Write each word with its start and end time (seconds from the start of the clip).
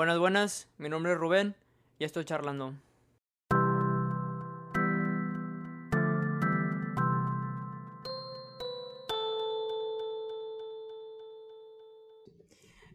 Buenas, 0.00 0.18
buenas. 0.18 0.68
Mi 0.78 0.88
nombre 0.88 1.12
es 1.12 1.18
Rubén 1.18 1.54
y 1.98 2.04
estoy 2.04 2.24
charlando. 2.24 2.72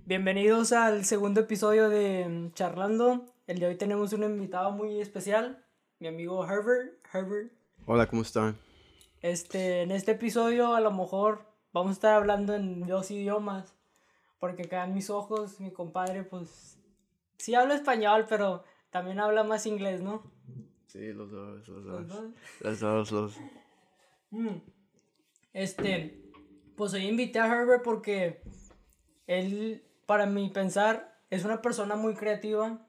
Bienvenidos 0.08 0.72
al 0.72 1.06
segundo 1.06 1.42
episodio 1.42 1.90
de 1.90 2.28
mm, 2.28 2.54
Charlando. 2.54 3.24
El 3.46 3.60
de 3.60 3.68
hoy 3.68 3.76
tenemos 3.76 4.12
un 4.14 4.24
invitado 4.24 4.72
muy 4.72 5.00
especial, 5.00 5.64
mi 6.00 6.08
amigo 6.08 6.44
Herbert. 6.44 7.06
Herbert. 7.14 7.54
Hola, 7.86 8.08
¿cómo 8.08 8.24
están? 8.24 8.58
Este, 9.22 9.84
en 9.84 9.92
este 9.92 10.14
episodio 10.14 10.74
a 10.74 10.82
lo 10.82 10.90
mejor 10.90 11.46
vamos 11.72 11.92
a 11.92 11.94
estar 11.94 12.14
hablando 12.16 12.56
en 12.56 12.88
dos 12.88 13.12
idiomas, 13.12 13.76
porque 14.40 14.64
acá 14.64 14.86
en 14.86 14.96
mis 14.96 15.12
ojos 15.12 15.60
mi 15.60 15.70
compadre 15.70 16.24
pues 16.24 16.80
sí 17.38 17.56
habla 17.56 17.76
español, 17.76 18.26
pero 18.30 18.64
también 18.90 19.20
habla 19.20 19.44
más 19.44 19.66
inglés, 19.66 20.02
¿no? 20.02 20.32
Sí, 20.88 21.12
los 21.14 21.30
dos, 21.32 21.68
los 21.68 21.84
Los 21.84 22.08
dos. 22.08 22.08
dos. 22.08 22.32
Los 22.62 22.80
dos, 22.80 23.12
los 23.12 23.38
Mm. 24.32 24.58
Este, 25.54 26.22
pues 26.76 26.94
hoy 26.94 27.06
invité 27.08 27.40
a 27.40 27.46
Herbert 27.48 27.84
porque 27.84 28.42
él, 29.28 29.84
para 30.06 30.26
mi 30.26 30.50
pensar, 30.50 31.18
es 31.30 31.46
una 31.46 31.62
persona 31.62 31.96
muy 31.96 32.14
creativa 32.16 32.86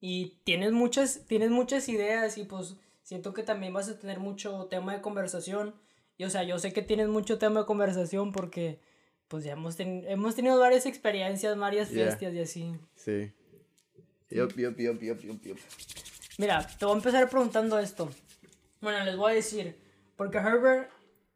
y 0.00 0.40
tienes 0.44 0.72
muchas, 0.72 1.26
tienes 1.26 1.50
muchas 1.50 1.88
ideas 1.88 2.38
y 2.38 2.44
pues 2.44 2.76
siento 3.02 3.34
que 3.34 3.42
también 3.42 3.72
vas 3.72 3.88
a 3.88 3.98
tener 3.98 4.20
mucho 4.20 4.66
tema 4.66 4.94
de 4.94 5.00
conversación. 5.00 5.74
Y 6.16 6.24
o 6.24 6.30
sea, 6.30 6.44
yo 6.44 6.58
sé 6.58 6.72
que 6.72 6.82
tienes 6.82 7.08
mucho 7.08 7.38
tema 7.38 7.60
de 7.60 7.66
conversación 7.66 8.30
porque 8.32 8.80
pues 9.28 9.42
ya 9.44 9.52
hemos, 9.52 9.76
ten- 9.76 10.04
hemos 10.08 10.34
tenido 10.36 10.58
varias 10.58 10.86
experiencias, 10.86 11.56
varias 11.58 11.90
Yeah. 11.90 12.16
fiestas 12.16 12.34
y 12.34 12.40
así. 12.40 12.74
Sí. 12.94 13.32
Yup, 14.30 14.56
yup, 14.56 14.76
yup, 14.78 15.00
yup, 15.00 15.20
yup, 15.20 15.42
yup. 15.42 15.58
Mira, 16.38 16.66
te 16.78 16.84
voy 16.84 16.94
a 16.94 16.96
empezar 16.98 17.28
preguntando 17.28 17.78
esto. 17.78 18.08
Bueno, 18.80 19.04
les 19.04 19.16
voy 19.16 19.32
a 19.32 19.34
decir, 19.34 19.76
porque 20.16 20.38
Herbert, 20.38 20.88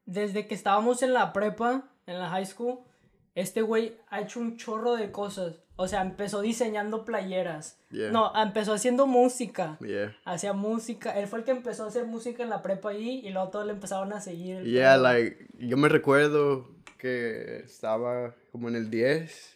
desde 0.06 0.47
que 0.47 0.55
estábamos 0.55 1.03
en 1.03 1.12
la 1.12 1.33
prepa, 1.33 1.91
en 2.06 2.19
la 2.19 2.31
high 2.31 2.47
school, 2.47 2.78
este 3.34 3.62
güey 3.62 3.97
ha 4.09 4.20
hecho 4.20 4.41
un 4.41 4.56
chorro 4.56 4.97
de 4.97 5.11
cosas. 5.11 5.56
O 5.77 5.89
sea, 5.89 6.03
empezó 6.03 6.41
diseñando 6.41 7.05
playeras. 7.05 7.78
Yeah. 7.91 8.12
No, 8.12 8.33
empezó 8.41 8.75
haciendo 8.75 9.06
música. 9.09 9.77
Yeah. 9.81 10.17
Hacía 10.25 10.53
música. 10.53 11.19
Él 11.19 11.27
fue 11.27 11.41
el 11.41 11.45
que 11.45 11.50
empezó 11.50 11.84
a 11.84 11.89
hacer 11.89 12.06
música 12.06 12.45
en 12.45 12.50
la 12.50 12.62
prepa 12.62 12.91
ahí 12.91 13.22
y 13.25 13.31
luego 13.31 13.48
todos 13.48 13.67
le 13.67 13.72
empezaron 13.72 14.12
a 14.12 14.20
seguir. 14.20 14.62
Yeah, 14.62 14.97
like, 14.97 15.48
yo 15.59 15.77
me 15.77 15.89
recuerdo 15.89 16.69
que 16.97 17.56
estaba 17.65 18.37
como 18.53 18.69
en 18.69 18.77
el 18.77 18.89
10 18.89 19.55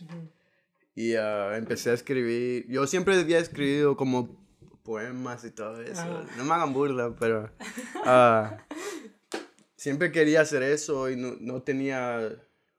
y 1.01 1.15
ah, 1.15 1.57
empecé 1.57 1.91
a 1.91 1.95
escribir. 1.95 2.67
Yo 2.69 2.87
siempre 2.89 3.15
había 3.15 3.39
escrito 3.39 3.97
como 3.97 4.37
poemas 4.83 5.45
y 5.45 5.51
todo 5.53 5.81
eso. 5.81 6.25
No 6.37 6.45
me 6.45 6.55
hagan 6.55 6.73
burla, 6.73 7.15
pero 7.19 7.51
ah, 8.05 8.57
siempre 9.77 10.11
quería 10.11 10.41
hacer 10.41 10.63
eso 10.65 11.09
y 11.09 11.15
no, 11.15 11.37
no 11.39 11.63
tenía, 11.63 12.29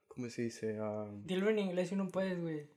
¿cómo 0.08 0.28
se 0.28 0.42
dice? 0.42 0.78
Ah, 0.82 1.06
Dilo 1.24 1.48
en 1.48 1.60
inglés 1.60 1.88
si 1.88 1.96
no 1.96 2.08
puedes, 2.08 2.38
güey. 2.40 2.68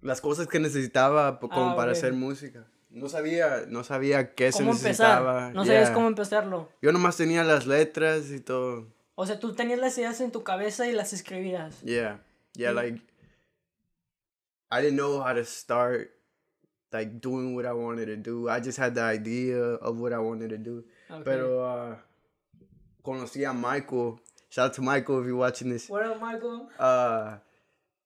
las 0.00 0.20
cosas 0.22 0.46
que 0.46 0.58
necesitaba 0.60 1.38
como 1.38 1.72
Ah, 1.72 1.76
para 1.76 1.92
ok. 1.92 1.98
hacer 1.98 2.12
música. 2.14 2.66
No 2.88 3.08
sabía, 3.10 3.64
no 3.68 3.84
sabía 3.84 4.34
qué 4.34 4.52
se 4.52 4.60
¿Cómo 4.60 4.72
necesitaba. 4.72 5.48
empezar? 5.48 5.54
No 5.54 5.64
sabías 5.66 5.84
Yeah. 5.88 5.94
cómo 5.94 6.08
empezarlo. 6.08 6.68
Yo 6.80 6.92
nomás 6.92 7.16
tenía 7.18 7.44
las 7.44 7.66
letras 7.66 8.30
y 8.30 8.40
todo. 8.40 8.86
O 9.16 9.24
sea, 9.26 9.40
tú 9.40 9.54
tenías 9.54 9.78
las 9.80 9.96
ideas 9.98 10.20
en 10.20 10.30
tu 10.30 10.42
cabeza 10.44 10.86
y 10.86 10.92
las 10.92 11.12
escribías. 11.12 11.80
Yeah. 11.82 12.20
Yeah, 12.54 12.72
Mm. 12.72 12.76
like 12.76 13.02
I 14.70 14.82
didn't 14.82 14.96
know 14.96 15.20
how 15.22 15.32
to 15.34 15.44
start 15.44 16.10
like 16.92 17.20
doing 17.20 17.54
what 17.54 17.64
I 17.66 17.72
wanted 17.72 18.06
to 18.06 18.16
do. 18.16 18.48
I 18.48 18.60
just 18.60 18.78
had 18.78 18.94
the 18.94 19.02
idea 19.02 19.58
of 19.80 19.98
what 19.98 20.12
I 20.12 20.18
wanted 20.18 20.50
to 20.50 20.58
do. 20.58 20.84
Ok. 21.10 21.24
Pero 21.24 21.60
uh, 21.64 21.96
conocí 23.02 23.44
a 23.44 23.52
Michael. 23.52 24.20
Shout 24.50 24.66
out 24.70 24.74
to 24.74 24.82
Michael 24.82 25.20
if 25.20 25.26
you're 25.26 25.36
watching 25.36 25.70
this. 25.70 25.88
What 25.88 26.04
up, 26.04 26.20
Michael? 26.20 26.68
Uh, 26.78 27.38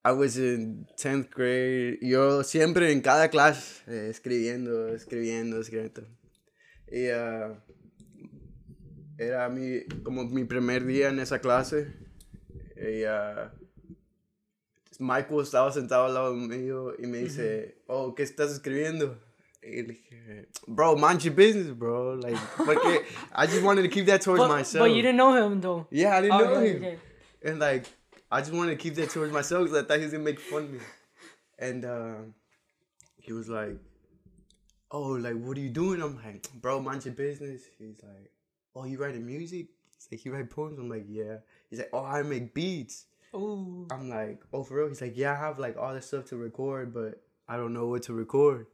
I 0.04 0.12
was 0.12 0.36
in 0.38 0.86
10th 0.96 1.30
grade. 1.30 1.98
Yo 2.02 2.42
siempre 2.42 2.90
en 2.92 3.00
cada 3.02 3.28
clase 3.28 3.82
eh, 3.86 4.08
escribiendo, 4.10 4.88
escribiendo, 4.94 5.60
escribiendo. 5.60 6.06
Y 6.90 7.08
uh, 7.10 7.54
era 9.20 9.48
mi, 9.48 9.84
como 10.02 10.24
mi 10.24 10.44
primer 10.44 10.84
día 10.86 11.08
en 11.10 11.18
esa 11.20 11.38
clase. 11.40 11.92
Y 12.76 13.04
uh, 13.04 13.50
Michael 14.98 15.40
estaba 15.42 15.70
sentado 15.72 16.06
al 16.06 16.14
lado 16.14 16.34
mío 16.34 16.94
y 16.98 17.06
me 17.06 17.18
dice, 17.18 17.82
oh, 17.86 18.14
¿qué 18.14 18.22
estás 18.22 18.50
escribiendo? 18.52 19.18
Y 19.62 19.82
le 19.82 19.92
dije, 19.92 20.48
bro, 20.66 20.96
mind 20.96 21.20
your 21.20 21.34
business, 21.34 21.76
bro. 21.76 22.14
Like, 22.16 22.38
porque 22.56 23.04
I 23.34 23.46
just 23.46 23.62
wanted 23.62 23.82
to 23.82 23.88
keep 23.90 24.06
that 24.06 24.22
towards 24.22 24.40
But, 24.42 24.48
myself. 24.48 24.86
but 24.86 24.94
you 24.94 25.02
didn't 25.02 25.16
know 25.18 25.34
him 25.34 25.60
though. 25.60 25.86
Yeah, 25.90 26.16
I 26.16 26.22
didn't 26.22 26.38
know 26.38 26.54
Okay, 26.56 26.68
him. 26.72 26.76
okay. 26.84 26.98
And 27.44 27.58
like, 27.58 27.86
I 28.30 28.40
just 28.40 28.52
wanted 28.54 28.70
to 28.70 28.76
keep 28.82 28.94
that 28.94 29.10
towards 29.10 29.32
myself 29.32 29.64
because 29.64 29.84
I 29.84 29.86
thought 29.86 29.98
he 29.98 30.04
was 30.04 30.12
gonna 30.12 30.24
make 30.24 30.40
fun 30.40 30.62
of 30.64 30.70
me. 30.70 30.78
And 31.58 31.84
uh, 31.84 32.14
he 33.18 33.34
was 33.34 33.48
like, 33.50 33.76
"Oh, 34.90 35.10
like, 35.20 35.34
what 35.36 35.58
are 35.58 35.60
you 35.60 35.68
doing?" 35.68 36.00
I'm 36.00 36.16
like, 36.24 36.48
"Bro, 36.54 36.80
mind 36.80 37.04
your 37.04 37.12
business." 37.14 37.60
He's 37.78 38.00
like, 38.02 38.30
"Oh, 38.80 38.84
you 38.86 38.98
writing 38.98 39.26
music?" 39.26 39.68
He's 39.96 40.08
like, 40.10 40.24
"You 40.24 40.32
write 40.32 40.50
poems?" 40.50 40.78
I'm 40.78 40.88
like, 40.88 41.06
"Yeah." 41.08 41.38
He's 41.68 41.78
like, 41.78 41.90
"Oh, 41.92 42.04
I 42.04 42.22
make 42.22 42.54
beats." 42.54 43.06
Ooh. 43.34 43.86
I'm 43.90 44.08
like, 44.08 44.42
"Oh, 44.52 44.62
for 44.64 44.76
real?" 44.76 44.88
He's 44.88 45.00
like, 45.00 45.16
"Yeah, 45.16 45.32
I 45.32 45.36
have 45.36 45.58
like 45.58 45.76
all 45.76 45.94
this 45.94 46.06
stuff 46.06 46.26
to 46.26 46.36
record, 46.36 46.92
but 46.94 47.22
I 47.48 47.56
don't 47.56 47.72
know 47.72 47.86
what 47.86 48.02
to 48.04 48.12
record." 48.12 48.66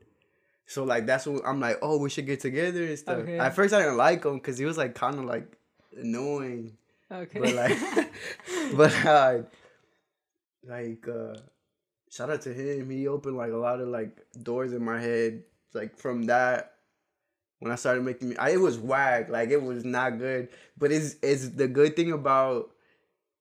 So 0.67 0.85
like, 0.85 1.07
that's 1.07 1.27
what 1.27 1.43
I'm 1.47 1.61
like. 1.61 1.79
Oh, 1.81 1.99
we 1.99 2.11
should 2.11 2.27
get 2.27 2.41
together 2.41 2.85
and 2.85 2.99
stuff. 2.99 3.19
Okay. 3.19 3.39
At 3.39 3.55
first, 3.55 3.73
I 3.73 3.79
didn't 3.81 3.97
like 3.97 4.25
him 4.25 4.35
because 4.35 4.59
he 4.59 4.65
was 4.65 4.77
like 4.77 4.95
kind 4.95 5.19
of 5.19 5.25
like 5.25 5.57
annoying. 5.97 6.77
Okay. 7.11 7.39
But 7.39 7.55
like, 7.55 7.79
but 8.77 9.07
uh, 9.07 9.39
like, 10.65 11.07
uh, 11.09 11.37
shout 12.11 12.31
out 12.31 12.43
to 12.43 12.53
him. 12.53 12.91
He 12.91 13.07
opened 13.07 13.37
like 13.37 13.53
a 13.53 13.57
lot 13.57 13.81
of 13.81 13.89
like 13.89 14.27
doors 14.43 14.73
in 14.73 14.85
my 14.85 15.01
head. 15.01 15.45
Like 15.73 15.97
from 15.97 16.25
that, 16.25 16.76
when 17.61 17.73
I 17.73 17.77
started 17.77 18.03
making, 18.05 18.39
I, 18.39 18.51
it 18.51 18.61
was 18.61 18.79
whack. 18.79 19.29
Like 19.31 19.51
it 19.51 19.63
was 19.63 19.85
not 19.85 20.19
good. 20.19 20.49
But 20.77 20.93
it's 20.93 21.17
it's 21.23 21.49
the 21.51 21.69
good 21.69 21.97
thing 21.97 22.13
about 22.13 22.71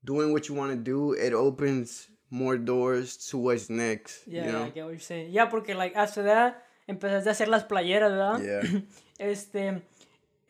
doing 0.04 0.32
what 0.32 0.48
you 0.48 0.56
want 0.56 0.72
to 0.72 0.78
do. 0.78 1.14
It 1.14 1.34
opens 1.34 2.08
more 2.30 2.58
doors 2.58 3.18
to 3.30 3.38
what's 3.38 3.70
next. 3.70 4.28
yeah, 4.28 4.46
you 4.46 4.52
know? 4.52 4.64
I 4.66 4.70
get 4.70 4.84
what 4.84 4.92
you're 4.92 5.00
saying. 5.00 5.32
Yeah, 5.32 5.46
porque 5.46 5.76
like 5.76 5.96
after 5.96 6.24
that 6.24 6.64
empezaste 6.88 7.28
a 7.28 7.32
hacer 7.32 7.48
las 7.48 7.64
playeras, 7.64 8.12
¿verdad? 8.12 8.42
Yeah. 8.42 8.82
Este, 9.18 9.82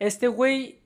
este 0.00 0.26
güey, 0.26 0.80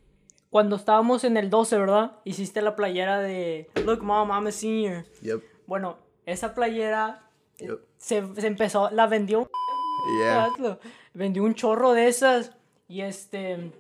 cuando 0.51 0.77
estábamos 0.77 1.25
en 1.25 1.39
el 1.39 1.49
12, 1.49 1.79
¿verdad? 1.79 2.19
Hiciste 2.27 2.61
la 2.61 2.77
playera 2.77 3.21
de 3.21 3.71
Look, 3.87 4.03
mom, 4.03 4.31
I'm 4.31 4.47
a 4.47 4.53
senior. 4.53 5.07
Yep. 5.23 5.43
Bueno, 5.67 5.97
esa 6.27 6.55
playera 6.55 7.23
Yep. 7.59 7.81
se, 7.97 8.23
se 8.37 8.47
empezó, 8.47 8.91
la 8.91 9.07
vendió. 9.07 9.49
Yeah. 10.19 10.51
Vendió 11.15 11.43
un 11.43 11.55
chorro 11.55 11.93
de 11.95 12.09
esas 12.09 12.53
y 12.91 13.03
este, 13.03 13.71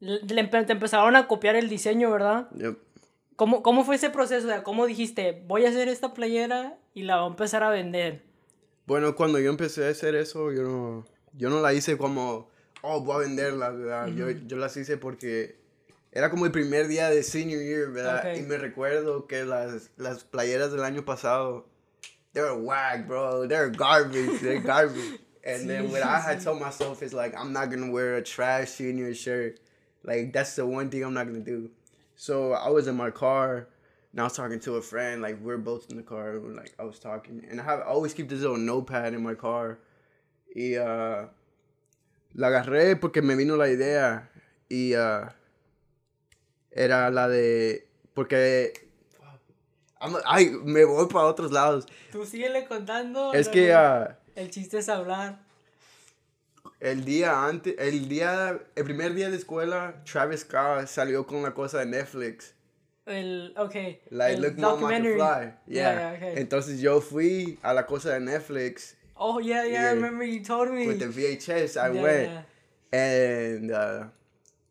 le, 0.00 0.44
te 0.48 0.72
empezaron 0.72 1.14
a 1.14 1.28
copiar 1.28 1.56
el 1.56 1.68
diseño, 1.68 2.10
¿verdad? 2.10 2.48
Yep. 2.56 2.78
¿Cómo, 3.36 3.62
¿Cómo 3.62 3.84
fue 3.84 3.96
ese 3.96 4.08
proceso? 4.08 4.46
O 4.46 4.50
sea, 4.50 4.62
¿cómo 4.62 4.86
dijiste, 4.86 5.44
voy 5.46 5.66
a 5.66 5.68
hacer 5.68 5.88
esta 5.88 6.14
playera 6.14 6.78
y 6.94 7.02
la 7.02 7.18
voy 7.18 7.26
a 7.26 7.30
empezar 7.30 7.62
a 7.62 7.68
vender? 7.68 8.22
Bueno, 8.86 9.14
cuando 9.14 9.38
yo 9.38 9.50
empecé 9.50 9.86
a 9.86 9.90
hacer 9.90 10.14
eso, 10.14 10.52
yo 10.52 10.62
no, 10.62 11.04
yo 11.34 11.50
no 11.50 11.60
la 11.60 11.74
hice 11.74 11.98
como, 11.98 12.48
oh, 12.80 13.02
voy 13.02 13.16
a 13.16 13.28
venderla, 13.28 13.68
¿verdad? 13.70 14.06
yo, 14.08 14.30
yo 14.30 14.56
las 14.56 14.74
hice 14.74 14.96
porque 14.96 15.60
era 16.10 16.30
como 16.30 16.46
el 16.46 16.52
primer 16.52 16.88
día 16.88 17.10
de 17.10 17.22
senior 17.22 17.60
year, 17.62 17.90
¿verdad? 17.90 18.32
Ok. 18.32 18.38
Y 18.38 18.42
me 18.42 18.56
recuerdo 18.56 19.26
que 19.26 19.44
las, 19.44 19.90
las 19.98 20.24
playeras 20.24 20.72
del 20.72 20.82
año 20.82 21.04
pasado, 21.04 21.66
they 22.32 22.42
were 22.42 22.54
whack, 22.54 23.06
bro. 23.06 23.46
They're 23.46 23.70
garbage. 23.70 24.40
They're 24.40 24.62
garbage. 24.62 25.20
And 25.44 25.68
then 25.68 25.90
what 25.90 26.02
I 26.02 26.20
had 26.20 26.40
told 26.42 26.60
myself 26.60 27.02
is 27.02 27.12
like, 27.14 27.34
I'm 27.38 27.52
not 27.52 27.70
gonna 27.70 27.90
wear 27.90 28.16
a 28.16 28.22
trash 28.22 28.68
senior 28.70 29.14
shirt. 29.14 29.58
Like 30.04 30.32
that's 30.32 30.56
the 30.56 30.66
one 30.66 30.90
thing 30.90 31.02
I'm 31.04 31.14
not 31.14 31.26
gonna 31.26 31.40
do. 31.40 31.70
So 32.16 32.52
I 32.52 32.68
was 32.68 32.86
in 32.86 32.96
my 32.96 33.10
car 33.10 33.66
and 34.12 34.20
I 34.20 34.24
was 34.24 34.34
talking 34.34 34.60
to 34.60 34.76
a 34.76 34.82
friend. 34.82 35.22
Like 35.22 35.40
we're 35.40 35.56
both 35.58 35.90
in 35.90 35.96
the 35.96 36.02
car. 36.02 36.32
And, 36.36 36.56
like 36.56 36.74
I 36.78 36.84
was 36.84 36.98
talking, 36.98 37.44
and 37.50 37.60
I 37.60 37.64
have 37.64 37.80
I 37.80 37.84
always 37.84 38.12
keep 38.14 38.28
this 38.28 38.40
little 38.40 38.58
notepad 38.58 39.14
in 39.14 39.22
my 39.22 39.34
car. 39.34 39.78
Y 40.54 40.74
uh, 40.76 41.26
la 42.34 42.48
agarré 42.48 43.00
porque 43.00 43.22
me 43.22 43.34
vino 43.34 43.56
la 43.56 43.68
idea 43.68 44.28
y 44.68 44.94
uh, 44.94 45.28
era 46.70 47.10
la 47.10 47.28
de 47.28 47.84
porque 48.14 48.72
I'm- 50.02 50.16
ay, 50.26 50.50
me 50.64 50.84
voy 50.84 51.06
para 51.08 51.26
otros 51.26 51.52
lados. 51.52 51.86
Tú 52.10 52.24
síguele 52.24 52.66
contando. 52.66 53.32
Es 53.34 53.48
que 53.48 53.74
uh, 53.74 54.08
El 54.36 54.50
chiste 54.50 54.78
es 54.78 54.88
hablar. 54.88 55.38
El 56.80 57.04
día 57.04 57.44
antes, 57.46 57.74
el 57.78 58.08
día, 58.08 58.58
el 58.74 58.84
primer 58.84 59.14
día 59.14 59.28
de 59.30 59.36
escuela, 59.36 60.02
Travis 60.10 60.40
Scott 60.40 60.86
salió 60.86 61.26
con 61.26 61.42
la 61.42 61.52
cosa 61.52 61.78
de 61.78 61.86
Netflix. 61.86 62.54
El, 63.06 63.52
okay. 63.56 64.00
Like, 64.10 64.34
el 64.36 64.42
look, 64.42 64.56
mom, 64.58 64.78
I 64.78 64.80
can 64.94 65.02
documentary. 65.02 65.14
fly. 65.16 65.44
Yeah, 65.44 65.54
Yeah. 65.66 65.94
yeah, 65.94 66.12
okay. 66.16 66.34
Entonces 66.42 66.80
yo 66.80 67.00
fui 67.00 67.58
a 67.62 67.74
la 67.74 67.84
cosa 67.86 68.12
de 68.14 68.20
Netflix 68.20 68.94
Oh, 69.22 69.38
yeah, 69.40 69.64
yeah, 69.66 69.90
I 69.90 69.94
remember 69.94 70.24
you 70.24 70.42
told 70.42 70.70
me. 70.70 70.86
with 70.86 70.98
the 70.98 71.08
VHS. 71.08 71.76
I 71.76 71.92
Yeah, 71.92 72.02
went 72.02 72.44
and 72.92 73.70
uh, 73.70 74.04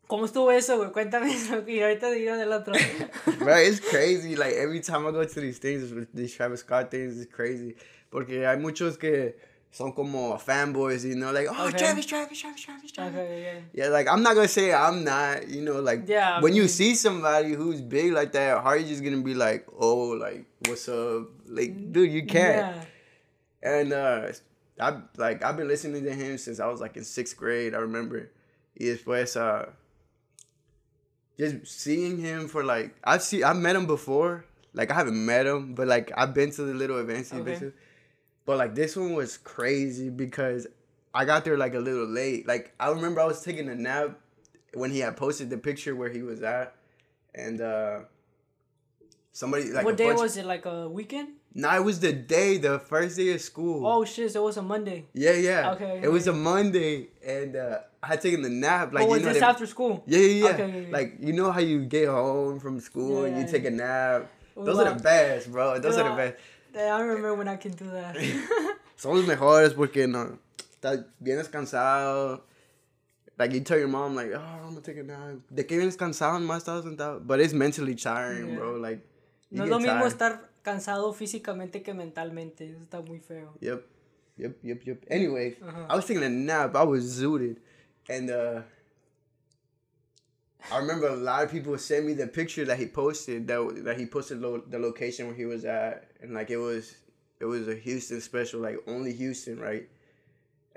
¿Cómo 0.08 0.24
estuvo 0.26 0.50
eso, 0.50 0.76
güey? 0.78 0.90
Cuéntame 0.90 1.32
eso 1.32 1.62
y 1.68 1.80
ahorita 1.80 2.10
digo 2.10 2.36
del 2.36 2.50
otro. 2.52 2.74
bro, 3.38 3.56
it's 3.58 3.78
crazy. 3.78 4.34
Like 4.34 4.54
every 4.56 4.80
time 4.80 5.06
I 5.06 5.12
go 5.12 5.24
to 5.24 5.40
these 5.40 5.58
things, 5.60 5.92
these 6.12 6.34
Travis 6.34 6.60
Scott 6.60 6.90
things, 6.90 7.16
it's 7.20 7.32
crazy. 7.32 7.76
Porque 8.10 8.44
hay 8.44 8.56
muchos 8.56 8.96
que 8.98 9.36
son 9.70 9.92
como 9.92 10.36
fanboys, 10.38 11.04
you 11.04 11.14
know, 11.14 11.32
like 11.32 11.46
oh 11.48 11.68
Okay. 11.68 11.78
Travis, 11.78 12.06
Travis, 12.06 12.38
Travis, 12.40 12.60
Travis, 12.60 12.92
Travis. 12.92 13.14
okay, 13.14 13.62
Yeah, 13.74 13.84
yeah, 13.84 13.88
like 13.90 14.08
I'm 14.08 14.22
not 14.22 14.34
gonna 14.34 14.48
say 14.48 14.72
I'm 14.72 15.04
not, 15.04 15.48
you 15.48 15.62
know, 15.62 15.80
like 15.80 16.08
Yeah, 16.08 16.38
I 16.38 16.40
when 16.40 16.54
you 16.54 16.66
see 16.68 16.94
somebody 16.94 17.52
who's 17.52 17.80
big 17.80 18.12
like 18.12 18.32
that, 18.32 18.62
how 18.62 18.70
are 18.70 18.76
you 18.76 18.86
just 18.86 19.04
gonna 19.04 19.22
be 19.22 19.34
like, 19.34 19.66
oh, 19.78 20.08
like 20.18 20.44
what's 20.66 20.88
up, 20.88 21.28
like 21.46 21.92
dude, 21.92 22.10
you 22.12 22.26
can't. 22.26 22.66
Yeah. 22.66 22.84
And 23.62 23.92
uh, 23.92 24.32
I 24.80 24.96
like 25.16 25.44
I've 25.44 25.56
been 25.56 25.68
listening 25.68 26.02
to 26.04 26.12
him 26.14 26.38
since 26.38 26.58
I 26.60 26.66
was 26.66 26.80
like 26.80 26.96
in 26.96 27.04
sixth 27.04 27.36
grade. 27.36 27.74
I 27.74 27.78
remember. 27.78 28.30
Y 28.78 28.86
después, 28.86 29.36
uh, 29.36 29.66
just 31.38 31.66
seeing 31.66 32.18
him 32.18 32.48
for 32.48 32.64
like 32.64 32.94
I've 33.04 33.22
seen 33.22 33.44
I've 33.44 33.56
met 33.56 33.76
him 33.76 33.86
before. 33.86 34.44
Like 34.72 34.90
I 34.90 34.94
haven't 34.94 35.24
met 35.24 35.46
him, 35.46 35.74
but 35.74 35.86
like 35.88 36.10
I've 36.16 36.32
been 36.34 36.50
to 36.52 36.62
the 36.62 36.74
little 36.74 36.98
events 36.98 37.30
he's 37.30 37.40
been 37.42 37.58
to. 37.60 37.72
But 38.50 38.58
like 38.58 38.74
this 38.74 38.96
one 38.96 39.12
was 39.12 39.38
crazy 39.38 40.10
because 40.10 40.66
I 41.14 41.24
got 41.24 41.44
there 41.44 41.56
like 41.56 41.74
a 41.74 41.78
little 41.78 42.08
late. 42.08 42.48
Like 42.48 42.74
I 42.80 42.90
remember 42.90 43.20
I 43.20 43.24
was 43.24 43.42
taking 43.42 43.68
a 43.68 43.76
nap 43.76 44.18
when 44.74 44.90
he 44.90 44.98
had 44.98 45.16
posted 45.16 45.50
the 45.50 45.56
picture 45.56 45.94
where 45.94 46.08
he 46.08 46.22
was 46.22 46.42
at, 46.42 46.74
and 47.32 47.60
uh, 47.60 48.00
somebody 49.30 49.70
like 49.70 49.84
what 49.84 49.96
day 49.96 50.12
was 50.12 50.36
it? 50.36 50.46
Like 50.46 50.66
a 50.66 50.88
weekend? 50.88 51.28
Nah, 51.54 51.76
it 51.76 51.84
was 51.84 52.00
the 52.00 52.12
day, 52.12 52.56
the 52.56 52.80
first 52.80 53.18
day 53.18 53.32
of 53.34 53.40
school. 53.40 53.86
Oh 53.86 54.04
shit! 54.04 54.32
So 54.32 54.42
it 54.42 54.46
was 54.46 54.56
a 54.56 54.62
Monday. 54.62 55.06
Yeah, 55.14 55.34
yeah. 55.34 55.70
Okay, 55.74 56.00
It 56.02 56.08
was 56.08 56.26
a 56.26 56.32
Monday, 56.32 57.10
and 57.24 57.54
uh, 57.54 57.78
I 58.02 58.06
had 58.08 58.20
taken 58.20 58.42
the 58.42 58.50
nap. 58.50 58.92
Like 58.92 59.04
oh, 59.04 59.10
was 59.10 59.20
you 59.20 59.26
know, 59.26 59.32
this 59.32 59.40
they- 59.42 59.46
after 59.46 59.66
school? 59.66 60.02
yeah, 60.08 60.18
yeah, 60.18 60.26
yeah. 60.26 60.54
Okay. 60.54 60.90
Like 60.90 61.18
you 61.20 61.34
know 61.34 61.52
how 61.52 61.60
you 61.60 61.84
get 61.84 62.08
home 62.08 62.58
from 62.58 62.80
school 62.80 63.22
Yeah, 63.22 63.28
and 63.28 63.46
you 63.46 63.46
take 63.46 63.64
a 63.64 63.70
nap. 63.70 64.28
Those 64.56 64.80
are 64.80 64.92
the 64.92 65.00
best, 65.00 65.52
bro. 65.52 65.78
Those 65.78 65.98
are 65.98 66.10
the 66.10 66.16
best. 66.16 66.34
I 66.74 67.00
remember 67.02 67.34
when 67.34 67.48
I 67.48 67.56
can 67.56 67.72
do 67.72 67.90
that. 67.90 68.16
Son 68.96 69.14
los 69.16 69.26
mejores 69.26 69.74
porque 69.74 70.06
no 70.06 70.38
estás 70.80 71.04
bien 71.18 71.38
descansado. 71.38 72.42
Like 73.38 73.54
you 73.54 73.60
tell 73.60 73.78
your 73.78 73.88
mom 73.88 74.14
like, 74.14 74.32
oh, 74.34 74.38
I'm 74.38 74.74
gonna 74.74 74.80
take 74.82 74.98
a 74.98 75.02
nap. 75.02 75.38
De 75.50 75.64
que 75.64 75.78
vienes 75.78 75.96
cansado, 75.96 76.38
nomás 76.38 76.58
estás 76.64 76.82
sentado. 76.84 77.20
But 77.26 77.40
it's 77.40 77.54
mentally 77.54 77.94
tiring, 77.94 78.48
Yeah. 78.50 78.56
bro. 78.56 78.76
Like 78.76 79.00
no 79.50 79.64
es 79.64 79.70
lo 79.70 79.78
mismo 79.78 80.00
tired. 80.00 80.06
estar 80.12 80.40
cansado 80.62 81.12
físicamente 81.14 81.82
que 81.82 81.94
mentalmente. 81.94 82.70
Eso 82.70 82.82
está 82.82 83.00
muy 83.00 83.20
feo. 83.20 83.54
Yep. 83.60 83.86
Yep, 84.36 84.58
yep, 84.62 84.82
yep. 84.86 85.04
Anyway. 85.10 85.56
I 85.88 85.94
was 85.96 86.04
taking 86.06 86.22
a 86.22 86.28
nap. 86.28 86.76
I 86.76 86.82
was 86.84 87.04
zooted. 87.20 87.56
And 88.08 88.30
uh 88.30 88.62
I 90.72 90.78
remember 90.78 91.08
a 91.08 91.16
lot 91.16 91.44
of 91.44 91.50
people 91.50 91.76
sent 91.78 92.06
me 92.06 92.12
the 92.12 92.26
picture 92.26 92.64
that 92.64 92.78
he 92.78 92.86
posted 92.86 93.46
that 93.48 93.84
that 93.84 93.98
he 93.98 94.06
posted 94.06 94.40
lo- 94.40 94.62
the 94.66 94.78
location 94.78 95.26
where 95.26 95.34
he 95.34 95.44
was 95.44 95.64
at 95.64 96.10
and 96.20 96.34
like 96.34 96.50
it 96.50 96.56
was 96.56 96.94
it 97.40 97.44
was 97.46 97.68
a 97.68 97.74
Houston 97.74 98.20
special 98.20 98.60
like 98.60 98.76
only 98.86 99.12
Houston, 99.12 99.58
right? 99.58 99.88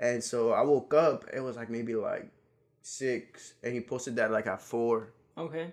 And 0.00 0.22
so 0.22 0.52
I 0.52 0.62
woke 0.62 0.92
up, 0.94 1.24
it 1.32 1.40
was 1.40 1.56
like 1.56 1.70
maybe 1.70 1.94
like 1.94 2.30
6 2.82 3.54
and 3.62 3.72
he 3.74 3.80
posted 3.80 4.16
that 4.16 4.30
like 4.30 4.46
at 4.46 4.60
4. 4.60 5.08
Okay. 5.38 5.72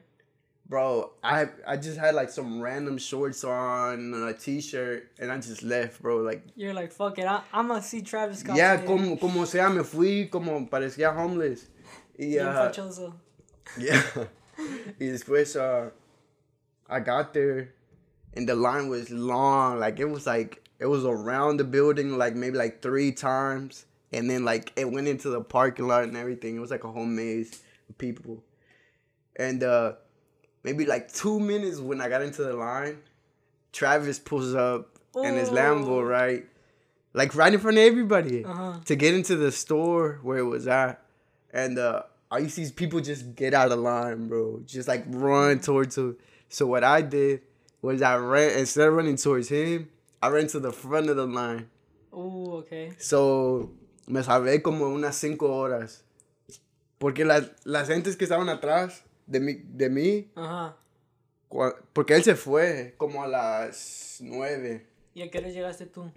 Bro, 0.67 1.11
I 1.21 1.47
I 1.67 1.75
just 1.75 1.97
had 1.97 2.15
like 2.15 2.29
some 2.29 2.61
random 2.61 2.97
shorts 2.97 3.43
on 3.43 4.13
and 4.13 4.29
a 4.29 4.33
t-shirt 4.33 5.11
and 5.19 5.31
I 5.31 5.37
just 5.37 5.63
left, 5.63 6.01
bro. 6.01 6.17
Like 6.17 6.43
You're 6.55 6.73
like, 6.73 6.93
fuck 6.93 7.17
it. 7.19 7.25
I, 7.25 7.41
I'm 7.51 7.67
gonna 7.67 7.81
see 7.81 8.01
Travis 8.01 8.39
Scott. 8.39 8.55
Ya, 8.55 8.75
today. 8.75 8.87
como, 8.87 9.17
como 9.17 9.45
sea, 9.45 9.69
me 9.69 9.83
fui, 9.83 10.27
como 10.27 10.67
parecía 10.67 11.13
homeless. 11.13 11.67
Y, 12.17 12.37
uh. 12.37 12.71
Yeah. 13.77 14.03
y 14.99 15.05
después, 15.07 15.55
uh, 15.55 15.89
I 16.89 16.99
got 16.99 17.33
there, 17.33 17.73
and 18.33 18.47
the 18.47 18.55
line 18.55 18.89
was 18.89 19.09
long. 19.09 19.79
Like, 19.79 19.99
it 19.99 20.05
was 20.05 20.25
like, 20.27 20.67
it 20.79 20.85
was 20.87 21.05
around 21.05 21.57
the 21.57 21.63
building, 21.63 22.17
like, 22.17 22.35
maybe 22.35 22.57
like 22.57 22.81
three 22.81 23.11
times. 23.11 23.85
And 24.13 24.29
then, 24.29 24.43
like, 24.43 24.73
it 24.75 24.91
went 24.91 25.07
into 25.07 25.29
the 25.29 25.41
parking 25.41 25.87
lot 25.87 26.03
and 26.03 26.17
everything. 26.17 26.55
It 26.55 26.59
was 26.59 26.69
like 26.71 26.83
a 26.83 26.91
whole 26.91 27.05
maze 27.05 27.61
of 27.89 27.97
people. 27.97 28.43
And, 29.37 29.63
uh, 29.63 29.93
maybe 30.63 30.85
like 30.85 31.11
two 31.13 31.39
minutes 31.39 31.79
when 31.79 32.01
I 32.01 32.09
got 32.09 32.21
into 32.21 32.43
the 32.43 32.53
line, 32.53 32.97
Travis 33.71 34.19
pulls 34.19 34.53
up 34.53 34.97
and 35.15 35.37
his 35.37 35.49
Lambo, 35.49 35.87
Oh. 35.87 36.01
right? 36.03 36.45
Like 37.13 37.35
right 37.35 37.53
in 37.53 37.59
front 37.59 37.77
of 37.77 37.83
everybody 37.83 38.43
Uh-huh. 38.45 38.79
to 38.85 38.95
get 38.95 39.13
into 39.15 39.35
the 39.37 39.51
store 39.51 40.19
where 40.23 40.37
it 40.39 40.45
was 40.45 40.67
at. 40.67 41.01
And 41.53 41.79
uh 41.79 42.03
I 42.31 42.39
used 42.39 42.55
to 42.55 42.65
see 42.65 42.71
people 42.71 43.01
just 43.01 43.35
get 43.35 43.53
out 43.53 43.71
of 43.71 43.79
line, 43.79 44.29
bro. 44.29 44.61
Just 44.65 44.87
like 44.87 45.03
run 45.09 45.59
towards 45.59 45.97
him. 45.97 46.15
So 46.47 46.65
what 46.65 46.83
I 46.83 47.01
did 47.01 47.41
was 47.81 48.01
I 48.01 48.15
ran 48.17 48.57
instead 48.59 48.87
of 48.87 48.93
running 48.93 49.17
towards 49.17 49.49
him, 49.49 49.89
I 50.21 50.29
ran 50.29 50.47
to 50.47 50.59
the 50.61 50.71
front 50.71 51.09
of 51.09 51.17
the 51.17 51.25
line. 51.27 51.67
Oh, 52.13 52.53
okay. 52.59 52.93
So 52.97 53.71
me 54.07 54.21
salvé 54.21 54.61
como 54.61 54.85
unas 54.89 55.15
cinco 55.15 55.47
horas. 55.49 56.03
Porque 56.99 57.25
las, 57.25 57.49
las 57.65 57.87
gentes 57.89 58.15
que 58.15 58.25
estaban 58.25 58.47
atrás 58.49 59.01
de 59.27 59.39
mí, 59.39 59.53
de 59.63 59.89
mí 59.89 60.27
Ajá. 60.35 60.75
cua- 61.49 61.75
porque 61.93 62.13
él 62.15 62.23
se 62.23 62.35
fue 62.35 62.93
como 62.97 63.23
a 63.23 63.27
las 63.27 64.19
nueve, 64.21 64.85
¿Y 65.13 65.21
a 65.23 65.29
qué 65.31 65.39
hora 65.39 65.49
llegaste 65.49 65.85
tú? 65.87 66.09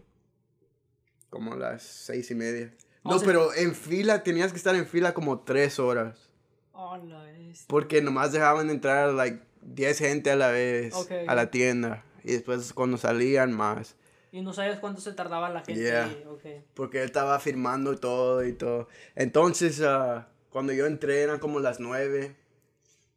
como 1.31 1.55
a 1.55 1.57
las 1.57 1.83
seis 1.83 2.31
y 2.31 2.35
media. 2.35 2.73
No, 3.05 3.21
pero 3.21 3.55
en 3.55 3.75
fila 3.75 4.23
tenías 4.23 4.51
que 4.51 4.59
estar 4.59 4.75
en 4.75 4.87
fila 4.87 5.13
como 5.13 5.41
tres 5.41 5.79
horas. 5.79 6.31
Oh, 6.73 6.97
la 6.97 7.23
vez. 7.23 7.65
Porque 7.67 8.01
nomás 8.01 8.33
dejaban 8.33 8.71
entrar 8.71 9.13
like 9.13 9.41
10 9.63 9.99
gente 9.99 10.31
a 10.31 10.37
la 10.37 10.49
vez 10.49 10.95
a 11.27 11.35
la 11.35 11.51
tienda. 11.51 12.05
Y 12.23 12.33
después 12.33 12.73
cuando 12.73 12.97
salían 12.97 13.53
más. 13.53 13.97
Y 14.33 14.41
no 14.41 14.53
sabías 14.53 14.81
cuánto 14.81 15.01
se 15.01 15.13
tardaba 15.13 15.51
la 15.51 15.63
gente. 15.63 15.81
Yeah. 15.81 16.07
ahí, 16.07 16.25
Okay. 16.29 16.65
Porque 16.75 16.99
él 16.99 17.05
estaba 17.05 17.39
firmando 17.39 17.97
todo 17.99 18.45
y 18.45 18.53
todo. 18.53 18.89
Entonces, 19.15 19.81
ah, 19.83 20.29
cuando 20.51 20.73
yo 20.73 20.87
entré 20.87 21.23
eran 21.23 21.39
como 21.39 21.61
las 21.61 21.79
9. 21.79 22.35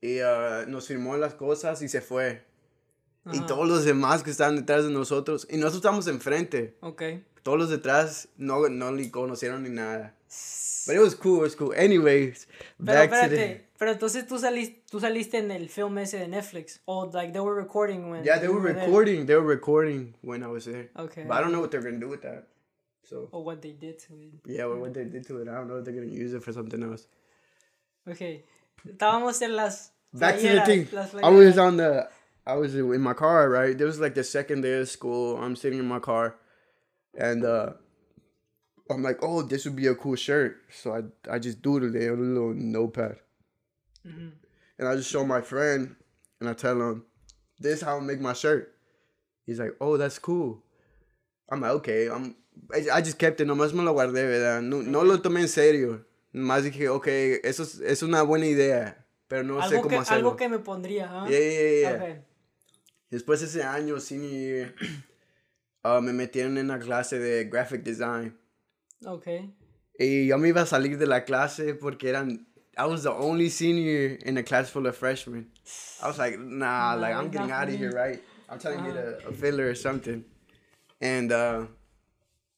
Y 0.02 0.20
ah, 0.20 0.66
nos 0.68 0.88
firmó 0.88 1.18
las 1.18 1.34
cosas 1.34 1.82
y 1.82 1.90
se 1.90 2.02
fue. 2.02 2.46
Y 3.32 3.42
todos 3.42 3.68
los 3.68 3.84
demás 3.84 4.24
que 4.24 4.30
estaban 4.30 4.56
detrás 4.58 4.86
de 4.86 4.92
nosotros. 4.92 5.48
Y 5.50 5.58
nosotros 5.58 5.78
estamos 5.78 6.08
enfrente. 6.08 6.78
Ok. 6.82 7.02
Todos 7.48 7.60
los 7.60 7.70
detrás 7.70 8.28
no, 8.36 8.68
no 8.68 8.92
le 8.92 9.10
conocieron 9.10 9.64
ni 9.64 9.70
nada. 9.70 10.14
But 10.86 10.98
it 10.98 11.00
was 11.00 11.16
cool, 11.16 11.38
it 11.38 11.44
was 11.44 11.56
cool. 11.56 11.72
Anyways, 11.74 12.46
Pero 12.78 12.86
back 12.86 13.10
to 13.10 13.16
espérate, 13.16 13.30
the... 13.30 13.62
pero 13.80 13.92
entonces 13.94 14.28
tú 14.28 14.38
saliste, 14.38 14.84
tú 14.92 15.00
saliste 15.00 15.38
en 15.38 15.52
el 15.52 15.70
film 15.70 15.98
ese 16.00 16.18
de 16.18 16.28
Netflix. 16.28 16.82
O 16.86 17.06
like 17.06 17.32
they 17.32 17.40
were 17.40 17.56
recording 17.56 18.10
when. 18.10 18.26
Yeah, 18.26 18.38
they 18.40 18.50
were 18.50 18.62
there. 18.74 18.86
recording. 18.86 19.26
They 19.26 19.36
were 19.36 19.48
recording 19.48 20.14
when 20.24 20.44
I 20.44 20.48
was 20.48 20.66
there. 20.66 20.90
Okay. 20.98 21.24
But 21.26 21.38
I 21.38 21.42
don't 21.42 21.54
know 21.54 21.62
what 21.62 21.72
they're 21.72 21.82
gonna 21.82 22.02
do 22.02 22.10
with 22.10 22.24
that. 22.24 22.50
So 23.04 23.30
Or 23.32 23.42
what 23.46 23.62
they 23.62 23.72
did 23.72 23.98
to 24.00 24.14
it. 24.20 24.34
yeah, 24.46 24.66
what, 24.66 24.80
what 24.80 24.94
they 24.94 25.06
did 25.06 25.26
to 25.28 25.38
it, 25.40 25.48
I 25.48 25.54
don't 25.54 25.70
know 25.70 25.78
if 25.78 25.86
they're 25.86 25.94
gonna 25.94 26.08
use 26.08 26.34
it 26.34 26.44
for 26.44 26.52
something 26.52 26.84
else. 26.84 27.08
Ok. 28.06 28.44
Estábamos 28.86 29.42
en 29.42 29.56
las. 29.56 29.92
Back 30.12 30.36
to 30.36 30.42
the 30.42 30.48
playeras, 30.48 30.66
thing. 30.66 30.88
las 30.92 31.14
I 31.14 31.30
was 31.30 31.56
playeras. 31.56 31.64
on 31.64 31.78
the. 31.78 32.10
I 32.46 32.56
was 32.56 32.76
in 32.76 33.00
my 33.02 33.14
car, 33.14 33.50
right? 33.50 33.78
This 33.78 33.86
was 33.88 34.02
like 34.02 34.16
the 34.16 34.26
second 34.26 34.64
day 34.64 34.82
of 34.82 34.90
school. 34.90 35.38
I'm 35.38 35.56
sitting 35.56 35.80
in 35.80 35.88
my 35.88 36.00
car, 36.00 36.36
and 37.18 37.44
uh, 37.44 37.74
I'm 38.90 39.04
like, 39.04 39.20
"Oh, 39.22 39.42
this 39.42 39.66
would 39.66 39.76
be 39.76 39.88
a 39.88 39.96
cool 39.96 40.16
shirt." 40.16 40.58
So 40.72 40.94
I 40.96 41.04
I 41.36 41.40
just 41.40 41.62
doodled 41.62 41.96
it 41.96 42.10
on 42.10 42.20
a 42.20 42.22
little 42.22 42.54
notepad, 42.54 43.18
Mhm. 44.06 44.32
and 44.80 44.88
I 44.88 44.96
just 44.96 45.10
show 45.10 45.26
my 45.26 45.42
friend, 45.42 45.96
and 46.40 46.50
I 46.50 46.54
tell 46.54 46.80
him, 46.82 47.04
"This 47.60 47.78
is 47.78 47.82
how 47.82 47.98
I 47.98 48.02
make 48.02 48.22
my 48.22 48.34
shirt." 48.34 48.74
He's 49.46 49.60
like, 49.60 49.76
"Oh, 49.82 49.98
that's 49.98 50.20
cool." 50.20 50.64
I'm 51.50 51.62
like, 51.62 51.72
"Okay." 51.82 52.08
I'm. 52.10 52.36
I 52.74 52.90
I 53.00 53.02
just 53.02 53.18
kept 53.20 53.40
it. 53.42 53.48
Nomás 53.48 53.74
me 53.74 53.84
lo 53.84 53.94
guardé, 53.94 54.26
¿verdad? 54.28 54.62
No, 54.62 54.82
no 54.82 55.04
lo 55.04 55.18
tomé 55.22 55.42
en 55.42 55.48
serio. 55.48 56.06
Nomás 56.34 56.64
dije, 56.64 56.90
okay, 56.90 57.40
eso 57.44 57.64
es, 57.64 57.80
es 57.80 58.04
una 58.04 58.22
buena 58.24 58.46
idea, 58.48 59.06
pero 59.28 59.44
no 59.44 59.62
sé 59.68 59.76
cómo 59.78 59.90
que, 59.90 59.96
hacerlo. 59.98 60.30
algo 60.30 60.36
que 60.38 60.50
me 60.50 60.60
pondría, 60.60 61.08
¿ah? 61.10 61.28
Yeah, 61.30 61.40
yeah, 61.40 61.80
yeah. 61.82 61.94
Ok. 62.16 62.24
Después 63.10 63.40
de 63.40 63.46
ese 63.48 63.64
año, 63.64 64.00
senior 64.00 64.74
ah, 65.96 66.02
me 66.02 66.12
metieron 66.12 66.58
en 66.58 66.68
la 66.68 66.80
clase 66.80 67.20
de 67.20 67.46
graphic 67.46 67.84
design. 67.84 68.38
Ok. 69.06 69.28
Y 70.00 70.28
yo 70.28 70.38
me 70.38 70.50
iba 70.50 70.62
a 70.62 70.66
salir 70.66 70.98
de 70.98 71.06
la 71.06 71.24
clase 71.26 71.74
porque 71.74 72.10
eran. 72.10 72.46
I 72.78 72.86
was 72.86 73.04
the 73.04 73.12
only 73.12 73.50
senior 73.50 74.18
in 74.24 74.38
a 74.38 74.44
class 74.44 74.70
full 74.70 74.86
of 74.86 74.96
freshmen. 74.96 75.48
I 76.04 76.08
was 76.08 76.20
like, 76.20 76.38
nah, 76.38 76.94
Nah, 76.94 77.02
like 77.02 77.16
I'm 77.16 77.30
getting 77.30 77.52
out 77.52 77.70
of 77.70 77.76
here, 77.76 77.92
right? 77.92 78.22
I'm 78.50 78.60
trying 78.60 78.78
to 78.78 78.84
get 78.84 78.96
a, 78.96 79.28
a 79.28 79.32
filler 79.32 79.68
or 79.68 79.76
something. 79.76 80.24
And 81.02 81.32
uh, 81.32 81.66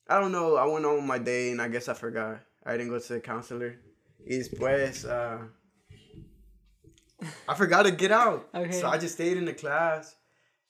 I 0.09 0.19
don't 0.19 0.31
know. 0.31 0.57
I 0.57 0.65
went 0.65 0.85
on 0.85 1.07
my 1.07 1.19
day 1.19 1.51
and 1.51 1.61
I 1.61 1.69
guess 1.69 1.87
I 1.87 1.93
forgot. 1.93 2.41
I 2.65 2.73
didn't 2.73 2.89
go 2.89 2.99
to 2.99 3.13
the 3.13 3.19
counselor. 3.21 3.75
Y 4.19 4.35
después, 4.35 5.05
uh, 5.05 5.37
I 7.47 7.55
forgot 7.55 7.83
to 7.83 7.91
get 7.91 8.11
out. 8.11 8.49
Okay. 8.53 8.79
So 8.79 8.87
I 8.87 8.97
just 8.97 9.15
stayed 9.15 9.37
in 9.37 9.45
the 9.45 9.53
class. 9.53 10.15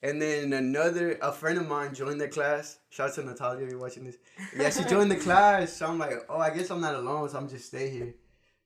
And 0.02 0.20
then 0.20 0.52
another, 0.54 1.18
a 1.20 1.30
friend 1.30 1.58
of 1.58 1.68
mine 1.68 1.94
joined 1.94 2.20
the 2.20 2.28
class. 2.28 2.78
Shout 2.88 3.10
out 3.10 3.14
to 3.16 3.22
Natalia 3.22 3.64
if 3.64 3.70
you're 3.70 3.78
watching 3.78 4.04
this. 4.04 4.16
Yeah, 4.56 4.70
she 4.70 4.84
joined 4.88 5.10
the 5.10 5.16
class. 5.16 5.74
So 5.74 5.86
I'm 5.86 5.98
like, 5.98 6.12
oh, 6.28 6.38
I 6.38 6.50
guess 6.50 6.70
I'm 6.70 6.80
not 6.80 6.94
alone, 6.94 7.28
so 7.28 7.36
I'm 7.36 7.48
just 7.48 7.66
stay 7.66 7.90
here. 7.90 8.14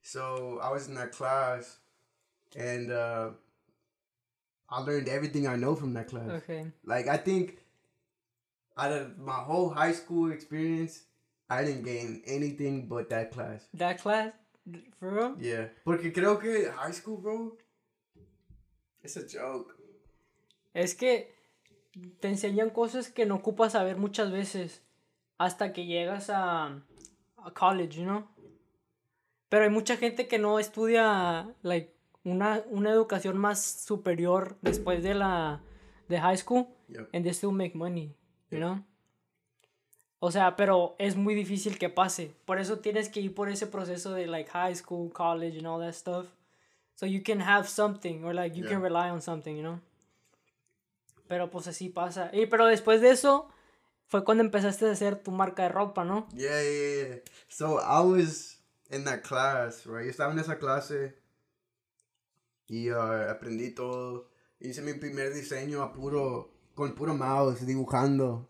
So 0.01 0.59
I 0.61 0.71
was 0.71 0.87
in 0.87 0.95
that 0.95 1.11
class. 1.11 1.77
And 2.55 2.89
uh, 2.89 3.31
I 4.69 4.79
learned 4.81 5.09
everything 5.09 5.45
I 5.45 5.57
know 5.57 5.75
from 5.75 5.93
that 5.95 6.07
class. 6.07 6.29
Okay. 6.43 6.67
Like, 6.85 7.09
I 7.09 7.17
think 7.17 7.57
out 8.77 8.93
of 8.93 9.17
my 9.17 9.33
whole 9.33 9.69
high 9.69 9.91
school 9.91 10.31
experience, 10.31 11.03
I 11.49 11.63
didn't 11.63 11.83
gain 11.83 12.23
anything 12.25 12.87
but 12.87 13.09
that 13.09 13.31
class. 13.31 13.65
That 13.73 14.01
class, 14.01 14.31
for 14.99 15.09
real? 15.09 15.35
Yeah. 15.39 15.65
Porque 15.83 16.13
creo 16.13 16.41
que 16.41 16.71
high 16.71 16.91
school, 16.91 17.17
bro, 17.17 17.57
it's 19.03 19.17
a 19.17 19.27
joke. 19.27 19.77
Es 20.75 20.93
que 20.93 21.33
te 22.19 22.27
enseñan 22.27 22.69
cosas 22.69 23.09
que 23.09 23.25
no 23.25 23.35
ocupas 23.35 23.71
saber 23.71 23.95
muchas 23.97 24.29
veces 24.31 24.83
hasta 25.37 25.71
que 25.73 25.85
llegas 25.85 26.29
a, 26.29 26.65
a 27.37 27.51
college, 27.53 27.97
you 27.99 28.03
know? 28.03 28.27
Pero 29.49 29.63
hay 29.63 29.69
mucha 29.69 29.95
gente 29.95 30.27
que 30.27 30.37
no 30.37 30.59
estudia 30.59 31.47
like 31.61 31.93
una, 32.25 32.61
una 32.69 32.89
educación 32.91 33.37
más 33.37 33.63
superior 33.63 34.57
después 34.61 35.01
de 35.01 35.13
la 35.15 35.61
de 36.09 36.19
high 36.19 36.37
school 36.37 36.67
Yep. 36.89 37.09
and 37.13 37.23
they 37.23 37.33
still 37.33 37.51
make 37.51 37.75
money, 37.75 38.13
you 38.51 38.59
know? 38.59 38.83
O 40.19 40.31
sea, 40.31 40.55
pero 40.55 40.95
es 40.99 41.15
muy 41.15 41.35
difícil 41.35 41.77
que 41.77 41.89
pase. 41.89 42.33
Por 42.45 42.59
eso 42.59 42.79
tienes 42.79 43.09
que 43.09 43.21
ir 43.21 43.33
por 43.33 43.47
ese 43.49 43.67
proceso 43.67 44.13
de 44.13 44.27
like 44.27 44.49
high 44.51 44.75
school, 44.75 45.11
college 45.11 45.57
and 45.57 45.67
all 45.67 45.79
that 45.79 45.93
stuff. 45.93 46.25
So 46.95 47.05
you 47.05 47.21
can 47.23 47.39
have 47.41 47.67
something 47.67 48.23
or 48.25 48.33
like 48.33 48.55
you 48.57 48.63
Yeah. 48.65 48.71
can 48.73 48.81
rely 48.81 49.09
on 49.09 49.21
something, 49.21 49.55
you 49.55 49.61
know? 49.63 49.79
Pero 51.27 51.49
pues 51.49 51.67
así 51.67 51.89
pasa. 51.89 52.29
Y 52.33 52.45
pero 52.45 52.65
después 52.65 53.01
de 53.01 53.11
eso 53.11 53.49
fue 54.07 54.23
cuando 54.23 54.43
empezaste 54.43 54.87
a 54.87 54.91
hacer 54.91 55.21
tu 55.23 55.31
marca 55.31 55.63
de 55.63 55.69
ropa, 55.69 56.03
¿no? 56.03 56.27
Yeah, 56.33 56.61
yeah, 56.61 57.07
yeah. 57.07 57.21
So 57.47 57.79
I 57.79 58.05
was 58.05 58.63
in 58.89 59.03
that 59.05 59.21
class, 59.21 59.85
right? 59.85 60.05
Yo 60.05 60.11
estaba 60.11 60.31
en 60.31 60.39
esa 60.39 60.57
clase 60.57 61.15
y 62.67 62.91
uh, 62.91 63.29
aprendí 63.29 63.71
todo. 63.71 64.29
Hice 64.59 64.81
mi 64.81 64.93
primer 64.93 65.33
diseño 65.33 65.81
a 65.81 65.91
puro, 65.91 66.51
con 66.73 66.93
puro 66.95 67.13
mouse, 67.13 67.65
dibujando. 67.65 68.47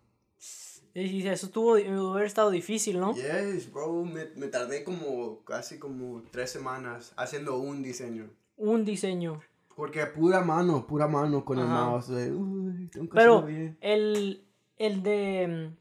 Y 0.93 1.27
eso 1.27 1.49
tuvo 1.49 1.75
debe 1.75 1.89
haber 1.89 2.25
estado 2.25 2.49
difícil, 2.49 2.99
¿no? 2.99 3.13
Yes, 3.15 3.69
bro, 3.69 4.05
me, 4.05 4.27
me 4.37 4.47
tardé 4.47 4.85
como 4.85 5.43
casi 5.43 5.77
como 5.77 6.23
tres 6.31 6.51
semanas 6.51 7.11
haciendo 7.17 7.57
un 7.57 7.83
diseño. 7.83 8.29
Un 8.55 8.85
diseño. 8.85 9.41
Porque 9.75 10.05
pura 10.05 10.41
mano, 10.41 10.87
pura 10.87 11.07
mano 11.07 11.43
con 11.43 11.59
el 11.59 11.65
Ajá. 11.65 11.85
mouse. 11.85 12.07
de, 12.09 12.31
uy, 12.31 12.87
tengo 12.87 13.09
que 13.09 13.15
Pero 13.15 13.41
bien. 13.41 13.77
el, 13.81 14.47
el 14.77 15.03
de... 15.03 15.47
mm, 15.73 15.77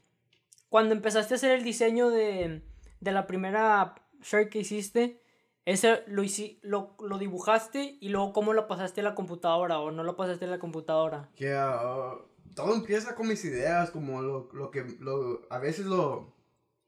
Cuando 0.68 0.94
empezaste 0.94 1.34
a 1.34 1.36
hacer 1.36 1.52
el 1.52 1.62
diseño 1.64 2.10
de, 2.10 2.62
de 3.00 3.12
la 3.12 3.26
primera 3.26 3.94
shirt 4.22 4.48
que 4.50 4.58
hiciste, 4.60 5.20
ese 5.64 6.02
lo, 6.08 6.22
hici- 6.24 6.58
lo, 6.62 6.96
lo 7.00 7.18
dibujaste 7.18 7.96
y 8.00 8.08
luego 8.08 8.32
cómo 8.32 8.52
lo 8.52 8.66
pasaste 8.66 9.00
a 9.00 9.04
la 9.04 9.14
computadora 9.14 9.78
o 9.78 9.90
no 9.92 10.02
lo 10.02 10.16
pasaste 10.16 10.44
a 10.46 10.48
la 10.48 10.58
computadora. 10.58 11.30
Yeah, 11.36 11.80
uh, 11.86 12.18
todo 12.54 12.74
empieza 12.74 13.14
con 13.14 13.28
mis 13.28 13.44
ideas, 13.44 13.90
como 13.90 14.20
lo, 14.22 14.48
lo 14.52 14.70
que, 14.70 14.84
lo, 15.00 15.42
a 15.50 15.58
veces 15.58 15.86
lo, 15.86 16.34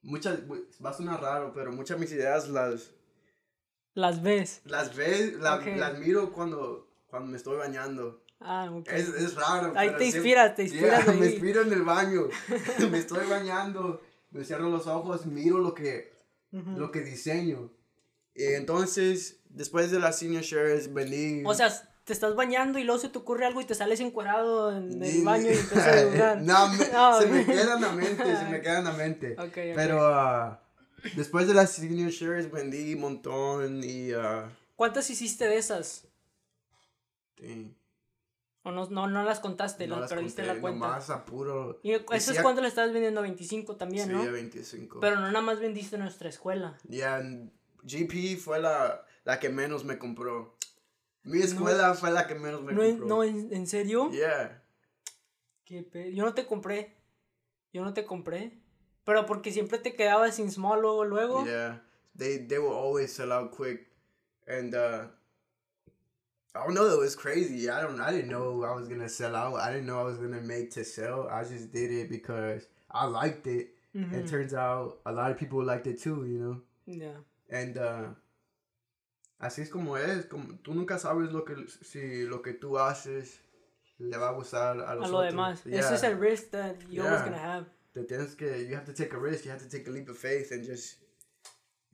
muchas, 0.02 0.40
va 0.84 0.90
a 0.90 0.92
sonar 0.92 1.22
raro, 1.22 1.52
pero 1.54 1.70
muchas 1.72 1.96
de 1.98 2.00
mis 2.04 2.12
ideas 2.12 2.48
las, 2.48 2.92
Las 3.94 4.22
ves. 4.22 4.60
las 4.64 4.94
ves, 4.94 5.34
la- 5.38 5.56
Ok. 5.56 5.66
las 5.76 5.98
miro 5.98 6.32
cuando, 6.32 6.85
cuando 7.08 7.30
me 7.30 7.36
estoy 7.36 7.56
bañando. 7.56 8.22
Ah, 8.40 8.68
ok. 8.70 8.88
Es, 8.88 9.08
es 9.08 9.34
raro. 9.34 9.72
Ahí 9.76 9.90
te 9.96 10.06
inspiras, 10.06 10.54
te 10.54 10.64
inspiras 10.64 11.04
Yeah, 11.06 11.14
me 11.14 11.26
inspiro 11.26 11.62
en 11.62 11.72
el 11.72 11.82
baño, 11.82 12.28
me 12.90 12.98
estoy 12.98 13.26
bañando, 13.26 14.02
me 14.30 14.44
cierro 14.44 14.68
los 14.68 14.86
ojos, 14.86 15.24
miro 15.26 15.58
lo 15.58 15.72
que, 15.74 16.12
Ujú. 16.52 16.72
lo 16.72 16.90
que 16.90 17.00
diseño. 17.00 17.70
Y 18.34 18.44
entonces, 18.52 19.40
después 19.48 19.90
de 19.90 19.98
las 19.98 20.18
senior 20.18 20.42
shares, 20.42 20.92
vendí... 20.92 21.42
O 21.46 21.54
sea, 21.54 21.70
te 22.04 22.12
estás 22.12 22.34
bañando 22.36 22.78
y 22.78 22.84
luego 22.84 23.00
se 23.00 23.08
te 23.08 23.16
ocurre 23.18 23.46
algo 23.46 23.62
y 23.62 23.64
te 23.64 23.74
sales 23.74 23.98
encuerado 24.00 24.76
en 24.76 25.02
el 25.02 25.24
baño 25.24 25.46
y 25.50 25.54
empiezas 25.54 25.86
a 25.86 25.96
dibujar. 25.96 26.36
no, 26.42 26.68
me- 26.68 26.88
No, 26.92 27.18
se 27.20 27.26
me 27.28 27.46
queda 27.46 27.74
en 27.76 27.80
la 27.80 27.92
mente, 27.92 28.36
se 28.36 28.44
me 28.44 28.60
queda 28.60 28.78
en 28.80 28.84
la 28.84 28.92
mente. 28.92 29.32
Ok, 29.38 29.46
ok. 29.46 29.54
Pero 29.74 30.00
ah, 30.06 30.62
después 31.16 31.48
de 31.48 31.54
las 31.54 31.72
senior 31.72 32.10
shares 32.10 32.50
vendí 32.52 32.92
un 32.94 33.00
montón 33.00 33.80
y... 33.82 34.12
ah, 34.12 34.50
¿Cuántas 34.76 35.08
hiciste 35.08 35.48
de 35.48 35.56
esas? 35.56 36.05
Dang, 37.40 37.74
¿O 38.62 38.72
no, 38.72 38.88
no, 38.90 39.06
no 39.06 39.22
las 39.22 39.38
contaste? 39.38 39.86
no 39.86 40.00
las 40.00 40.10
perdiste 40.10 40.42
conté, 40.42 40.54
la 40.56 40.60
cuenta. 40.60 40.86
Nomás 40.88 41.08
a 41.10 41.24
puro... 41.24 41.78
Y 41.84 41.92
eso 41.92 42.32
es 42.32 42.42
cuando 42.42 42.62
le 42.62 42.66
estabas 42.68 42.92
vendiendo 42.92 43.20
a 43.20 43.22
25 43.22 43.76
también, 43.76 44.08
Sí, 44.08 44.12
¿no? 44.12 44.30
25. 44.32 44.98
Pero 44.98 45.16
no 45.20 45.28
nada 45.28 45.40
más 45.40 45.60
vendiste 45.60 45.94
en 45.94 46.02
nuestra 46.02 46.28
escuela. 46.28 46.76
Ya, 46.82 47.20
en 47.20 47.52
GP 47.84 48.36
fue 48.38 48.60
la, 48.60 49.04
la 49.24 49.38
que 49.38 49.50
menos 49.50 49.84
me 49.84 49.98
compró. 49.98 50.56
Mi 51.22 51.42
escuela 51.42 51.94
fue 51.94 52.10
la 52.10 52.26
que 52.26 52.34
menos 52.34 52.62
me 52.62 52.72
No, 52.72 52.82
compró. 52.82 53.06
no, 53.06 53.22
¿en, 53.24 53.52
en 53.54 53.66
serio? 53.68 54.10
Yeah. 54.10 54.64
Qué 55.64 55.82
pe- 55.84 56.12
Yo 56.12 56.24
no 56.24 56.34
te 56.34 56.44
compré. 56.46 56.96
Yo 57.72 57.84
no 57.84 57.94
te 57.94 58.04
compré. 58.04 58.58
Pero 59.04 59.26
porque 59.26 59.52
siempre 59.52 59.78
te 59.78 59.94
quedabas 59.94 60.34
sin 60.36 60.50
small 60.50 60.80
luego, 60.80 61.04
luego. 61.04 61.44
Yeah. 61.44 61.84
They 62.16 62.38
they 62.38 62.58
will 62.58 62.72
always 62.72 63.12
sell 63.12 63.30
out 63.30 63.54
quick. 63.56 63.88
And 64.48 64.74
uh 64.74 65.08
I 66.56 66.64
don't 66.64 66.74
know, 66.74 66.86
it 66.88 66.98
was 66.98 67.14
crazy. 67.14 67.68
I 67.68 67.80
don't 67.82 68.00
I 68.00 68.10
didn't 68.10 68.30
know 68.30 68.64
I 68.64 68.74
was 68.74 68.88
gonna 68.88 69.08
sell 69.08 69.34
out. 69.36 69.56
I 69.56 69.70
didn't 69.72 69.86
know 69.86 70.00
I 70.00 70.04
was 70.04 70.18
gonna 70.18 70.40
make 70.40 70.70
to 70.72 70.84
sell. 70.84 71.28
I 71.30 71.42
just 71.44 71.72
did 71.72 71.90
it 71.90 72.08
because 72.10 72.66
I 72.90 73.06
liked 73.06 73.46
it. 73.46 73.68
And 73.94 74.12
it 74.14 74.26
turns 74.28 74.52
out 74.52 74.98
a 75.06 75.12
lot 75.12 75.30
of 75.30 75.38
people 75.38 75.62
liked 75.64 75.86
it 75.86 76.00
too, 76.02 76.26
you 76.26 76.38
know. 76.38 76.60
Yeah. 76.86 77.16
And 77.50 77.78
uh 77.78 78.04
así 79.40 79.60
es 79.62 79.70
como 79.70 79.94
es, 79.96 80.26
como 80.26 80.58
tú 80.62 80.74
nunca 80.74 80.98
sabes 80.98 81.32
lo 81.32 81.42
que 81.44 81.56
si 81.82 82.24
lo 82.26 82.38
que 82.42 82.54
tú 82.54 82.78
haces 82.78 83.38
le 83.98 84.18
va 84.18 84.28
a 84.28 84.32
gustar 84.34 84.78
a 84.80 84.94
los 84.94 85.08
A 85.08 85.12
lo 85.12 85.18
otros. 85.18 85.32
demás. 85.32 85.62
Yeah. 85.64 85.78
Ese 85.80 85.94
es 85.94 86.02
el 86.04 86.16
risk 86.18 86.50
that 86.50 86.76
you're 86.90 87.06
always 87.06 87.22
gonna 87.22 87.38
have. 87.38 87.66
Te 87.94 88.02
tienes 88.04 88.36
que 88.36 88.66
you 88.68 88.74
have 88.74 88.84
to 88.84 88.92
take 88.92 89.14
a 89.14 89.18
risk, 89.18 89.44
you 89.46 89.50
have 89.50 89.62
to 89.62 89.68
take 89.68 89.86
a 89.88 89.90
leap 89.90 90.08
of 90.10 90.18
faith 90.18 90.52
and 90.52 90.62
just 90.64 90.96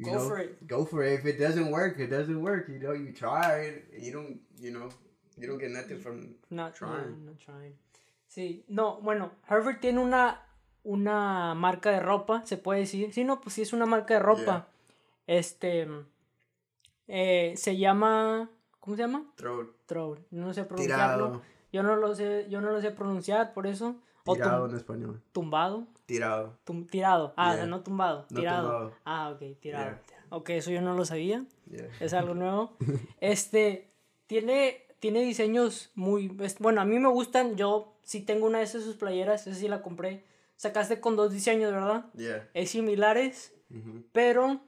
you 0.02 0.11
Go 0.12 0.18
know, 0.18 0.28
for 0.28 0.38
it. 0.38 0.66
Go 0.66 0.85
for 0.85 1.02
it. 1.04 1.21
If 1.21 1.26
it 1.26 1.38
doesn't 1.38 1.71
work, 1.71 1.99
it 1.99 2.09
doesn't 2.11 2.40
work. 2.42 2.68
You 2.68 2.78
know, 2.78 2.92
you 2.92 3.12
tried. 3.12 3.82
You 3.97 4.12
don't, 4.12 4.40
you 4.61 4.71
know, 4.73 4.88
you 5.38 5.47
don't 5.47 5.59
get 5.59 5.71
nothing 5.71 6.00
from 6.00 6.35
Not 6.50 6.75
Trying. 6.75 7.25
no, 7.25 7.30
not 7.32 7.38
trying. 7.38 7.75
Sí, 8.28 8.64
no, 8.68 9.00
bueno, 9.02 9.30
Harvard 9.47 9.80
tiene 9.80 10.00
una, 10.00 10.40
una 10.85 11.54
marca 11.54 11.90
de 11.90 12.00
ropa, 12.00 12.44
se 12.47 12.56
puede 12.56 12.80
decir. 12.80 13.12
Sí, 13.12 13.25
no, 13.25 13.40
pues 13.40 13.54
sí 13.54 13.62
es 13.62 13.73
una 13.73 13.87
marca 13.87 14.14
de 14.14 14.21
ropa. 14.21 14.68
Este, 15.26 15.87
eh, 17.09 17.54
se 17.56 17.76
llama, 17.76 18.50
¿cómo 18.80 18.97
se 18.97 19.02
llama? 19.02 19.25
throw 19.37 19.71
Troll. 19.87 20.18
No 20.30 20.52
sé 20.54 20.64
pronunciarlo. 20.64 21.26
tirado, 21.26 21.42
Yo 21.73 21.82
no 21.82 21.97
lo 21.97 22.14
sé, 22.14 22.47
yo 22.49 22.61
no 22.61 22.71
lo 22.71 22.80
sé 22.80 22.90
pronunciar, 22.90 23.52
por 23.52 23.66
eso. 23.66 23.97
Tirado 24.25 24.67
en 24.69 24.76
español. 24.76 25.23
tumbado. 25.33 25.87
Tirado. 26.07 26.59
Tum- 26.64 26.87
tirado. 26.88 27.33
Ah, 27.37 27.55
Yeah. 27.57 27.67
no 27.67 27.81
tumbado. 27.83 28.26
No 28.31 28.41
Tirado. 28.41 28.62
tumbado. 28.69 28.93
Ah, 29.05 29.31
ok, 29.31 29.59
tirado. 29.61 29.85
Yeah. 29.85 30.02
Ok, 30.31 30.50
eso 30.50 30.71
yo 30.71 30.81
no 30.81 30.95
lo 30.95 31.05
sabía. 31.05 31.45
Yeah. 31.71 31.88
Es 32.00 32.12
algo 32.12 32.35
nuevo. 32.35 32.76
Este, 33.21 33.91
tiene, 34.26 34.83
tiene 35.00 35.23
diseños 35.23 35.91
muy... 35.95 36.29
Bueno, 36.59 36.81
a 36.81 36.85
mí 36.85 36.99
me 36.99 37.09
gustan. 37.09 37.57
Yo 37.57 37.95
sí 38.02 38.21
tengo 38.21 38.47
una 38.47 38.59
de 38.59 38.64
esas 38.64 38.83
sus 38.85 38.97
playeras. 38.97 39.47
Esa 39.47 39.59
sí 39.59 39.69
la 39.69 39.83
compré. 39.83 40.23
Sacaste 40.57 41.00
con 41.00 41.17
dos 41.17 41.33
diseños, 41.33 41.73
¿verdad? 41.73 42.07
Yeah. 42.14 42.49
Es 42.55 42.71
similares, 42.71 43.52
pero 44.12 44.61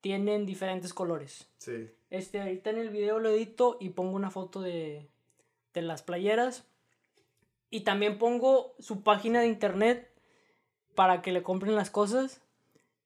tienen 0.00 0.46
diferentes 0.46 0.94
colores. 0.94 1.48
Sí. 1.58 1.90
Este, 2.10 2.40
ahorita 2.40 2.70
en 2.70 2.78
el 2.78 2.90
video 2.90 3.18
lo 3.18 3.30
edito 3.30 3.76
y 3.80 3.88
pongo 3.90 4.14
una 4.14 4.30
foto 4.30 4.60
de, 4.60 5.08
de 5.72 5.82
las 5.82 6.02
playeras. 6.02 6.64
Y 7.74 7.80
también 7.80 8.18
pongo 8.18 8.74
su 8.78 9.02
página 9.02 9.40
de 9.40 9.48
internet 9.48 10.08
para 10.94 11.22
que 11.22 11.32
le 11.32 11.42
compren 11.42 11.74
las 11.74 11.90
cosas. 11.90 12.40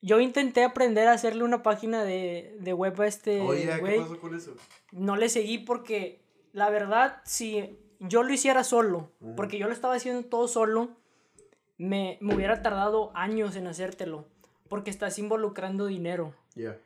Yo 0.02 0.20
intenté 0.20 0.62
aprender 0.62 1.08
a 1.08 1.12
hacerle 1.12 1.42
una 1.42 1.62
página 1.62 2.04
de, 2.04 2.54
de 2.60 2.72
web 2.74 3.00
a 3.00 3.06
este 3.06 3.40
Oye, 3.40 3.62
¿qué 3.82 3.96
pasó 4.00 4.20
con 4.20 4.34
eso? 4.36 4.54
no 4.92 5.16
le 5.16 5.28
seguí 5.30 5.56
porque 5.58 6.20
la 6.52 6.68
verdad, 6.68 7.22
si 7.24 7.78
yo 7.98 8.22
lo 8.22 8.32
hiciera 8.32 8.62
solo, 8.62 9.10
porque 9.36 9.58
yo 9.58 9.66
lo 9.68 9.72
estaba 9.72 9.94
haciendo 9.94 10.28
todo 10.28 10.48
solo, 10.48 10.90
me, 11.78 12.18
me 12.20 12.34
hubiera 12.34 12.60
tardado 12.62 13.10
años 13.14 13.56
en 13.56 13.66
hacértelo. 13.66 14.26
Porque 14.68 14.90
estás 14.90 15.18
involucrando 15.18 15.86
dinero. 15.86 16.34
Yeah. 16.54 16.76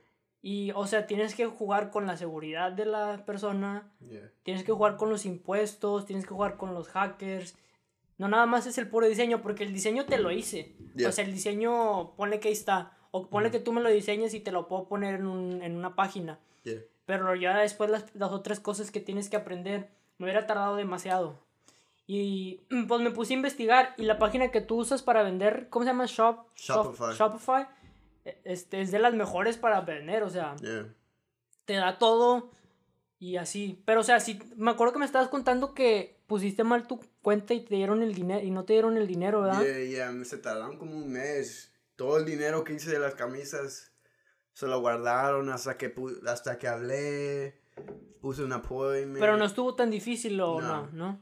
Y, 0.40 0.70
o 0.76 0.86
sea, 0.86 1.08
tienes 1.08 1.34
que 1.34 1.46
jugar 1.46 1.90
con 1.90 2.06
la 2.06 2.16
seguridad 2.16 2.70
de 2.70 2.84
la 2.84 3.24
persona, 3.26 3.90
Yeah. 4.08 4.30
tienes 4.44 4.62
que 4.62 4.70
jugar 4.70 4.96
con 4.96 5.10
los 5.10 5.26
impuestos, 5.26 6.06
tienes 6.06 6.24
que 6.26 6.32
jugar 6.32 6.56
con 6.56 6.74
los 6.74 6.86
hackers. 6.88 7.56
No 8.18 8.28
nada 8.28 8.46
más 8.46 8.66
es 8.66 8.78
el 8.78 8.88
puro 8.88 9.06
diseño, 9.08 9.42
porque 9.42 9.64
el 9.64 9.72
diseño 9.72 10.04
te 10.06 10.18
lo 10.18 10.30
hice. 10.30 10.76
Yeah. 10.94 11.08
O 11.08 11.12
sea, 11.12 11.24
el 11.24 11.32
diseño, 11.32 12.14
ponle 12.16 12.38
que 12.40 12.48
ahí 12.48 12.54
está. 12.54 12.96
O 13.10 13.28
ponle 13.28 13.48
Ujú. 13.48 13.58
que 13.58 13.64
tú 13.64 13.72
me 13.72 13.80
lo 13.80 13.88
diseñes 13.90 14.32
y 14.34 14.40
te 14.40 14.52
lo 14.52 14.68
puedo 14.68 14.86
poner 14.88 15.16
en, 15.16 15.26
un- 15.26 15.62
en 15.62 15.76
una 15.76 15.94
página. 15.94 16.38
Yeah. 16.64 16.80
pero 17.04 17.34
ya 17.34 17.58
después 17.58 17.90
las, 17.90 18.14
las 18.14 18.30
otras 18.30 18.60
cosas 18.60 18.92
que 18.92 19.00
tienes 19.00 19.28
que 19.28 19.36
aprender 19.36 19.90
me 20.18 20.26
hubiera 20.26 20.46
tardado 20.46 20.76
demasiado. 20.76 21.40
Y 22.06 22.60
pues 22.88 23.00
me 23.00 23.10
puse 23.10 23.32
a 23.34 23.36
investigar 23.36 23.94
y 23.96 24.04
la 24.04 24.18
página 24.18 24.50
que 24.50 24.60
tú 24.60 24.76
usas 24.76 25.02
para 25.02 25.22
vender, 25.22 25.68
¿cómo 25.68 25.84
se 25.84 25.90
llama? 25.90 26.06
Shop, 26.06 26.46
Shop- 26.56 26.94
Shopify. 26.96 27.14
Shopify. 27.16 27.66
e- 28.24 28.38
Este, 28.44 28.80
es 28.80 28.92
de 28.92 28.98
las 29.00 29.14
mejores 29.14 29.56
para 29.58 29.80
vender, 29.80 30.22
o 30.22 30.30
sea, 30.30 30.54
Yeah. 30.62 30.86
te 31.64 31.74
da 31.74 31.98
todo 31.98 32.50
y 33.18 33.36
así. 33.36 33.82
Pero, 33.84 34.00
o 34.00 34.04
sea, 34.04 34.20
sí, 34.20 34.38
me 34.56 34.70
acuerdo 34.70 34.92
que 34.92 34.98
me 35.00 35.04
estabas 35.04 35.28
contando 35.28 35.74
que 35.74 36.21
pusiste 36.32 36.64
mal 36.64 36.86
tu 36.86 36.98
cuenta 37.20 37.52
y 37.52 37.60
te 37.60 37.74
dieron 37.74 38.02
el 38.02 38.14
dinero 38.14 38.42
y 38.42 38.50
no 38.50 38.64
te 38.64 38.72
dieron 38.72 38.96
el 38.96 39.06
dinero, 39.06 39.42
¿verdad? 39.42 39.60
Yeah, 39.62 39.84
yeah, 39.84 40.10
me 40.12 40.24
se 40.24 40.38
tardaron 40.38 40.78
como 40.78 40.96
un 40.96 41.12
mes. 41.12 41.70
Todo 41.94 42.16
el 42.16 42.24
dinero 42.24 42.64
que 42.64 42.72
hice 42.72 42.90
de 42.90 42.98
las 42.98 43.14
camisas 43.14 43.92
se 44.54 44.66
lo 44.66 44.80
guardaron 44.80 45.50
hasta 45.50 45.76
que 45.76 45.94
hasta 46.26 46.56
que 46.58 46.68
hablé, 46.68 47.60
puse 48.22 48.42
un 48.42 48.54
appointment. 48.54 49.20
Pero 49.20 49.36
no 49.36 49.44
estuvo 49.44 49.74
tan 49.74 49.90
difícil 49.90 50.40
o 50.40 50.58
no, 50.62 50.86
No. 50.86 50.92
¿no? 50.92 51.20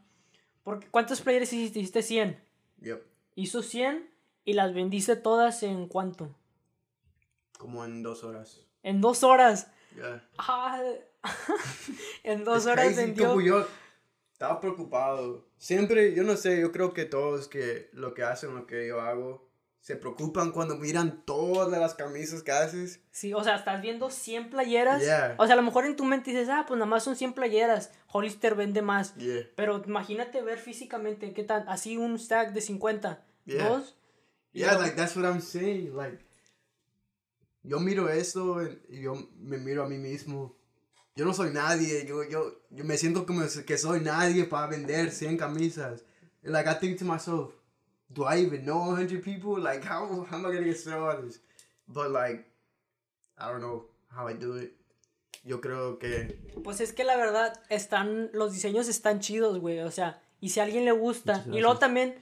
Porque 0.63 0.87
¿cuántos 0.89 1.21
players 1.23 1.53
hiciste? 1.53 1.81
Hiciste 1.81 2.03
100. 2.03 2.41
Yep, 2.83 3.03
Hizo 3.35 3.63
100 3.65 4.09
y 4.45 4.53
las 4.53 4.73
vendiste 4.73 5.17
todas 5.17 5.65
en 5.65 5.89
cuánto? 5.89 6.37
como 7.59 7.85
en 7.85 8.03
dos 8.05 8.23
horas. 8.23 8.61
En 8.85 9.01
dos 9.01 9.25
horas. 9.25 9.71
Yeah. 9.97 10.25
Ah, 10.39 10.81
en 12.23 12.45
dos 12.45 12.61
Es 12.61 12.67
horas 12.67 12.97
vendió. 12.97 13.67
Estaba 14.41 14.59
preocupado. 14.59 15.47
Siempre, 15.59 16.15
yo 16.15 16.23
no 16.23 16.35
sé, 16.35 16.59
yo 16.59 16.73
creo 16.73 16.95
que 16.95 17.05
todos 17.05 17.47
que 17.47 17.91
lo 17.93 18.15
que 18.15 18.23
hacen, 18.23 18.55
lo 18.55 18.67
que 18.67 18.89
yo 18.89 19.03
hago, 19.03 19.47
se 19.81 19.97
preocupan 19.97 20.51
cuando 20.51 20.77
miran 20.77 21.27
todas 21.27 21.79
las 21.79 21.95
camisas 21.95 22.43
que 22.43 22.51
haces. 22.51 23.03
Sí, 23.11 23.35
o 23.35 23.45
sea, 23.45 23.57
estás 23.57 23.83
viendo 23.83 24.09
100 24.09 24.49
playeras. 24.49 25.03
Yeah. 25.03 25.35
O 25.37 25.45
sea, 25.45 25.53
a 25.53 25.57
lo 25.57 25.63
mejor 25.63 25.85
en 25.85 25.95
tu 25.95 26.07
mente 26.07 26.31
dices, 26.31 26.49
ah, 26.49 26.65
pues 26.67 26.79
nada 26.79 26.89
más 26.89 27.05
son 27.05 27.17
100 27.17 27.35
playeras. 27.35 27.93
Hollister 28.07 28.55
vende 28.55 28.81
más. 28.81 29.15
Yeah. 29.17 29.47
Pero 29.57 29.83
imagínate 29.87 30.41
ver 30.41 30.59
físicamente 30.59 31.35
qué 31.35 31.45
tan. 31.45 31.69
Así 31.69 31.99
un 31.99 32.19
stack 32.19 32.55
de 32.55 32.63
50. 32.63 33.23
Yeah. 33.45 33.69
Dos. 33.69 33.95
Yeah, 34.53 34.79
like 34.79 34.97
that's 34.97 35.17
what 35.17 35.27
I'm 35.27 35.43
saying. 35.43 35.95
Like, 35.95 36.25
yo 37.63 37.79
miro 37.79 38.09
esto 38.09 38.63
y 38.89 39.03
yo 39.03 39.17
me 39.39 39.59
miro 39.59 39.85
a 39.85 39.87
mí 39.87 39.99
mismo. 39.99 40.57
Yo 41.17 41.25
no 41.25 41.35
soy 41.35 41.51
nadie. 41.53 42.07
Yo, 42.07 42.23
yo, 42.25 42.61
yo 42.71 42.85
me 42.85 42.97
siento 42.97 43.27
como 43.27 43.43
que 43.67 43.79
soy 43.79 44.01
nadie 44.01 44.45
para 44.45 44.69
vender 44.69 45.11
100 45.11 45.37
camisas. 45.37 46.05
And, 46.43 46.53
like, 46.53 46.69
I 46.69 46.75
think 46.75 46.99
to 46.99 47.05
myself, 47.05 47.53
do 48.09 48.25
I 48.25 48.39
even 48.45 48.65
know 48.65 48.93
100 48.95 49.21
people? 49.23 49.61
Like, 49.63 49.85
how, 49.87 50.07
how 50.31 50.37
am 50.37 50.47
I 50.47 50.53
gonna 50.53 50.65
get 50.65 50.77
started? 50.79 51.35
But, 51.87 52.11
like, 52.11 52.45
I 53.37 53.49
don't 53.51 53.61
know 53.61 53.87
how 54.11 54.29
I 54.29 54.35
do 54.35 54.57
it. 54.57 54.77
Yo 55.45 55.61
creo 55.61 55.99
que. 55.99 56.39
Pues 56.63 56.81
es 56.81 56.93
que 56.93 57.05
la 57.05 57.17
verdad, 57.17 57.53
están. 57.71 58.31
Los 58.33 58.53
diseños 58.53 58.89
están 58.89 59.21
chidos, 59.21 59.59
güey. 59.59 59.81
O 59.81 59.91
sea, 59.91 60.23
y 60.41 60.51
si 60.51 60.61
a 60.61 60.65
alguien 60.65 60.85
le 60.85 60.93
gusta. 60.93 61.45
Y 61.47 61.61
luego 61.61 61.79
también 61.79 62.15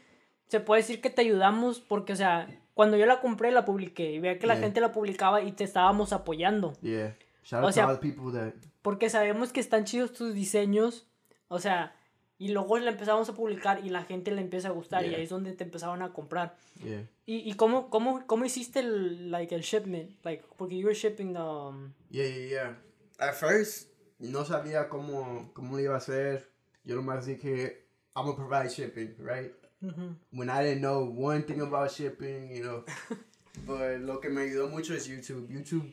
se 0.48 0.60
puede 0.60 0.82
decir 0.82 1.00
que 1.00 1.10
te 1.10 1.22
ayudamos 1.22 1.80
porque, 1.80 2.12
o 2.12 2.16
sea, 2.16 2.48
cuando 2.74 2.96
yo 2.96 3.06
la 3.06 3.20
compré, 3.20 3.50
la 3.50 3.64
publiqué. 3.64 4.12
Y 4.12 4.20
veía 4.20 4.38
que 4.38 4.46
la 4.46 4.54
Yeah. 4.54 4.62
gente 4.64 4.80
la 4.80 4.92
publicaba 4.92 5.42
y 5.42 5.50
te 5.52 5.64
estábamos 5.64 6.12
apoyando. 6.12 6.72
Yeah. 6.80 7.16
Shout 7.42 7.62
O 7.62 7.66
out 7.66 7.74
sea- 7.74 7.84
to 7.84 7.88
all 7.90 7.96
the 7.98 8.02
people 8.12 8.32
that. 8.32 8.54
Porque 8.82 9.10
sabemos 9.10 9.52
que 9.52 9.60
están 9.60 9.84
chidos 9.84 10.12
tus 10.12 10.34
diseños. 10.34 11.06
O 11.48 11.58
sea, 11.58 11.94
y 12.38 12.48
luego 12.52 12.78
la 12.78 12.90
empezamos 12.90 13.28
a 13.28 13.34
publicar 13.34 13.84
y 13.84 13.88
la 13.90 14.04
gente 14.04 14.30
le 14.30 14.40
empieza 14.42 14.68
a 14.68 14.72
gustar. 14.72 15.04
Y 15.04 15.08
Yeah. 15.10 15.18
ahí 15.18 15.24
es 15.24 15.30
donde 15.30 15.52
te 15.54 15.64
empezaban 15.64 16.02
a 16.02 16.12
comprar. 16.12 16.56
Yeah. 16.84 17.08
¿Y, 17.26 17.50
y 17.50 17.54
cómo, 17.54 17.90
cómo, 17.90 18.26
cómo 18.26 18.44
hiciste 18.44 18.80
el, 18.80 19.30
like, 19.30 19.54
el 19.54 19.62
shipment? 19.62 20.12
Like, 20.24 20.44
porque 20.56 20.76
you 20.78 20.84
were 20.86 20.94
shipping 20.94 21.32
the... 21.32 21.40
um, 21.40 21.92
Yeah, 22.10 22.26
yeah, 22.28 22.46
yeah. 22.48 22.76
At 23.18 23.34
first, 23.34 23.90
no 24.18 24.44
sabía 24.44 24.88
cómo, 24.88 25.50
cómo 25.52 25.72
lo 25.76 25.80
iba 25.80 25.94
a 25.94 25.98
hacer. 25.98 26.48
Yo 26.84 26.94
nomás 26.96 27.26
dije, 27.26 27.84
I'm 28.14 28.24
gonna 28.26 28.36
provide 28.36 28.70
shipping, 28.70 29.16
right? 29.18 29.52
ujú. 29.82 30.14
When 30.32 30.48
I 30.48 30.62
didn't 30.62 30.80
know 30.80 31.04
one 31.04 31.42
thing 31.42 31.60
about 31.60 31.90
shipping, 31.90 32.50
you 32.50 32.62
know. 32.62 32.84
But 33.66 34.00
lo 34.00 34.20
que 34.20 34.28
me 34.30 34.42
ayudó 34.42 34.68
mucho 34.68 34.94
es 34.94 35.06
YouTube. 35.08 35.48
YouTube 35.50 35.92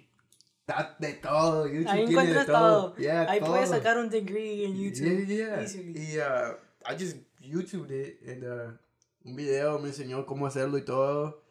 da 0.67 0.95
de 0.99 1.13
todo. 1.13 1.67
YouTube 1.67 1.89
Ahí 1.89 2.05
tiene 2.05 2.33
de 2.33 2.45
todo. 2.45 2.91
todo. 2.91 2.95
Yeah, 2.97 3.29
Ahí 3.29 3.39
puedes 3.39 3.69
todo. 3.69 3.77
sacar 3.77 3.97
un 3.97 4.09
degree 4.09 4.65
en 4.65 4.75
YouTube. 4.75 5.25
Yeah, 5.27 5.55
yeah. 5.55 5.61
easily. 5.61 5.93
Y 5.93 6.17
uh, 6.19 6.55
I 6.85 6.95
just 6.97 7.17
YouTube 7.41 7.91
it 7.91 8.19
and 8.27 8.43
uh, 8.43 8.71
un 9.25 9.35
video 9.35 9.79
me 9.79 9.89
enseñó 9.89 10.25
cómo 10.25 10.47
hacerlo 10.47 10.77
y 10.77 10.81
todo. 10.81 11.41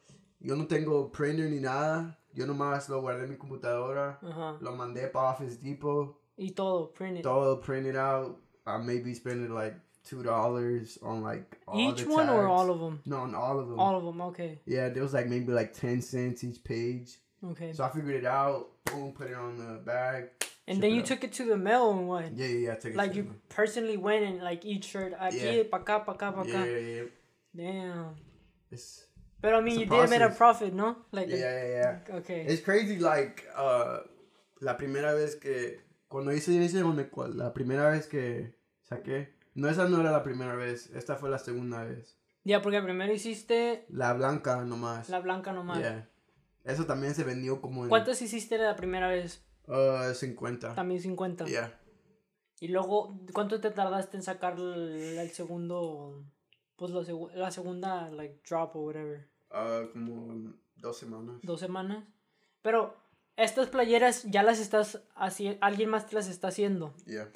Yo 0.40 0.56
no 0.56 0.66
tengo 0.66 1.10
printer 1.10 1.48
ni 1.48 1.60
nada. 1.60 2.18
Yo 2.34 2.46
nomás 2.46 2.88
lo 2.88 3.00
guardé 3.00 3.24
en 3.24 3.30
mi 3.30 3.36
computadora. 3.36 4.18
Ajá. 4.22 4.58
Lo 4.60 4.72
mandé 4.72 5.08
para 5.08 5.30
Office 5.30 5.58
Depot. 5.62 6.16
Y 6.36 6.50
todo, 6.50 6.92
print 6.92 7.18
it. 7.18 7.22
Todo 7.22 7.60
printed 7.60 7.96
out. 7.96 8.40
I 8.66 8.78
maybe 8.78 9.14
spending 9.14 9.54
like 9.54 9.76
two 10.04 10.22
dollars 10.22 10.98
on 11.02 11.22
like 11.22 11.58
all 11.66 11.78
Each 11.78 12.04
one 12.06 12.28
or 12.28 12.48
all 12.48 12.70
of 12.70 12.80
them? 12.80 13.00
No, 13.06 13.18
on 13.18 13.34
all 13.34 13.58
of 13.58 13.68
them. 13.68 13.78
All 13.78 13.96
of 13.96 14.04
them, 14.04 14.20
okay. 14.22 14.58
Yeah, 14.66 14.88
there 14.88 15.02
was 15.02 15.14
like 15.14 15.28
maybe 15.28 15.52
like 15.52 15.72
ten 15.72 16.02
cents 16.02 16.42
each 16.44 16.62
page. 16.64 17.18
Okay. 17.50 17.72
So 17.72 17.84
I 17.84 17.90
figured 17.90 18.16
it 18.16 18.26
out. 18.26 18.68
Boom, 18.84 19.12
put 19.12 19.28
it 19.30 19.34
on 19.36 19.56
the 19.58 19.80
bag. 19.84 20.30
and 20.66 20.80
then 20.82 20.94
you 20.94 21.02
took 21.02 21.22
it 21.24 21.32
to 21.34 21.44
the 21.44 21.56
mail 21.56 21.90
and 21.92 22.08
what? 22.08 22.32
Yeah, 22.36 22.46
yeah, 22.46 22.58
yeah. 22.58 22.72
I 22.72 22.76
took 22.76 22.90
it 22.92 22.96
Like 22.96 23.10
to 23.12 23.16
you 23.18 23.22
them. 23.24 23.40
personally 23.50 23.96
went 23.98 24.24
and 24.24 24.42
like 24.42 24.64
each 24.64 24.86
shirt 24.86 25.12
aquí, 25.18 25.42
Yeah. 25.56 25.62
pa' 25.70 25.78
acá, 25.80 26.04
pa' 26.06 26.14
acá, 26.14 26.32
pa' 26.34 26.44
Yeah, 26.44 26.54
acá. 26.56 26.64
yeah, 26.64 26.78
yeah. 26.96 27.04
Damn. 27.54 28.16
It's 28.70 29.06
But 29.42 29.52
I 29.54 29.60
mean, 29.60 29.78
you 29.80 29.86
a 29.86 29.88
did 29.90 30.10
make 30.10 30.20
a 30.22 30.28
process. 30.32 30.38
profit, 30.38 30.72
no? 30.74 30.96
Like, 31.12 31.28
yeah, 31.28 31.36
yeah, 31.36 31.68
yeah. 32.08 32.16
okay. 32.16 32.46
It's 32.48 32.62
crazy, 32.64 32.98
like, 32.98 33.44
uh, 33.54 33.98
la 34.62 34.74
primera 34.78 35.12
vez 35.14 35.36
que, 35.36 35.80
cuando 36.08 36.32
hice 36.32 36.56
ese, 36.64 36.80
la 36.82 37.52
primera 37.52 37.90
vez 37.90 38.06
que 38.06 38.54
saqué, 38.88 39.28
no, 39.54 39.68
esa 39.68 39.86
no 39.86 40.00
era 40.00 40.10
la 40.12 40.22
primera 40.22 40.56
vez, 40.56 40.88
esta 40.96 41.16
fue 41.16 41.28
la 41.28 41.38
segunda 41.38 41.84
vez. 41.84 42.16
Ya, 42.44 42.62
porque 42.62 42.80
primero 42.80 43.12
hiciste 43.12 43.84
La 43.90 44.14
blanca 44.14 44.64
nomás. 44.64 45.10
la 45.10 45.20
blanca 45.20 45.52
nomás. 45.52 45.78
Yeah. 45.80 46.08
Eso 46.64 46.86
también 46.86 47.14
se 47.14 47.24
vendió 47.24 47.60
como 47.60 47.84
en 47.84 47.88
¿Cuántas 47.90 48.20
hiciste 48.22 48.58
la 48.58 48.74
primera 48.76 49.08
vez? 49.08 49.44
uh, 49.68 50.12
50. 50.14 50.74
También 50.74 51.00
50. 51.00 51.44
Yeah. 51.44 51.78
Y 52.60 52.68
luego, 52.68 53.18
¿cuánto 53.32 53.60
te 53.60 53.70
tardaste 53.70 54.16
en 54.16 54.22
sacar 54.22 54.54
el, 54.58 55.18
el 55.18 55.30
segundo, 55.30 56.24
pues 56.76 56.92
la, 56.92 57.02
la 57.34 57.50
segunda, 57.50 58.10
like, 58.10 58.40
drop 58.48 58.76
o 58.76 58.80
whatever? 58.80 59.28
Uh, 59.50 59.90
como 59.92 60.54
dos 60.76 60.96
semanas. 60.98 61.36
¿Dos 61.42 61.60
semanas? 61.60 62.04
Pero, 62.62 62.96
estas 63.36 63.68
playeras 63.68 64.22
ya 64.24 64.42
las 64.42 64.58
estás 64.60 65.02
haciendo, 65.14 65.58
alguien 65.60 65.90
más 65.90 66.06
te 66.06 66.14
las 66.14 66.28
está 66.28 66.48
haciendo. 66.48 66.94
Yeah. 67.04 67.28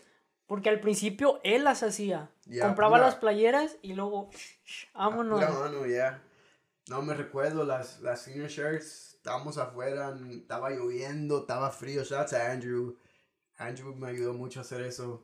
Porque 0.46 0.70
al 0.70 0.80
principio 0.80 1.40
él 1.44 1.64
las 1.64 1.82
hacía. 1.82 2.30
Ya, 2.46 2.66
Compraba 2.66 2.96
pura- 2.96 3.06
las 3.06 3.16
playeras 3.16 3.76
y 3.82 3.92
luego, 3.92 4.30
vámonos. 4.94 5.44
Pura 5.44 5.52
mano, 5.58 5.84
yeah. 5.86 6.22
No 6.88 7.02
me 7.02 7.12
recuerdo 7.12 7.64
las, 7.64 8.00
las 8.00 8.22
senior 8.22 8.48
shirts. 8.48 9.17
Estábamos 9.28 9.58
afuera, 9.58 10.18
estaba 10.30 10.70
lloviendo, 10.70 11.40
estaba 11.40 11.70
frío. 11.70 12.02
Shout 12.02 12.20
out 12.20 12.28
to 12.30 12.36
Andrew. 12.36 12.96
Andrew 13.58 13.94
me 13.94 14.08
ayudó 14.08 14.32
mucho 14.32 14.60
a 14.60 14.62
hacer 14.62 14.80
eso. 14.80 15.22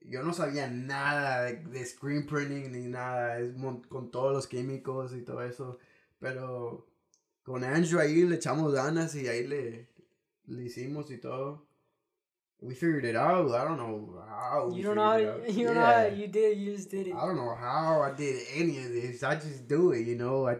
Yo 0.00 0.22
no 0.22 0.32
sabía 0.32 0.68
nada 0.68 1.42
de, 1.42 1.56
de 1.56 1.84
screen 1.84 2.26
printing 2.26 2.72
ni 2.72 2.88
nada. 2.88 3.38
Es 3.38 3.52
con 3.90 4.10
todos 4.10 4.32
los 4.32 4.46
químicos 4.46 5.12
y 5.12 5.20
todo 5.20 5.42
eso. 5.42 5.78
Pero 6.18 6.86
con 7.42 7.62
Andrew 7.62 8.00
ahí 8.00 8.24
le 8.24 8.36
echamos 8.36 8.72
ganas 8.72 9.14
y 9.16 9.28
ahí 9.28 9.46
le, 9.46 9.90
le 10.46 10.62
hicimos 10.62 11.10
y 11.10 11.18
todo. 11.18 11.66
We 12.62 12.74
figured 12.74 13.04
it 13.04 13.16
out. 13.16 13.50
I 13.50 13.64
don't 13.68 13.76
know 13.76 14.18
how. 14.26 14.70
You 14.74 14.82
don't 14.82 14.94
know 14.96 15.02
how, 15.04 15.18
you 15.46 15.66
don't 15.66 15.74
know 15.74 15.84
how 15.84 16.06
Yeah. 16.06 16.14
you 16.14 16.26
did, 16.26 16.56
you 16.56 16.72
just 16.74 16.90
did 16.90 17.08
it. 17.08 17.14
I 17.14 17.26
don't 17.26 17.36
know 17.36 17.54
how 17.54 18.00
I 18.00 18.12
did 18.16 18.46
any 18.54 18.78
of 18.78 18.88
this. 18.92 19.22
I 19.22 19.34
just 19.34 19.68
do 19.68 19.92
it, 19.92 20.06
you 20.06 20.16
know. 20.16 20.48
I, 20.48 20.56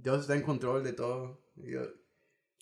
Dios 0.00 0.28
está 0.28 0.36
en 0.36 0.42
control 0.42 0.84
de 0.84 0.92
todo. 0.92 1.36
Yo 1.56 1.82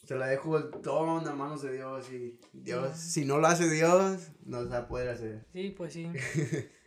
se 0.04 0.14
la 0.16 0.26
dejo 0.26 0.64
todo 0.80 1.18
en 1.18 1.24
las 1.24 1.34
manos 1.34 1.62
de 1.62 1.72
Dios 1.72 2.10
y 2.10 2.38
Dios, 2.52 2.96
si 2.96 3.24
no 3.24 3.38
lo 3.38 3.46
hace 3.46 3.68
Dios, 3.68 4.30
no 4.44 4.62
se 4.62 4.68
va 4.70 4.78
a 4.78 4.88
poder 4.88 5.08
hacer. 5.08 5.46
Sí, 5.52 5.70
pues 5.70 5.92
sí. 5.92 6.10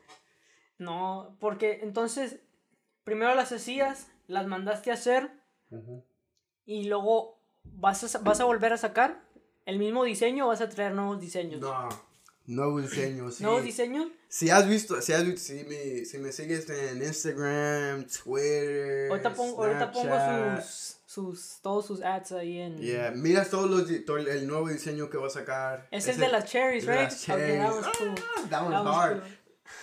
No, 0.78 1.38
porque 1.40 1.82
entonces, 1.84 2.40
primero 3.04 3.36
las 3.36 3.52
hacías, 3.52 4.08
las 4.26 4.48
mandaste 4.48 4.90
a 4.90 4.96
hacer 4.96 5.30
y 6.66 6.86
luego 6.86 7.40
vas 7.64 8.16
a, 8.16 8.20
vas 8.22 8.40
a 8.40 8.46
volver 8.46 8.74
a 8.74 8.78
sacar 8.78 9.22
el 9.68 9.78
mismo 9.78 10.04
diseño 10.04 10.46
o 10.46 10.48
vas 10.48 10.62
a 10.62 10.70
traer 10.70 10.96
nuevos 10.96 11.22
diseños. 11.22 11.62
No, 11.62 11.88
nuevo 12.48 12.82
diseño. 12.82 13.30
Sí. 13.30 13.44
¿Nuevos 13.44 13.64
diseños? 13.64 14.08
Si 14.28 14.50
has 14.50 14.68
visto, 14.68 15.00
si 15.02 15.14
has 15.14 15.24
visto, 15.24 15.42
si 15.42 15.64
me, 15.66 16.04
si 16.04 16.18
me 16.18 16.32
sigues 16.32 16.68
en 16.68 17.04
Instagram, 17.04 18.08
Twitter, 18.08 19.12
Ahorita 19.12 19.34
pongo, 19.36 19.64
ahorita 19.64 19.92
pongo 19.92 20.16
Snapchat, 20.16 20.64
sus, 20.64 21.01
sus, 21.12 21.60
todos 21.62 21.86
sus 21.86 22.02
ads 22.02 22.32
ahí 22.32 22.60
en... 22.60 22.78
Yeah, 22.78 23.12
mira 23.12 23.44
todos 23.44 23.70
los, 23.70 24.06
todo 24.06 24.18
el- 24.18 24.28
el 24.30 24.48
nuevo 24.48 24.70
diseño 24.70 25.10
que 25.10 25.18
voy 25.18 25.28
a 25.28 25.30
sacar. 25.30 25.88
Es 25.92 26.06
el 26.08 26.12
Ese- 26.16 26.22
de 26.22 26.32
las 26.32 26.46
cherries, 26.50 26.86
right? 26.86 27.02
las 27.10 27.30
Okay, 27.30 27.58
that 27.58 27.70
cherries. 27.70 27.86
was 27.86 27.98
cool. 27.98 28.16
Ah, 28.18 28.42
that 28.42 28.50
That 28.50 28.64
was 28.64 28.86
was 28.86 28.96
hard. 28.96 29.22
cool. 29.22 29.32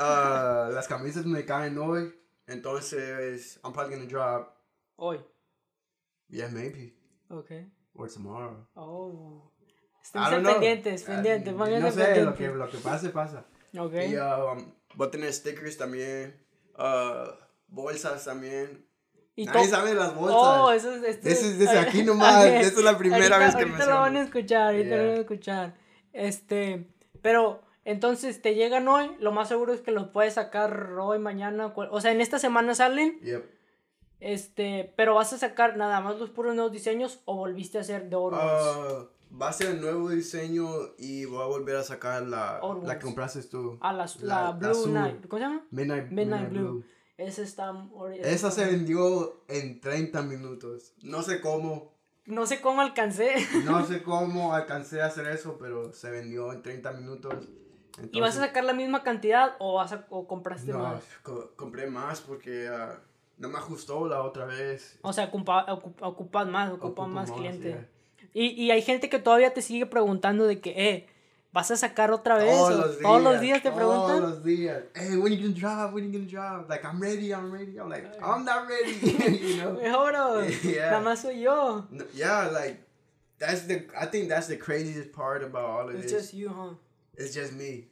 Uh, 0.01 0.73
las 0.75 0.89
camisas 0.89 1.27
me 1.27 1.45
caen 1.45 1.77
hoy, 1.79 2.15
entonces 2.47 3.59
I'm 3.65 3.73
probably 3.73 3.95
gonna 3.97 4.09
drop. 4.09 4.57
Hoy. 4.97 5.21
Yeah, 6.31 6.49
maybe 6.49 6.95
Okay. 7.31 7.67
or 7.95 8.09
tomorrow. 8.09 8.67
Oh. 8.75 9.51
Estén 10.03 10.43
pendientes, 10.45 11.03
pendientes, 11.03 11.53
uh, 11.55 11.59
No 11.59 11.91
sé, 11.91 12.25
lo 12.25 12.35
que, 12.35 12.49
lo 12.49 12.71
que 12.71 12.79
pase, 12.79 13.11
pasa. 13.11 13.45
Ok. 13.79 13.93
Y 14.09 14.17
um, 14.17 14.73
voy 14.95 15.09
a 15.09 15.11
tener 15.11 15.33
stickers 15.33 15.77
también, 15.77 16.35
uh, 16.79 17.31
bolsas 17.67 18.25
también. 18.25 18.88
¿Y 19.39 19.47
Nadie 19.47 19.69
sabe 19.69 19.95
las 19.95 20.17
bolsas. 20.17 20.37
Oh, 20.37 20.73
eso 20.73 20.93
es... 20.97 21.05
Este, 21.05 21.31
es 21.31 21.59
desde 21.61 21.79
aquí 21.79 22.03
nomás, 22.03 22.45
esa 22.47 22.61
es 22.61 22.83
la 22.83 22.99
primera 22.99 23.39
vez 23.39 23.55
que 23.55 23.67
me 23.67 23.75
Ahorita 23.75 23.87
lo 23.87 24.01
van 24.01 24.17
a 24.17 24.23
escuchar, 24.23 24.63
ahorita 24.75 24.97
lo 24.97 25.03
van 25.05 25.17
a 25.17 25.21
escuchar. 25.21 25.75
Este, 26.13 26.89
pero... 27.23 27.63
Entonces 27.85 28.43
te 28.43 28.55
llegan 28.55 28.87
hoy, 28.87 29.11
lo 29.19 29.33
más 29.33 29.49
seguro 29.49 29.73
es 29.73 29.81
que 29.81 29.93
los 29.93 30.09
puedes 30.09 30.35
sacar 30.35 30.93
hoy, 31.01 31.19
mañana, 31.19 31.73
o 31.75 32.01
sea, 32.03 32.13
en 32.13 32.21
esta 32.21 32.39
semana 32.39 32.75
salen. 32.75 33.19
Yep. 33.21 33.43
Este, 34.21 34.93
pero 34.95 35.15
vas 35.15 35.33
a 35.33 35.39
sacar 35.39 35.79
nada 35.79 36.03
más 36.03 36.19
los 36.19 36.29
puros 36.29 36.55
nuevos 36.55 36.71
diseños 36.71 37.23
o 37.25 37.37
volviste 37.37 37.79
a 37.79 37.81
hacer 37.81 38.11
de 38.11 38.17
oro. 38.17 38.37
Uh, 38.37 39.37
va 39.41 39.49
a 39.49 39.53
ser 39.55 39.69
el 39.69 39.81
nuevo 39.81 40.11
diseño 40.11 40.69
y 40.99 41.25
voy 41.25 41.41
a 41.41 41.47
volver 41.47 41.77
a 41.77 41.83
sacar 41.83 42.25
la, 42.25 42.61
la 42.85 42.99
que 42.99 43.07
compraste 43.07 43.43
tú. 43.45 43.79
Ah, 43.81 43.95
la, 43.95 44.07
la, 44.21 44.51
Blue 44.51 44.89
Night. 44.89 45.27
¿Cómo 45.27 45.39
se 45.39 45.49
llama? 45.49 45.65
Midnight, 45.71 46.11
Midnight, 46.11 46.51
Blue. 46.51 46.85
Esa 47.19 47.43
está. 47.43 47.75
Esa 48.21 48.53
se 48.53 48.65
vendió 48.65 49.43
en 49.49 49.81
30 49.81 50.23
minutos. 50.23 50.95
No 51.03 51.23
sé 51.23 51.41
cómo. 51.41 51.93
No 52.27 52.47
sé 52.47 52.61
cómo 52.61 52.81
alcancé. 52.81 53.35
no 53.65 53.85
sé 53.85 54.05
cómo 54.05 54.55
alcancé 54.55 55.03
a 55.03 55.07
hacer 55.07 55.27
eso, 55.27 55.59
pero 55.59 55.93
se 55.93 56.11
vendió 56.11 56.53
en 56.53 56.63
30 56.63 56.93
minutos. 56.93 57.49
¿Y 58.13 58.21
vas 58.21 58.37
a 58.37 58.41
sacar 58.47 58.63
la 58.63 58.73
misma 58.73 59.03
cantidad 59.03 59.57
o, 59.59 59.75
vas 59.75 59.93
a, 59.93 60.07
o 60.11 60.29
compraste 60.29 60.73
más? 60.73 61.03
No, 61.27 61.51
compré 61.57 61.89
más 61.89 62.21
porque 62.21 62.71
uh, 62.71 62.95
no 63.39 63.49
me 63.49 63.59
ajustó 63.59 64.07
la 64.07 64.23
otra 64.23 64.45
vez. 64.45 65.01
O 65.03 65.13
sea, 65.13 65.25
ocupas 65.25 66.47
más, 66.47 66.71
ocupas 66.71 67.09
más, 67.09 67.33
clientes. 67.33 67.85
Y, 68.33 68.51
y 68.51 68.71
hay 68.71 68.83
gente 68.83 69.09
que 69.09 69.19
todavía 69.19 69.53
te 69.53 69.63
sigue 69.63 69.87
preguntando 69.87 70.47
de 70.47 70.61
que, 70.61 70.71
eh, 70.71 71.07
¿vas 71.53 71.71
a 71.71 71.77
sacar 71.77 72.11
otra 72.11 72.37
vez? 72.37 72.55
Todos, 72.55 72.77
los, 72.77 72.91
días, 72.91 73.03
todos 73.03 73.23
los 73.23 73.41
días 73.41 73.63
te 73.63 73.71
preguntan. 73.71 74.19
Todos 74.19 74.31
los 74.31 74.45
días. 74.45 74.83
Hey, 74.95 75.17
when 75.17 75.33
you 75.33 75.41
gonna 75.41 75.55
drop? 75.55 75.95
When 75.95 76.05
you 76.05 76.13
gonna 76.13 76.31
drop? 76.31 76.69
Like, 76.69 76.85
I'm 76.85 77.01
ready, 77.01 77.33
I'm 77.33 77.51
ready. 77.53 77.79
I'm 77.79 77.89
like, 77.89 78.05
I'm 78.23 78.45
not 78.45 78.69
ready. 78.69 78.99
you 79.39 79.57
know? 79.57 79.73
Mejor, 79.73 80.13
yeah. 80.65 80.91
nada 80.91 81.01
más 81.01 81.23
soy 81.23 81.41
yo. 81.41 81.87
Yeah, 82.15 82.49
like, 82.53 82.81
that's 83.39 83.63
the, 83.63 83.87
I 83.99 84.07
think 84.07 84.29
that's 84.29 84.47
the 84.47 84.57
craziest 84.57 85.13
part 85.13 85.43
about 85.43 85.65
all 85.65 85.89
of 85.89 85.95
it's 85.95 86.05
this. 86.05 86.13
It's 86.13 86.23
just 86.23 86.35
you, 86.35 86.49
huh? 86.49 86.75
It's 87.17 87.35
just 87.35 87.53
me. 87.53 87.87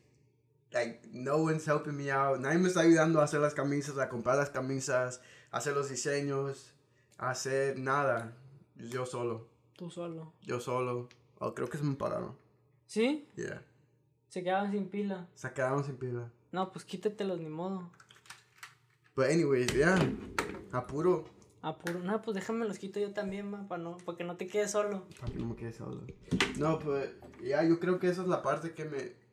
Like, 0.73 1.03
no 1.12 1.42
one's 1.42 1.64
helping 1.64 1.97
me 1.97 2.11
out. 2.11 2.40
Nadie 2.40 2.59
me 2.59 2.69
está 2.69 2.83
ayudando 2.83 3.21
a 3.21 3.25
hacer 3.25 3.40
las 3.40 3.55
camisas, 3.55 3.97
a 3.99 4.09
comprar 4.09 4.37
las 4.37 4.51
camisas, 4.51 5.21
a 5.53 5.59
hacer 5.59 5.75
los 5.75 5.88
diseños, 5.88 6.73
a 7.19 7.31
hacer 7.31 7.79
nada. 7.79 8.33
Yo 8.77 9.07
solo. 9.07 9.49
Tú 9.75 9.90
solo. 9.90 10.33
Yo 10.42 10.61
solo. 10.61 11.09
Oh, 11.38 11.55
creo 11.55 11.69
que 11.69 11.79
se 11.79 11.85
me 11.85 11.95
pararon. 11.95 12.37
¿Sí? 12.87 13.29
Yeah. 13.37 13.62
Se 14.29 14.42
quedaron 14.42 14.70
sin 14.70 14.88
pila. 14.88 15.29
Se 15.35 15.53
quedaron 15.53 15.85
sin 15.85 15.96
pila. 15.96 16.33
No, 16.53 16.72
pues 16.72 16.85
quítatelos, 16.85 17.40
ni 17.40 17.49
modo. 17.49 17.90
But 19.14 19.27
anyways, 19.27 19.72
yeah. 19.72 19.99
Apuro. 20.72 21.25
Apuro. 21.62 22.01
No, 22.01 22.22
pues 22.22 22.35
déjame 22.35 22.66
los 22.66 22.79
quito 22.79 23.01
yo 23.01 23.12
también, 23.12 23.51
ma, 23.51 23.66
para 23.66 23.83
no, 23.83 23.96
para 23.99 24.18
que 24.18 24.25
no 24.25 24.37
te 24.37 24.46
quedes 24.46 24.70
solo. 24.70 25.07
Para 25.20 25.33
que 25.33 25.38
no 25.38 25.46
me 25.46 25.57
quede 25.57 25.72
solo. 25.72 26.03
No, 26.59 26.79
pues, 26.79 27.11
ya, 27.42 27.64
yo 27.64 27.81
creo 27.81 27.99
que 27.99 28.09
esa 28.09 28.22
es 28.22 28.29
la 28.29 28.42
parte 28.42 28.72
que 28.72 28.85
me 28.85 29.27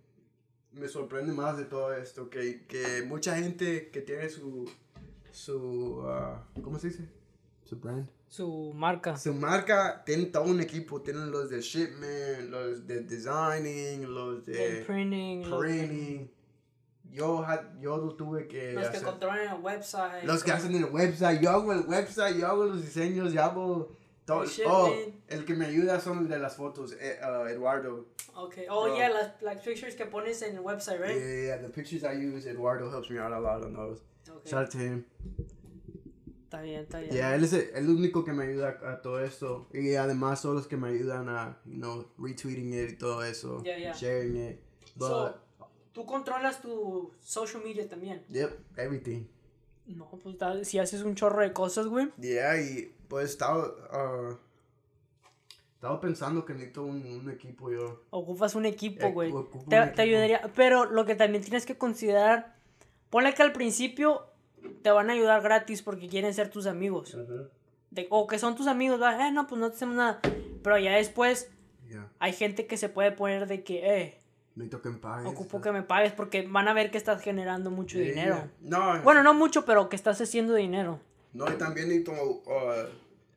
me 0.74 0.88
sorprende 0.88 1.34
más 1.34 1.58
de 1.58 1.66
todo 1.66 1.94
esto, 1.94 2.30
que, 2.30 2.66
que 2.66 3.04
mucha 3.04 3.38
gente 3.38 3.90
que 3.90 4.02
tiene 4.02 4.30
su, 4.30 4.70
su, 5.32 6.04
uh, 6.04 6.62
¿cómo 6.62 6.80
se 6.80 6.88
dice? 6.90 7.10
Su 7.64 7.78
brand. 7.78 8.08
Su 8.28 8.74
marca. 8.74 9.16
Su 9.16 9.34
marca, 9.34 10.04
tiene 10.06 10.26
todo 10.26 10.44
un 10.44 10.60
equipo, 10.60 11.02
tienen 11.02 11.32
los 11.32 11.50
de 11.50 11.62
shipment, 11.62 12.50
los 12.50 12.86
de 12.88 13.02
designing, 13.02 14.14
los 14.14 14.46
de 14.46 14.80
el 14.80 14.86
printing. 14.86 15.44
printing. 15.44 16.32
Yo, 17.12 17.46
yo 17.80 17.98
lo 17.98 18.16
tuve 18.16 18.48
que 18.48 18.74
Los 18.74 18.90
que 18.90 19.02
controlan 19.02 19.56
el 19.56 19.62
website. 19.62 20.24
Los 20.24 20.44
que 20.44 20.52
hacen 20.52 20.76
el 20.76 20.86
website, 20.86 21.42
yo 21.42 21.52
hago 21.52 21.72
el 21.74 21.82
website, 21.82 22.38
yo 22.38 22.48
hago 22.48 22.66
los 22.66 22.82
diseños, 22.82 23.32
yo 23.34 23.44
hago 23.44 23.96
todo. 24.26 24.46
Oh, 24.66 24.92
el 25.28 25.46
que 25.46 25.54
me 25.54 25.68
ayuda 25.68 26.00
son 26.00 26.20
el 26.20 26.28
de 26.28 26.40
las 26.40 26.56
fotos, 26.56 26.96
eh, 27.00 27.20
uh, 27.22 27.46
Eduardo. 27.46 28.08
Okay. 28.36 28.66
Oh, 28.68 28.86
Bro. 28.86 28.98
yeah, 28.98 29.10
las 29.10 29.42
like, 29.44 29.62
pictures 29.64 29.96
que 29.96 30.06
pones 30.06 30.42
en 30.42 30.56
el 30.56 30.64
website, 30.64 31.00
right? 31.00 31.16
Yeah, 31.16 31.46
yeah, 31.46 31.58
the 31.58 31.70
pictures 31.70 32.04
I 32.04 32.14
use, 32.14 32.48
Eduardo 32.48 32.90
helps 32.90 33.12
me 33.12 33.20
out 33.20 33.32
a 33.32 33.40
lot 33.40 33.64
on 33.64 33.74
those. 33.74 34.02
Okay. 34.28 34.50
Shout 34.50 34.64
out 34.64 34.72
to 34.72 34.78
him. 34.80 35.06
Está 36.54 36.62
bien, 36.62 36.82
está 36.82 37.00
bien. 37.00 37.12
Yeah, 37.12 37.36
él 37.36 37.44
es 37.46 37.54
el, 37.54 37.72
el, 37.74 37.90
único 37.90 38.24
que 38.24 38.32
me 38.32 38.44
ayuda 38.44 38.78
a 38.86 39.02
todo 39.02 39.20
esto. 39.20 39.68
Y 39.74 39.96
además 39.96 40.40
son 40.40 40.54
los 40.54 40.68
que 40.68 40.78
me 40.78 40.90
ayudan 40.90 41.28
a, 41.28 41.58
you 41.66 41.78
know, 41.78 42.06
retweeting 42.20 42.72
it 42.76 42.92
y 42.92 42.96
todo 42.96 43.24
eso. 43.24 43.64
Yeah, 43.64 43.80
yeah. 43.80 43.94
Sharing 43.94 44.38
it. 44.38 44.60
But, 44.96 45.08
so, 45.08 45.42
¿tú 45.94 46.06
controlas 46.06 46.62
tu 46.62 47.12
social 47.22 47.64
media 47.64 47.90
también? 47.90 48.24
Yep, 48.30 48.78
everything. 48.78 49.26
No, 49.88 50.08
pues 50.22 50.68
si 50.68 50.78
haces 50.78 51.02
un 51.02 51.16
chorro 51.16 51.42
de 51.42 51.52
cosas, 51.54 51.88
güey. 51.88 52.12
Yeah, 52.20 52.62
y 52.62 52.96
pues 53.08 53.32
estaba... 53.32 53.70
Uh, 53.92 54.38
estaba 55.74 56.00
pensando 56.00 56.46
que 56.46 56.54
necesito 56.54 56.84
un, 56.84 57.04
un 57.04 57.32
equipo 57.32 57.72
yo. 57.72 58.04
Ocupas 58.12 58.54
un 58.54 58.68
equipo, 58.68 59.10
güey. 59.10 59.34
te, 59.68 59.88
te 59.88 60.02
ayudaría. 60.04 60.52
Pero 60.56 60.86
lo 60.86 61.04
que 61.04 61.16
también 61.16 61.44
tienes 61.44 61.66
que 61.66 61.80
considerar, 61.80 62.56
ponle 63.10 63.34
que 63.34 63.42
al 63.42 63.54
principio 63.54 64.33
te 64.84 64.92
van 64.92 65.10
a 65.10 65.14
ayudar 65.14 65.42
gratis 65.42 65.82
porque 65.82 66.08
quieren 66.08 66.34
ser 66.34 66.50
tus 66.50 66.68
amigos. 66.68 67.18
de, 67.92 68.08
o 68.10 68.28
que 68.28 68.38
son 68.40 68.56
tus 68.56 68.68
amigos, 68.68 69.00
eh, 69.02 69.32
no, 69.32 69.48
pues 69.48 69.60
no 69.60 69.70
te 69.70 69.76
hacemos 69.78 69.96
nada. 69.96 70.20
Pero 70.64 70.78
ya 70.78 70.92
después 70.96 71.50
hay 72.20 72.34
gente 72.34 72.68
que 72.68 72.78
se 72.78 72.90
puede 72.90 73.12
poner 73.12 73.48
de 73.48 73.64
que, 73.64 74.02
eh, 74.02 74.20
Necesito 74.56 74.82
que 74.84 74.90
me 74.90 74.98
pagues. 75.00 75.32
Ocupo 75.32 75.62
que 75.62 75.72
me 75.72 75.82
pagues 75.82 76.12
porque 76.12 76.46
van 76.48 76.68
a 76.68 76.74
ver 76.74 76.92
que 76.92 76.98
estás 77.00 77.22
generando 77.24 77.72
mucho 77.72 77.98
Yeah, 77.98 78.08
dinero. 78.08 78.36
yeah. 78.36 78.52
No, 78.62 79.02
Bueno, 79.02 79.24
no 79.24 79.34
mucho, 79.34 79.66
pero 79.66 79.90
que 79.90 79.96
estás 79.96 80.22
haciendo 80.22 80.54
dinero. 80.54 81.00
no, 81.34 81.46
y 81.52 81.56
también 81.58 81.88
necesito 81.90 82.12
uh, 82.12 82.88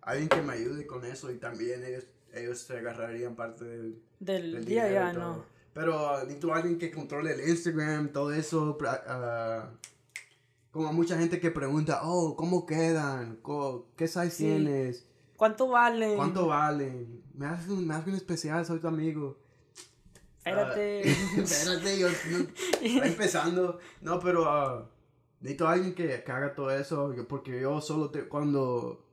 alguien 0.02 0.28
que 0.28 0.42
me 0.42 0.52
ayude 0.52 0.86
con 0.86 1.04
eso 1.06 1.30
y 1.30 1.38
también 1.38 1.82
ellos, 1.84 2.04
ellos 2.34 2.58
se 2.60 2.76
agarrarían 2.78 3.34
parte 3.34 3.64
del, 3.64 3.98
Del 4.20 4.52
del 4.52 4.64
día, 4.66 4.84
dinero 4.88 5.06
ya, 5.06 5.12
no. 5.14 5.44
Pero 5.72 5.94
uh, 6.16 6.18
necesito 6.24 6.52
alguien 6.54 6.78
que 6.78 6.90
controle 6.90 7.32
el 7.32 7.48
Instagram, 7.48 8.10
todo 8.12 8.32
eso. 8.32 8.76
uh, 8.78 9.66
como 10.76 10.92
mucha 10.92 11.18
gente 11.18 11.40
que 11.40 11.50
pregunta, 11.50 12.02
oh, 12.04 12.36
¿cómo 12.36 12.66
quedan? 12.66 13.40
¿Qué 13.96 14.06
size 14.06 14.30
Sí. 14.30 14.44
tienes? 14.44 15.06
¿Cuánto 15.36 15.68
vale? 15.68 16.14
¿Cuánto 16.16 16.46
valen? 16.46 17.22
Me 17.34 17.46
haces 17.46 17.68
un, 17.68 17.86
me 17.86 17.94
haces 17.94 18.08
un 18.08 18.14
especial, 18.14 18.64
soy 18.64 18.80
tu 18.80 18.88
amigo. 18.88 19.38
Espérate. 20.38 21.02
Ah, 21.06 21.36
espérate, 21.42 21.98
yo, 21.98 22.08
yo- 22.08 22.46
empezando. 23.04 23.78
No, 24.00 24.20
pero 24.20 24.48
ah, 24.48 24.88
necesito 25.40 25.66
a 25.66 25.72
alguien 25.72 25.94
que, 25.94 26.22
que 26.22 26.32
haga 26.32 26.54
todo 26.54 26.70
eso. 26.70 27.14
porque 27.28 27.60
yo 27.60 27.80
solo 27.80 28.10
te, 28.10 28.28
cuando 28.28 29.04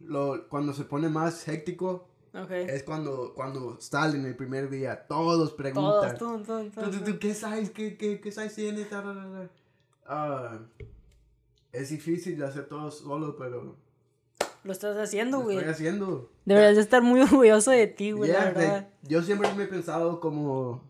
lo, 0.00 0.48
cuando 0.48 0.72
se 0.72 0.84
pone 0.84 1.08
más 1.08 1.46
héctico 1.48 2.08
ok. 2.34 2.50
es 2.50 2.82
cuando 2.84 3.32
cuando 3.34 3.80
salen 3.80 4.24
el 4.24 4.36
primer 4.36 4.68
día. 4.70 5.06
Todos 5.06 5.52
preguntan. 5.52 6.16
Todos, 6.18 6.46
¿Tú, 6.46 6.90
tú, 6.90 7.04
tú, 7.12 7.18
¿Qué 7.18 7.34
size? 7.34 7.72
¿Qué, 7.72 7.96
qué, 7.96 8.20
qué 8.20 8.32
size 8.32 8.54
tienes? 8.54 8.88
Ah, 10.12 10.58
es 11.72 11.90
difícil 11.90 12.36
de 12.36 12.44
hacer 12.44 12.66
todo 12.68 12.90
solo, 12.90 13.36
pero 13.36 13.76
Lo 14.64 14.72
estás 14.72 14.96
haciendo, 14.96 15.38
lo 15.38 15.44
güey. 15.44 15.56
estoy 15.58 15.72
haciendo. 15.72 16.30
Deberías 16.44 16.74
de 16.76 16.82
estar 16.82 17.00
muy 17.02 17.20
orgulloso 17.32 17.70
de 17.70 17.86
ti, 17.86 18.10
güey, 18.10 18.30
Yeah, 18.30 18.44
la 18.46 18.50
verdad. 18.50 18.88
yo 19.02 19.22
siempre 19.22 19.52
me 19.54 19.64
he 19.64 19.66
pensado 19.68 20.18
como, 20.18 20.82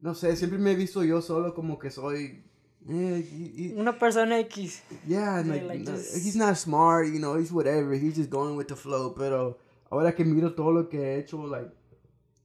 no 0.00 0.14
sé, 0.14 0.36
siempre 0.36 0.58
me 0.58 0.70
he 0.72 0.76
visto 0.76 1.02
yo 1.02 1.20
solo 1.20 1.52
como 1.52 1.78
que 1.80 1.90
soy, 1.90 2.44
eh, 2.88 3.28
y- 3.32 3.52
y- 3.56 3.74
Una 3.76 3.98
persona 3.98 4.38
X. 4.38 4.82
yeah, 5.06 5.42
like, 5.44 5.64
like 5.66 5.84
no, 5.84 5.96
just- 5.96 6.14
he's 6.14 6.36
not 6.36 6.54
smart, 6.54 7.06
you 7.08 7.18
know, 7.18 7.36
he's 7.36 7.50
whatever, 7.50 7.92
he's 7.94 8.14
just 8.16 8.30
going 8.30 8.56
with 8.56 8.68
the 8.68 8.76
flow, 8.76 9.14
pero 9.14 9.58
ahora 9.90 10.14
que 10.14 10.24
miro 10.24 10.54
todo 10.54 10.70
lo 10.70 10.88
que 10.88 10.98
he 10.98 11.18
hecho, 11.18 11.44
like, 11.48 11.72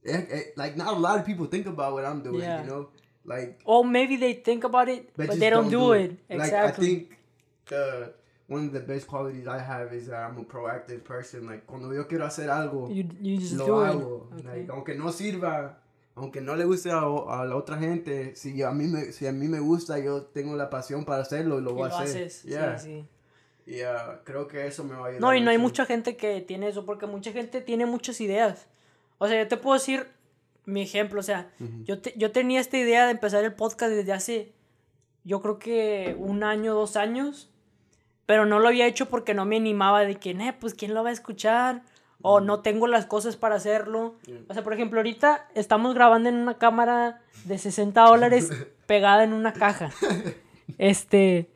eh, 0.02 0.26
eh, 0.28 0.52
like 0.56 0.76
not 0.76 0.88
a 0.88 0.98
lot 0.98 1.20
of 1.20 1.24
people 1.24 1.46
think 1.46 1.66
about 1.68 1.92
what 1.94 2.04
I'm 2.04 2.20
doing, 2.22 2.40
Yeah. 2.40 2.62
you 2.64 2.66
know, 2.68 2.90
like, 3.24 3.60
Or 3.64 3.84
maybe 3.84 4.16
they 4.16 4.34
think 4.34 4.64
about 4.64 4.88
it, 4.88 5.10
but, 5.16 5.38
they 5.38 5.50
don't, 5.50 5.70
do 5.70 5.92
it. 5.92 6.10
Like, 6.28 6.40
Exactly. 6.40 6.86
I 6.86 6.90
think 6.90 7.18
the, 7.66 8.12
one 8.46 8.66
of 8.66 8.72
the 8.72 8.80
best 8.80 9.06
qualities 9.06 9.46
I 9.46 9.58
have 9.58 9.92
is 9.94 10.06
that 10.08 10.22
I'm 10.28 10.38
a 10.38 10.44
proactive 10.44 11.02
person, 11.04 11.46
like, 11.46 11.66
cuando 11.66 11.92
yo 11.92 12.06
quiero 12.06 12.26
hacer 12.26 12.48
algo, 12.50 12.88
you, 12.94 13.04
you 13.20 13.38
just 13.38 13.54
lo 13.54 13.66
do 13.66 13.72
hago. 13.72 14.26
it. 14.38 14.44
Like, 14.44 14.48
Okay. 14.48 14.66
aunque 14.70 14.94
no 14.96 15.10
sirva, 15.12 15.78
aunque 16.16 16.40
no 16.40 16.54
le 16.54 16.64
guste 16.64 16.90
a, 16.90 16.98
a 17.00 17.44
la 17.46 17.56
otra 17.56 17.78
gente, 17.78 18.36
si 18.36 18.62
a 18.62 18.70
mí 18.70 18.86
me, 18.86 19.12
si 19.12 19.26
a 19.26 19.32
mí 19.32 19.48
me 19.48 19.60
gusta, 19.60 19.98
yo 19.98 20.22
tengo 20.24 20.54
la 20.56 20.68
pasión 20.68 21.04
para 21.04 21.22
hacerlo 21.22 21.58
y 21.58 21.62
lo 21.62 21.70
Y 21.70 21.74
voy 21.74 21.88
lo 21.88 21.96
a 21.96 22.02
hacer. 22.02 22.26
haces. 22.26 22.42
Yeah. 22.44 22.78
Sí, 22.78 22.86
sí. 22.86 23.08
Y 23.66 23.80
creo 24.24 24.46
que 24.46 24.66
eso 24.66 24.84
me 24.84 24.94
va 24.94 25.06
a 25.06 25.08
ayudar. 25.08 25.20
No, 25.22 25.34
y 25.34 25.40
no 25.40 25.50
hay 25.50 25.56
mucha 25.56 25.86
gente 25.86 26.16
que 26.18 26.42
tiene 26.42 26.68
eso, 26.68 26.84
porque 26.84 27.06
mucha 27.06 27.32
gente 27.32 27.62
tiene 27.62 27.86
muchas 27.86 28.20
ideas. 28.20 28.66
O 29.16 29.26
sea, 29.26 29.42
yo 29.42 29.48
te 29.48 29.56
puedo 29.56 29.72
decir 29.74 30.06
mi 30.66 30.82
ejemplo, 30.82 31.20
o 31.20 31.22
sea, 31.22 31.50
yo, 31.84 32.00
te- 32.00 32.14
yo 32.16 32.30
tenía 32.32 32.60
esta 32.60 32.76
idea 32.78 33.04
de 33.06 33.12
empezar 33.12 33.44
el 33.44 33.54
podcast 33.54 33.92
desde 33.92 34.12
hace, 34.12 34.52
yo 35.24 35.40
creo 35.42 35.58
que 35.58 36.16
un 36.18 36.42
año, 36.44 36.74
dos 36.74 36.96
años, 36.96 37.50
pero 38.26 38.46
no 38.46 38.58
lo 38.58 38.68
había 38.68 38.86
hecho 38.86 39.06
porque 39.10 39.34
no 39.34 39.44
me 39.44 39.56
animaba 39.56 40.00
de 40.04 40.16
que, 40.16 40.32
"Nah, 40.34 40.52
pues, 40.58 40.74
¿quién 40.74 40.94
lo 40.94 41.02
va 41.02 41.10
a 41.10 41.12
escuchar? 41.12 41.82
o 42.26 42.40
no 42.40 42.60
tengo 42.62 42.86
las 42.86 43.04
cosas 43.04 43.36
para 43.36 43.56
hacerlo. 43.56 44.14
O 44.48 44.54
sea, 44.54 44.64
por 44.64 44.72
ejemplo, 44.72 44.98
ahorita 44.98 45.46
estamos 45.54 45.94
grabando 45.94 46.30
en 46.30 46.36
una 46.36 46.56
cámara 46.56 47.20
de 47.44 47.58
60 47.58 48.00
dólares 48.00 48.48
pegada 48.86 49.24
en 49.24 49.34
una 49.34 49.52
caja. 49.52 49.90
Este. 50.78 51.50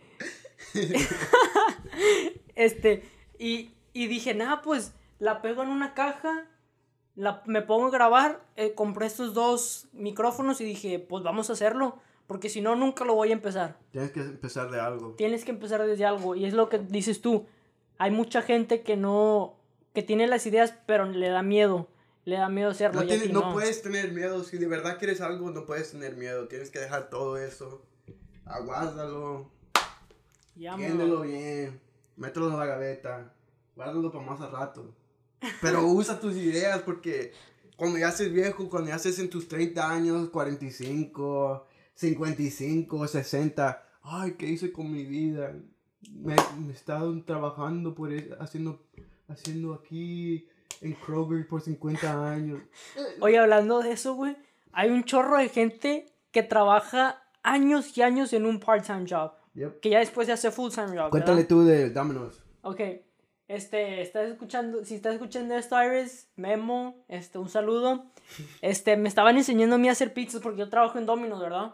este. 2.55 3.03
Y, 3.39 3.71
y 3.93 4.07
dije, 4.09 4.35
nada, 4.35 4.63
pues 4.63 4.93
la 5.19 5.41
pego 5.43 5.63
en 5.63 5.69
una 5.71 5.95
caja, 5.95 6.45
la, 7.19 7.43
me 7.47 7.63
pongo 7.63 7.87
a 7.89 7.91
grabar, 7.91 8.41
eh, 8.55 8.75
compré 8.75 9.07
estos 9.07 9.35
dos 9.35 9.89
micrófonos 9.93 10.61
y 10.61 10.65
dije, 10.65 11.01
pues 11.01 11.25
vamos 11.25 11.51
a 11.51 11.55
hacerlo. 11.55 11.99
Porque 12.29 12.49
si 12.49 12.61
no, 12.61 12.77
nunca 12.77 13.05
lo 13.05 13.15
voy 13.15 13.31
a 13.31 13.33
empezar. 13.33 13.77
Tienes 13.91 14.13
que 14.13 14.21
empezar 14.21 14.71
de 14.71 14.79
algo. 14.79 15.15
Tienes 15.17 15.45
que 15.45 15.51
empezar 15.51 15.85
desde 15.85 16.05
algo. 16.05 16.37
Y 16.37 16.45
es 16.45 16.55
lo 16.55 16.69
que 16.69 16.79
dices 16.79 17.21
tú. 17.21 17.47
Hay 17.99 18.11
mucha 18.11 18.43
gente 18.43 18.83
que 18.83 18.97
no. 18.97 19.57
que 19.95 20.03
tiene 20.03 20.27
las 20.29 20.47
ideas, 20.47 20.75
pero 20.87 21.07
le 21.07 21.29
da 21.29 21.43
miedo. 21.43 21.89
Le 22.25 22.37
da 22.37 22.49
miedo 22.49 22.71
hacerlo. 22.71 23.01
No, 23.01 23.07
a 23.07 23.09
tienes- 23.09 23.27
ti 23.27 23.33
no 23.33 23.53
puedes 23.53 23.83
tener 23.83 24.13
miedo. 24.13 24.45
Si 24.45 24.59
de 24.59 24.69
verdad 24.69 24.99
quieres 24.99 25.21
algo, 25.21 25.51
no 25.51 25.65
puedes 25.65 25.91
tener 25.91 26.17
miedo. 26.17 26.47
Tienes 26.47 26.71
que 26.71 26.79
dejar 26.79 27.09
todo 27.11 27.37
eso. 27.39 27.83
Aguárdalo. 28.45 29.51
Mo. 30.55 31.21
bien. 31.23 31.81
Mételo 32.17 32.51
en 32.51 32.59
la 32.59 32.67
gaveta. 32.67 33.33
Guárdalo 33.75 34.13
para 34.13 34.25
más 34.25 34.41
al 34.41 34.53
rato. 34.53 34.95
Pero 35.61 35.87
usa 35.87 36.21
tus 36.21 36.37
ideas 36.37 36.83
porque 36.83 37.33
cuando 37.77 37.99
ya 37.99 38.11
seas 38.11 38.33
viejo, 38.33 38.69
cuando 38.69 38.91
ya 38.91 38.97
estés 38.97 39.19
en 39.19 39.31
tus 39.31 39.49
30 39.49 39.91
años, 39.91 40.31
45, 40.31 41.67
55, 41.95 43.09
60. 43.09 43.85
Ay, 44.03 44.33
¿qué 44.33 44.47
hice 44.47 44.73
con 44.73 44.91
mi 44.91 45.05
vida? 45.05 45.55
Me, 46.13 46.35
me 46.59 46.73
he 46.73 46.75
estado 46.75 47.23
trabajando 47.23 47.95
por 47.95 48.13
eso, 48.13 48.35
haciendo, 48.41 48.85
haciendo 49.29 49.75
aquí 49.75 50.49
en 50.81 50.95
Kroger 50.95 51.47
por 51.47 51.61
50 51.61 52.31
años. 52.31 52.61
Oye, 53.21 53.39
hablando 53.39 53.81
de 53.81 53.93
eso, 53.93 54.15
güey, 54.15 54.37
hay 54.73 54.91
un 54.91 55.05
chorro 55.05 55.39
de 55.39 55.49
gente 55.49 56.07
que 56.31 56.43
trabaja 56.43 57.23
años 57.43 57.97
y 57.97 58.03
años 58.03 58.33
en 58.33 58.47
un 58.47 58.61
part-time 58.61 59.07
job. 59.09 59.33
Yep. 59.55 59.81
Que 59.81 59.91
ya 59.91 59.99
después 59.99 60.27
se 60.27 60.33
hace 60.33 60.51
full-time 60.51 60.97
job. 60.97 61.11
Cuéntale 61.11 61.43
¿verdad? 61.43 61.49
tú 61.49 61.65
de 61.65 61.91
Domino's. 61.91 62.43
Ok. 62.63 62.81
Este, 63.49 64.03
estás 64.03 64.29
escuchando, 64.29 64.85
si 64.85 64.95
estás 64.95 65.15
escuchando 65.15 65.55
esto, 65.55 65.83
Iris, 65.83 66.29
Memo, 66.37 67.03
este, 67.09 67.39
un 67.39 67.49
saludo. 67.49 68.05
Este, 68.61 68.99
me 68.99 69.09
estaban 69.09 69.39
enseñando 69.39 69.77
a 69.77 69.79
mí 69.79 69.89
a 69.89 69.93
hacer 69.93 70.13
pizzas 70.13 70.43
porque 70.43 70.59
yo 70.59 70.69
trabajo 70.69 70.99
en 70.99 71.07
Domino's, 71.07 71.41
¿verdad? 71.41 71.73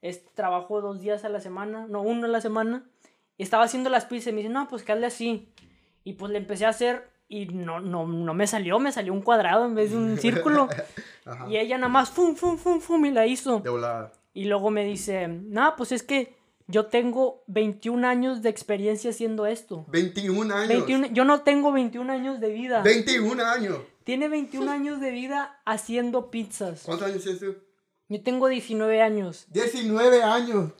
Este, 0.00 0.30
trabajo 0.34 0.80
dos 0.80 1.00
días 1.00 1.24
a 1.24 1.28
la 1.28 1.40
semana, 1.40 1.86
no, 1.88 2.02
uno 2.02 2.26
a 2.26 2.28
la 2.28 2.40
semana. 2.40 2.84
Y 3.36 3.42
estaba 3.42 3.64
haciendo 3.64 3.90
las 3.90 4.04
pizzas 4.04 4.28
y 4.28 4.32
me 4.32 4.42
dice, 4.42 4.52
no, 4.52 4.68
pues 4.68 4.84
que 4.84 4.92
hazle 4.92 5.06
así. 5.06 5.48
Y 6.04 6.12
pues 6.12 6.30
le 6.30 6.38
empecé 6.38 6.66
a 6.66 6.70
hacer 6.70 7.10
y 7.28 7.46
no, 7.46 7.80
no, 7.80 8.06
no 8.06 8.32
me 8.32 8.46
salió, 8.46 8.78
me 8.78 8.92
salió 8.92 9.12
un 9.12 9.22
cuadrado 9.22 9.64
en 9.66 9.74
vez 9.74 9.90
de 9.90 9.96
un 9.96 10.18
círculo. 10.18 10.68
Y 11.46 11.58
ella 11.58 11.76
nada 11.76 11.90
más, 11.90 12.08
fum, 12.08 12.34
fum, 12.34 12.56
fum, 12.56 12.80
fum, 12.80 13.04
y 13.04 13.10
la 13.10 13.26
hizo. 13.26 13.60
De 13.60 13.68
volada. 13.68 14.12
Y 14.32 14.46
luego 14.46 14.70
me 14.70 14.82
dice, 14.82 15.28
no, 15.28 15.74
pues 15.76 15.92
es 15.92 16.02
que 16.02 16.37
yo 16.68 16.86
tengo 16.86 17.42
21 17.48 18.06
años 18.06 18.42
de 18.42 18.50
experiencia 18.50 19.10
haciendo 19.10 19.46
esto. 19.46 19.84
21 19.88 20.54
años. 20.54 20.68
21, 20.68 21.06
yo 21.08 21.24
no 21.24 21.40
tengo 21.42 21.72
21 21.72 22.12
años 22.12 22.40
de 22.40 22.50
vida. 22.50 22.82
21 22.82 23.42
años. 23.44 23.78
Tiene 24.04 24.28
21 24.28 24.70
años 24.70 25.00
de 25.00 25.10
vida 25.10 25.60
haciendo 25.66 26.30
pizzas. 26.30 26.82
¿Cuántos 26.84 27.08
años 27.08 27.22
tienes 27.22 27.40
tú? 27.40 27.56
Yo 28.08 28.22
tengo 28.22 28.48
19 28.48 29.02
años. 29.02 29.46
19 29.50 30.22
años. 30.22 30.72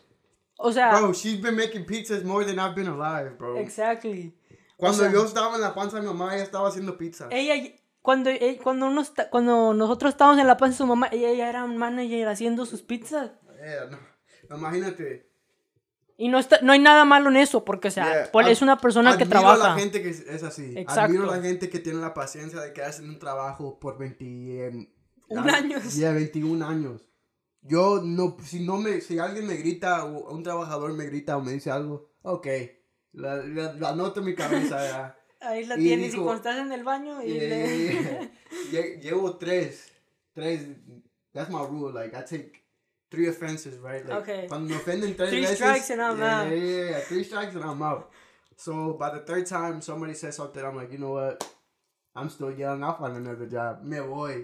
O 0.57 0.73
sea, 0.73 0.99
Bro, 0.99 1.13
she's 1.15 1.41
been 1.41 1.57
making 1.57 1.85
pizzas 1.85 2.25
more 2.25 2.45
than 2.45 2.59
I've 2.59 2.75
been 2.75 2.89
alive, 2.89 3.37
bro. 3.39 3.59
exactly. 3.59 4.35
Cuando 4.77 4.99
o 5.03 5.05
sea- 5.05 5.13
yo 5.13 5.25
estaba 5.25 5.55
en 5.57 5.61
la 5.61 5.75
panza 5.75 5.97
de 5.97 6.03
mi 6.03 6.09
mamá, 6.09 6.35
ella 6.35 6.43
estaba 6.45 6.69
haciendo 6.69 6.97
pizza. 6.99 7.29
Ella, 7.31 7.55
cuando, 8.03 8.31
ella- 8.31 8.61
cuando, 8.63 8.87
uno 8.87 9.01
está- 9.03 9.29
cuando 9.31 9.75
nosotros 9.75 10.11
estábamos 10.13 10.41
en 10.41 10.47
la 10.47 10.57
panza 10.57 10.75
de 10.75 10.79
su 10.79 10.87
mamá, 10.87 11.09
ella 11.13 11.33
ya 11.33 11.49
era 11.49 11.65
un 11.65 11.77
manager 11.77 12.29
haciendo 12.29 12.65
sus 12.67 12.83
pizzas. 12.83 13.31
Eh, 13.61 13.77
no. 13.91 13.99
Imagínate. 14.57 15.28
Y 16.21 16.29
no, 16.29 16.41
está, 16.41 16.59
no 16.63 16.73
hay 16.73 16.81
nada 16.81 17.05
malo 17.05 17.31
en 17.31 17.37
eso, 17.37 17.65
porque, 17.65 17.89
o 17.89 17.91
sea, 17.93 18.29
Yeah, 18.35 18.51
es 18.51 18.61
una 18.61 18.77
persona 18.79 19.17
que 19.17 19.23
admiro 19.23 19.41
trabaja. 19.41 19.67
a 19.67 19.75
la 19.77 19.81
gente 19.81 20.03
que 20.03 20.09
es, 20.11 20.43
así. 20.43 20.75
Exacto. 20.77 21.01
Admiro 21.03 21.31
a 21.31 21.37
la 21.37 21.43
gente 21.43 21.71
que 21.71 21.79
tiene 21.79 22.01
la 22.01 22.13
paciencia 22.13 22.61
de 22.61 22.73
quedarse 22.73 23.03
en 23.05 23.11
un 23.11 23.21
trabajo 23.21 23.79
por 23.79 23.99
20... 23.99 24.67
em, 24.67 24.89
Un 25.29 25.39
ah, 25.49 25.55
años. 25.57 25.95
Yeah, 25.95 26.13
21 26.13 26.67
años. 26.67 27.09
Yo 27.63 28.01
no, 28.03 28.37
si 28.43 28.65
no 28.67 28.79
me, 28.79 29.01
si 29.01 29.19
alguien 29.21 29.47
me 29.47 29.55
grita 29.55 30.05
o 30.05 30.33
un 30.35 30.43
trabajador 30.43 30.93
me 30.93 31.07
grita 31.07 31.37
o 31.37 31.41
me 31.41 31.53
dice 31.53 31.71
algo, 31.71 32.11
ok, 32.23 32.47
la, 33.13 33.37
la, 33.37 33.73
la 33.75 33.89
anoto 33.91 34.19
en 34.21 34.27
mi 34.27 34.35
cabeza. 34.35 35.17
Ahí 35.41 35.67
la 35.67 35.77
Y 35.79 35.83
tienes 35.85 36.09
y 36.09 36.11
dijo- 36.13 36.25
cuando 36.25 36.43
estás 36.49 36.59
en 36.67 36.73
el 36.73 36.83
baño 36.83 37.23
y 37.23 37.33
Yeah, 37.35 38.29
le... 38.73 38.99
Llevo 39.01 39.37
tres. 39.39 39.93
Tres. 40.33 40.67
That's 41.33 41.49
my 41.51 41.65
rule. 41.69 41.93
Like, 41.95 42.17
I 42.17 42.25
take 42.25 42.53
three 43.11 43.29
offenses, 43.29 43.79
right? 43.79 44.05
Like, 44.07 44.19
Okay. 44.23 44.47
Cuando 44.49 44.69
me 44.69 44.75
ofenden 44.81 45.17
tres 45.17 45.31
Three 45.31 45.41
veces. 45.43 45.57
strikes 45.57 45.91
and 45.91 46.03
I'm 46.03 46.19
yeah, 46.19 46.41
out. 46.41 46.49
Yeah, 46.51 46.55
yeah, 46.57 46.91
yeah. 46.91 47.01
Three 47.01 47.25
strikes 47.25 47.55
and 47.55 47.65
I'm 47.65 47.83
out. 47.83 48.11
So, 48.57 48.95
by 48.95 49.11
the 49.11 49.21
third 49.21 49.47
time 49.47 49.81
somebody 49.81 50.15
says 50.15 50.37
something, 50.37 50.65
I'm 50.65 50.77
like, 50.77 50.91
you 50.93 50.99
know 50.99 51.13
what? 51.13 51.43
I'm 52.15 52.29
still 52.29 52.51
young. 52.53 52.83
I'll 52.83 52.97
find 52.99 53.17
another 53.17 53.47
job. 53.47 53.83
Me 53.85 53.99
voy. 54.01 54.43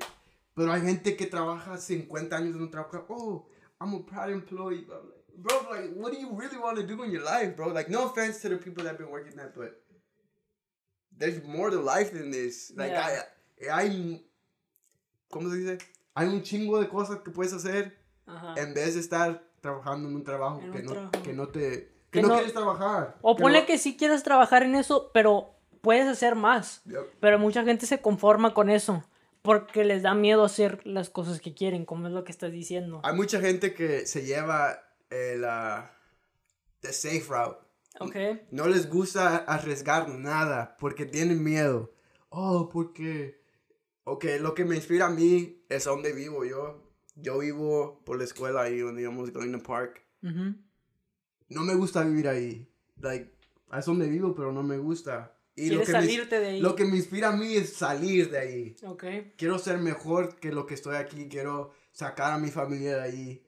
Pero 0.56 0.70
hay 0.72 0.80
gente 0.82 1.16
que 1.16 1.26
trabaja 1.26 1.76
50 1.78 2.36
años 2.36 2.54
en 2.54 2.62
un 2.62 2.70
trabajo. 2.70 3.04
Oh, 3.10 3.46
I'm 3.80 3.92
a 3.94 4.00
proud 4.00 4.30
employee. 4.30 4.86
Bro, 4.86 4.96
like, 4.98 5.66
bro, 5.66 5.70
like, 5.70 5.90
what 5.96 6.12
do 6.12 6.18
you 6.20 6.30
really 6.32 6.58
want 6.58 6.76
to 6.76 6.86
do 6.86 7.02
in 7.02 7.10
your 7.10 7.24
life, 7.24 7.56
bro? 7.56 7.68
Like, 7.68 7.88
no 7.90 8.06
offense 8.06 8.40
to 8.42 8.48
the 8.50 8.56
people 8.56 8.84
that 8.84 8.90
have 8.90 8.98
been 8.98 9.10
working 9.10 9.36
that, 9.36 9.54
but 9.56 9.74
there's 11.16 11.42
more 11.44 11.70
to 11.70 11.78
life 11.80 12.12
than 12.12 12.30
this. 12.30 12.72
Like, 12.76 12.92
Yeah. 12.92 13.22
hay, 13.60 13.88
hay, 13.88 14.20
¿cómo 15.32 15.50
se 15.50 15.56
dice? 15.56 15.78
Hay 16.14 16.28
un 16.28 16.42
chingo 16.42 16.80
de 16.80 16.86
cosas 16.88 17.18
que 17.24 17.32
puedes 17.32 17.52
hacer 17.52 17.92
Ajá. 18.26 18.54
en 18.56 18.74
vez 18.74 18.94
de 18.94 19.00
estar 19.00 19.42
trabajando 19.60 20.08
en 20.08 20.14
un 20.16 20.24
trabajo 20.24 20.60
En 20.60 20.72
que 20.72 20.78
un 20.78 20.84
no, 20.86 20.92
trabajo. 20.92 21.22
que 21.22 21.32
no 21.32 21.48
te, 21.48 21.60
Que 21.60 21.90
que 22.10 22.22
no, 22.22 22.28
no- 22.28 22.34
quieres 22.34 22.52
trabajar. 22.52 23.16
O 23.22 23.36
ponle 23.36 23.60
no- 23.60 23.66
que 23.66 23.78
sí 23.78 23.96
quieres 23.96 24.22
trabajar 24.22 24.62
en 24.62 24.74
eso, 24.74 25.10
pero 25.12 25.50
puedes 25.80 26.06
hacer 26.06 26.34
más. 26.34 26.82
Yep. 26.86 27.16
Pero 27.20 27.38
mucha 27.38 27.64
gente 27.64 27.86
se 27.86 28.00
conforma 28.00 28.54
con 28.54 28.70
eso. 28.70 29.04
Porque 29.42 29.84
les 29.84 30.02
da 30.02 30.14
miedo 30.14 30.42
hacer 30.42 30.80
las 30.86 31.10
cosas 31.10 31.38
que 31.40 31.52
quieren, 31.54 31.84
como 31.84 32.06
es 32.06 32.14
lo 32.14 32.24
que 32.24 32.32
estás 32.32 32.50
diciendo. 32.50 33.00
Hay 33.04 33.14
mucha 33.14 33.40
gente 33.40 33.74
que 33.74 34.06
se 34.06 34.24
lleva 34.24 34.78
eh, 35.10 35.36
la 35.38 35.92
the 36.80 36.92
safe 36.94 37.24
route. 37.28 37.58
Ok. 38.00 38.16
No 38.50 38.66
les 38.68 38.88
gusta 38.88 39.36
arriesgar 39.36 40.08
nada 40.08 40.76
porque 40.78 41.04
tienen 41.04 41.44
miedo. 41.44 41.92
Oh, 42.30 42.68
porque... 42.70 43.42
Ok, 44.04 44.24
lo 44.40 44.54
que 44.54 44.64
me 44.64 44.76
inspira 44.76 45.06
a 45.06 45.10
mí 45.10 45.62
es 45.68 45.84
donde 45.84 46.12
vivo 46.14 46.44
yo. 46.46 46.83
Yo 47.16 47.38
vivo 47.38 48.02
por 48.04 48.18
la 48.18 48.24
escuela 48.24 48.62
ahí 48.62 48.78
donde 48.78 49.02
íbamos 49.02 49.32
Galena 49.32 49.58
Park. 49.58 50.02
Ujú. 50.22 50.54
No 51.48 51.60
me 51.62 51.74
gusta 51.74 52.02
vivir 52.02 52.28
ahí. 52.28 52.68
Like, 53.00 53.32
es 53.76 53.84
donde 53.86 54.08
vivo, 54.08 54.34
pero 54.34 54.52
no 54.52 54.62
me 54.62 54.78
gusta. 54.78 55.36
Y 55.56 55.68
Quieres 55.68 55.86
que 55.86 55.92
me- 55.92 56.00
salirte 56.00 56.40
de 56.40 56.46
ahí. 56.48 56.60
Lo 56.60 56.74
que 56.74 56.84
me 56.84 56.96
inspira 56.96 57.28
a 57.28 57.36
mí 57.36 57.54
es 57.54 57.74
salir 57.74 58.30
de 58.30 58.38
ahí. 58.38 58.76
Ok. 58.84 59.04
Quiero 59.36 59.58
ser 59.58 59.78
mejor 59.78 60.36
que 60.36 60.50
lo 60.50 60.66
que 60.66 60.74
estoy 60.74 60.96
aquí. 60.96 61.28
Quiero 61.28 61.72
sacar 61.92 62.32
a 62.32 62.38
mi 62.38 62.50
familia 62.50 62.96
de 62.96 63.02
ahí. 63.02 63.46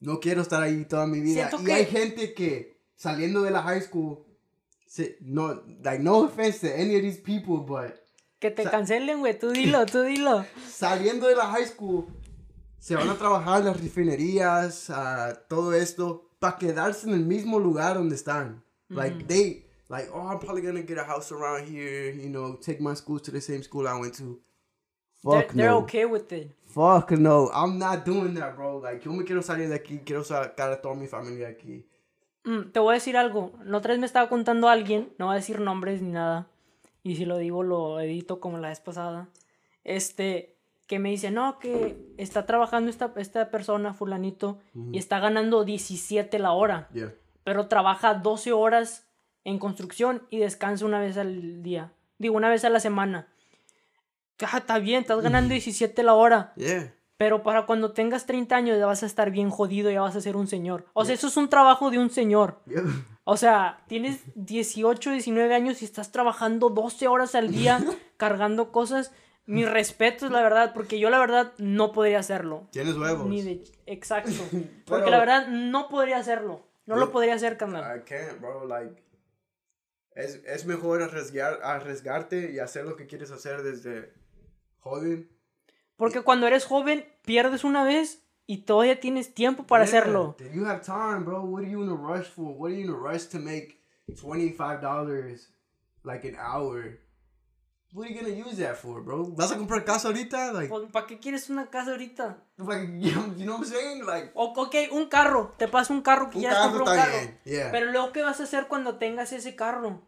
No 0.00 0.20
quiero 0.20 0.42
estar 0.42 0.62
ahí 0.62 0.84
toda 0.84 1.06
mi 1.06 1.20
vida. 1.20 1.48
Siento 1.48 1.62
y 1.62 1.64
que- 1.64 1.72
hay 1.72 1.86
gente 1.86 2.34
que 2.34 2.76
saliendo 2.96 3.40
de 3.42 3.50
la 3.50 3.62
high 3.62 3.80
school, 3.80 4.18
se, 4.86 5.16
no, 5.20 5.62
like 5.82 6.02
no 6.02 6.18
offense 6.18 6.68
to 6.68 6.74
any 6.74 6.94
of 6.96 7.02
these 7.02 7.20
people, 7.22 7.64
but 7.66 7.94
Que 8.38 8.50
te 8.50 8.64
cancelen, 8.64 9.20
güey. 9.20 9.38
Tú 9.38 9.50
dilo, 9.52 9.86
tú 9.86 10.02
dilo. 10.02 10.44
saliendo 10.70 11.26
de 11.28 11.36
la 11.36 11.46
high 11.46 11.66
school, 11.66 12.06
se 12.78 12.94
van 12.94 13.08
a 13.08 13.14
trabajar 13.16 13.64
las 13.64 13.80
refinerías, 13.80 14.90
a 14.90 15.34
todo 15.48 15.72
esto, 15.72 16.30
para 16.38 16.56
quedarse 16.56 17.08
en 17.08 17.14
el 17.14 17.24
mismo 17.24 17.58
lugar 17.58 17.94
donde 17.94 18.14
están. 18.14 18.62
Like, 18.88 19.24
they, 19.26 19.66
like, 19.88 20.08
oh, 20.12 20.28
I'm 20.28 20.38
probably 20.38 20.62
gonna 20.62 20.82
get 20.82 20.98
a 20.98 21.04
house 21.04 21.32
around 21.32 21.66
here, 21.66 22.12
you 22.12 22.28
know, 22.28 22.56
take 22.56 22.80
my 22.80 22.94
school 22.94 23.20
to 23.20 23.32
the 23.32 23.40
same 23.40 23.62
school 23.62 23.88
I 23.88 23.98
went 23.98 24.14
to. 24.18 24.40
They're, 25.24 25.42
Fuck 25.42 25.54
they're 25.54 25.70
no. 25.70 25.78
okay 25.78 26.04
with 26.04 26.30
it. 26.32 26.52
Fuck 26.66 27.10
no. 27.12 27.50
I'm 27.52 27.78
not 27.78 28.04
doing 28.04 28.34
that, 28.34 28.54
bro. 28.54 28.78
Like, 28.78 29.04
yo 29.04 29.12
me 29.12 29.24
quiero 29.24 29.42
salir 29.42 29.68
de 29.68 29.74
aquí, 29.74 30.00
quiero 30.04 30.22
sacar 30.22 30.70
a 30.72 30.80
toda 30.80 30.94
mi 30.94 31.08
familia 31.08 31.48
de 31.48 31.52
aquí. 31.52 31.86
Mm, 32.44 32.70
te 32.70 32.78
voy 32.78 32.92
a 32.92 32.94
decir 32.94 33.16
algo. 33.16 33.52
La 33.64 33.78
otra 33.78 33.92
vez 33.92 33.98
me 33.98 34.06
estaba 34.06 34.28
contando 34.28 34.68
alguien, 34.68 35.12
no 35.18 35.26
voy 35.26 35.32
a 35.32 35.36
decir 35.36 35.58
nombres 35.58 36.00
ni 36.00 36.12
nada. 36.12 36.46
Y 37.02 37.16
si 37.16 37.24
lo 37.24 37.38
digo, 37.38 37.62
lo 37.62 37.98
edito 37.98 38.38
como 38.38 38.58
la 38.58 38.68
vez 38.68 38.80
pasada. 38.80 39.28
Este, 39.82 40.55
que 40.86 40.98
me 40.98 41.10
dice, 41.10 41.30
no, 41.30 41.58
que 41.58 42.14
está 42.16 42.46
trabajando 42.46 42.90
esta, 42.90 43.12
esta 43.16 43.50
persona, 43.50 43.94
fulanito, 43.94 44.58
y 44.92 44.98
está 44.98 45.18
ganando 45.18 45.64
17 45.64 46.38
la 46.38 46.52
hora. 46.52 46.88
Yeah. 46.92 47.14
Pero 47.44 47.66
trabaja 47.66 48.14
12 48.14 48.52
horas 48.52 49.06
en 49.44 49.58
construcción 49.58 50.22
y 50.30 50.38
descansa 50.38 50.84
una 50.84 51.00
vez 51.00 51.16
al 51.16 51.62
día. 51.62 51.92
Digo, 52.18 52.36
una 52.36 52.48
vez 52.48 52.64
a 52.64 52.70
la 52.70 52.80
semana. 52.80 53.28
Ah, 54.40 54.58
está 54.58 54.78
bien, 54.78 55.00
estás 55.00 55.20
ganando 55.22 55.50
17 55.54 56.02
la 56.02 56.14
hora. 56.14 56.52
Yeah. 56.56 56.92
Pero 57.16 57.42
para 57.42 57.64
cuando 57.64 57.92
tengas 57.92 58.26
30 58.26 58.54
años 58.54 58.78
ya 58.78 58.86
vas 58.86 59.02
a 59.02 59.06
estar 59.06 59.30
bien 59.30 59.48
jodido, 59.50 59.90
ya 59.90 60.02
vas 60.02 60.16
a 60.16 60.20
ser 60.20 60.36
un 60.36 60.46
señor. 60.46 60.86
O 60.92 61.04
sea, 61.04 61.14
eso 61.14 61.28
es 61.28 61.36
un 61.36 61.48
trabajo 61.48 61.90
de 61.90 61.98
un 61.98 62.10
señor. 62.10 62.60
O 63.24 63.36
sea, 63.38 63.82
tienes 63.88 64.20
18, 64.34 65.12
19 65.12 65.54
años 65.54 65.80
y 65.80 65.86
estás 65.86 66.12
trabajando 66.12 66.68
12 66.68 67.08
horas 67.08 67.34
al 67.34 67.50
día 67.50 67.80
cargando 68.18 68.70
cosas, 68.70 69.12
mis 69.46 69.70
respetos, 69.70 70.30
la 70.30 70.42
verdad, 70.42 70.72
porque 70.74 70.98
yo 70.98 71.08
la 71.10 71.18
verdad 71.18 71.52
no 71.58 71.92
podría 71.92 72.18
hacerlo. 72.18 72.68
Tienes 72.72 72.96
huevos. 72.96 73.26
Ni 73.28 73.42
de... 73.42 73.64
Exacto. 73.86 74.30
Porque 74.84 75.04
Pero- 75.04 75.10
la 75.10 75.18
verdad 75.18 75.48
no 75.48 75.88
podría 75.88 76.18
hacerlo. 76.18 76.66
No 76.86 76.96
lo 76.96 77.10
podría 77.10 77.34
hacer, 77.34 77.56
carnal. 77.56 77.98
I 77.98 78.02
can't, 78.04 78.40
bro. 78.40 78.64
Like, 78.66 79.02
es, 80.14 80.36
es 80.46 80.64
mejor 80.66 81.02
arriesgar, 81.02 81.60
arriesgarte 81.62 82.52
y 82.52 82.58
hacer 82.60 82.84
lo 82.84 82.94
que 82.96 83.06
quieres 83.06 83.30
hacer 83.32 83.62
desde 83.62 84.12
joven. 84.78 85.28
Porque 85.96 86.22
cuando 86.22 86.46
eres 86.46 86.64
joven, 86.64 87.04
pierdes 87.24 87.64
una 87.64 87.82
vez 87.84 88.22
y 88.46 88.58
todavía 88.58 89.00
tienes 89.00 89.34
tiempo 89.34 89.66
para 89.66 89.84
Yeah, 89.84 89.98
hacerlo. 89.98 90.36
You 90.54 90.64
have 90.66 90.82
time, 90.82 91.24
bro. 91.24 91.42
What 91.42 91.62
are 91.64 91.70
you 91.70 91.82
in 91.82 91.90
a 91.90 91.94
rush 91.96 92.26
for? 92.28 92.54
What 92.54 92.70
are 92.70 92.80
you 92.80 92.84
in 92.84 92.90
a 92.90 92.96
rush 92.96 93.26
to 93.30 93.38
make 93.38 93.80
$25 94.08 95.48
like 96.04 96.24
an 96.24 96.36
hour? 96.36 96.98
What 97.96 98.04
are 98.08 98.14
you 98.14 98.20
gonna 98.20 98.34
use 98.46 98.58
that 98.62 98.74
for, 98.76 99.02
bro? 99.02 99.24
¿Vas 99.28 99.50
a 99.52 99.56
comprar 99.56 99.82
casa 99.82 100.08
ahorita? 100.08 100.52
Like, 100.52 100.68
Pues, 100.68 100.90
¿Para 100.92 101.06
qué 101.06 101.18
quieres 101.18 101.48
una 101.48 101.70
casa 101.70 101.92
ahorita? 101.92 102.36
like 102.58 102.92
you, 103.00 103.10
know, 103.12 103.56
what 103.56 103.60
I'm 103.60 103.64
saying? 103.64 104.04
Like, 104.04 104.32
O, 104.34 104.52
ok, 104.54 104.74
un 104.92 105.06
carro. 105.08 105.54
Te 105.56 105.66
pasa 105.66 105.94
un 105.94 106.02
carro 106.02 106.28
que 106.28 106.42
carro 106.42 106.72
comprar 106.74 106.98
un 106.98 107.02
carro. 107.02 107.30
Yeah. 107.46 107.70
Pero 107.70 107.90
luego, 107.90 108.12
¿qué 108.12 108.20
vas 108.20 108.38
a 108.40 108.42
hacer 108.42 108.66
cuando 108.68 108.96
tengas 108.98 109.32
ese 109.32 109.56
carro? 109.56 110.02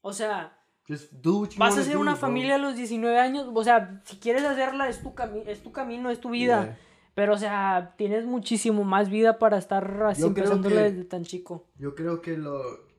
O 0.00 0.12
sea, 0.12 0.56
Just 0.88 1.12
do 1.12 1.38
what 1.38 1.50
you 1.50 1.58
vas 1.60 1.78
a 1.78 1.84
do, 1.84 2.00
una 2.00 2.12
bro. 2.14 2.20
familia 2.20 2.56
a 2.56 2.58
los 2.58 2.74
19 2.74 3.16
años. 3.20 3.48
O 3.54 3.62
sea, 3.62 4.00
si 4.04 4.16
quieres 4.16 4.42
hacerla, 4.42 4.88
es 4.88 5.00
tu, 5.00 5.14
cami 5.14 5.44
es 5.46 5.62
tu 5.62 5.70
camino, 5.70 6.10
es 6.10 6.20
tu 6.20 6.30
vida. 6.30 6.64
Yeah. 6.64 6.78
Pero, 7.14 7.34
o 7.34 7.38
sea, 7.38 7.94
tienes 7.96 8.24
muchísimo 8.24 8.82
más 8.82 9.08
vida 9.08 9.38
para 9.38 9.56
estar 9.58 10.02
así 10.02 10.34
que- 10.34 10.42
desde 10.42 11.04
tan 11.04 11.22
chico. 11.24 11.68
Yo 11.76 11.94
creo 11.94 12.20
que 12.22 12.36
lo, 12.36 12.89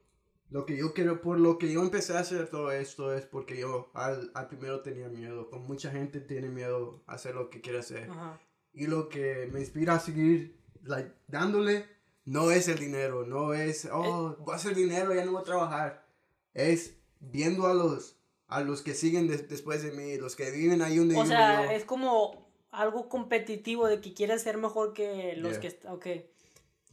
lo 0.52 0.66
que 0.66 0.78
yo 0.78 0.94
quiero, 0.94 1.22
por 1.22 1.40
lo 1.40 1.58
que 1.58 1.72
yo 1.72 1.82
empecé 1.82 2.16
a 2.16 2.20
hacer 2.20 2.48
todo 2.50 2.72
esto 2.72 3.14
es 3.14 3.26
porque 3.26 3.58
yo 3.58 3.90
al, 3.94 4.30
al 4.36 4.48
primero 4.48 4.82
tenía 4.82 5.08
miedo. 5.08 5.50
Como 5.50 5.66
mucha 5.66 5.90
gente 5.92 6.20
tiene 6.20 6.50
miedo 6.50 7.02
a 7.08 7.14
hacer 7.14 7.34
lo 7.36 7.50
que 7.50 7.62
quiere 7.62 7.80
hacer. 7.80 8.10
Ajá. 8.12 8.40
Y 8.74 8.88
lo 8.88 9.10
que 9.10 9.50
me 9.52 9.60
inspira 9.62 9.96
a 9.96 10.00
seguir 10.00 10.60
like, 10.84 11.12
dándole 11.28 11.86
no 12.26 12.52
es 12.52 12.68
el 12.68 12.78
dinero, 12.80 13.26
no 13.26 13.54
es, 13.54 13.90
oh, 13.92 14.36
voy 14.40 14.54
a 14.54 14.58
hacer 14.58 14.76
dinero, 14.76 15.14
ya 15.16 15.26
no 15.26 15.32
voy 15.32 15.42
a 15.42 15.46
trabajar. 15.46 16.06
Es 16.54 16.96
viendo 17.20 17.66
a 17.68 17.74
los, 17.74 18.18
a 18.48 18.62
los 18.62 18.82
que 18.82 18.94
siguen 18.94 19.28
des- 19.28 19.50
después 19.50 19.82
de 19.84 19.92
mí, 19.92 20.18
los 20.18 20.36
que 20.36 20.52
viven 20.52 20.82
ahí 20.82 20.98
donde 20.98 21.18
O 21.18 21.26
sea, 21.26 21.66
yo. 21.66 21.72
es 21.72 21.84
como 21.86 22.50
algo 22.72 23.10
competitivo 23.10 23.88
de 23.88 24.00
que 24.02 24.14
quieres 24.14 24.42
ser 24.44 24.58
mejor 24.58 24.94
que 24.94 25.36
los 25.38 25.60
Yeah. 25.60 25.72
que... 25.72 25.88
Ok. 25.88 26.08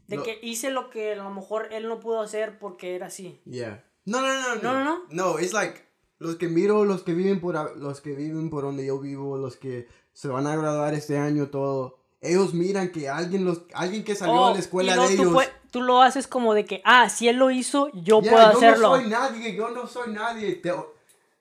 De 0.09 0.17
Lo- 0.17 0.23
que 0.25 0.39
hice 0.43 0.71
lo 0.71 0.91
que 0.91 1.13
a 1.13 1.17
lo 1.17 1.31
mejor 1.31 1.69
él 1.73 1.87
no 1.89 2.01
pudo 2.01 2.21
hacer 2.21 2.59
porque 2.59 2.95
era 2.97 3.07
así. 3.07 3.41
Yeah. 3.45 3.85
No, 4.05 4.21
no, 4.21 4.27
no, 4.27 4.55
no. 4.57 4.63
No, 4.63 4.73
no, 4.73 4.85
no. 4.85 5.03
No, 5.11 5.39
es 5.39 5.53
like 5.53 5.87
los 6.19 6.35
que 6.37 6.49
miro, 6.49 6.85
los 6.85 7.03
que 7.05 7.15
viven 7.15 7.41
por 7.41 7.77
los 7.79 8.01
que 8.01 8.13
viven 8.13 8.51
por 8.51 8.65
donde 8.65 8.85
yo 8.87 8.99
vivo, 8.99 9.37
los 9.37 9.57
que 9.57 9.87
se 10.15 10.27
van 10.29 10.47
a 10.49 10.57
graduar 10.57 10.95
este 10.95 11.17
año 11.19 11.49
todo. 11.49 11.99
Ellos 12.21 12.53
miran 12.55 12.91
que 12.91 13.09
alguien 13.09 13.45
los 13.45 13.63
alguien 13.75 14.03
que 14.03 14.17
salió 14.17 14.35
Oh, 14.35 14.47
a 14.47 14.53
la 14.55 14.59
escuela 14.59 14.97
luego 14.97 15.11
de 15.11 15.17
tú, 15.17 15.23
ellos. 15.23 15.35
fue- 15.35 15.53
tú 15.71 15.83
lo 15.83 16.03
haces 16.03 16.27
como 16.27 16.55
de 16.55 16.65
que, 16.65 16.81
ah, 16.85 17.09
si 17.11 17.29
él 17.29 17.37
lo 17.37 17.51
hizo, 17.53 17.89
yo 17.93 18.21
Yeah, 18.23 18.33
puedo 18.33 18.51
yo 18.53 18.57
hacerlo. 18.59 18.89
no 18.89 18.97
soy 19.03 19.09
nadie, 19.11 19.55
yo 19.55 19.69
no 19.71 19.87
soy 19.87 20.13
nadie. 20.13 20.55
Te- 20.57 20.73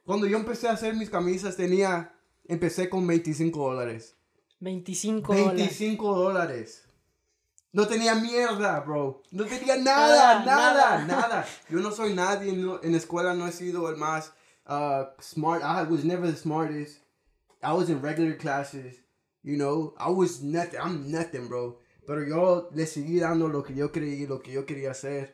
cuando 0.06 0.28
yo 0.28 0.38
empecé 0.38 0.68
a 0.68 0.74
hacer 0.74 0.94
mis 0.94 1.10
camisas 1.10 1.56
tenía 1.58 2.14
empecé 2.46 2.90
con 2.90 3.08
25 3.08 3.70
dólares. 3.74 4.16
25 4.60 5.34
dólares. 5.34 5.56
25 5.56 6.16
dólares. 6.16 6.84
No 7.78 7.86
tenía 7.88 8.16
mierda, 8.16 8.80
bro. 8.80 9.22
No 9.32 9.46
tenía 9.46 9.76
nada, 9.78 10.44
Nada, 10.44 11.06
nada, 11.06 11.06
nada. 11.06 11.46
Yo 11.70 11.80
no 11.80 11.92
soy 11.92 12.14
nadie. 12.14 12.52
no- 12.54 12.80
en 12.84 12.92
la 12.92 12.98
escuela 12.98 13.34
no 13.36 13.46
he 13.48 13.52
sido 13.52 13.88
el 13.90 13.98
más 13.98 14.32
uh, 14.68 15.06
smart. 15.22 15.62
I 15.64 15.84
was 15.90 16.04
never 16.04 16.26
the 16.32 16.36
smartest. 16.36 17.00
I 17.62 17.74
was 17.74 17.90
in 17.90 18.02
regular 18.02 18.36
classes. 18.36 18.96
You 19.44 19.58
know, 19.58 19.94
I 20.00 20.10
was 20.10 20.42
nothing. 20.42 20.80
I'm 20.80 21.12
nothing, 21.12 21.48
bro. 21.48 21.78
Pero 22.08 22.26
yo 22.26 22.70
le 22.74 22.86
seguí 22.88 23.20
dando 23.20 23.48
lo 23.48 23.62
que 23.64 23.76
yo 23.76 23.90
creí, 23.92 24.26
lo 24.28 24.40
que 24.40 24.54
yo 24.54 24.66
quería 24.66 24.90
hacer. 24.92 25.30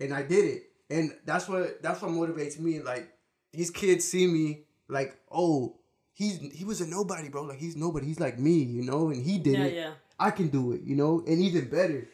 And 0.00 0.12
I 0.14 0.22
did 0.22 0.44
it. 0.46 0.62
And 0.90 1.12
that's 1.26 1.48
what 1.48 1.82
that's 1.82 2.00
what 2.00 2.10
motivates 2.12 2.58
me. 2.58 2.80
Like 2.80 3.08
these 3.52 3.70
kids 3.70 4.06
see 4.08 4.26
me 4.26 4.64
like, 4.88 5.14
oh, 5.30 5.76
he's 6.14 6.38
he 6.38 6.64
was 6.64 6.80
a 6.80 6.86
nobody, 6.86 7.28
bro. 7.28 7.42
Like 7.42 7.58
he's 7.58 7.76
nobody. 7.76 8.06
He's 8.06 8.20
like 8.20 8.38
me, 8.38 8.62
you 8.62 8.82
know, 8.84 9.10
and 9.10 9.22
he 9.22 9.38
did 9.38 9.58
Yeah, 9.58 9.64
it. 9.66 9.74
yeah. 9.74 9.92
I 10.18 10.30
can 10.32 10.48
do 10.48 10.72
it, 10.72 10.82
you 10.84 10.96
know, 10.96 11.22
and 11.26 11.40
even 11.40 11.68
better. 11.70 12.08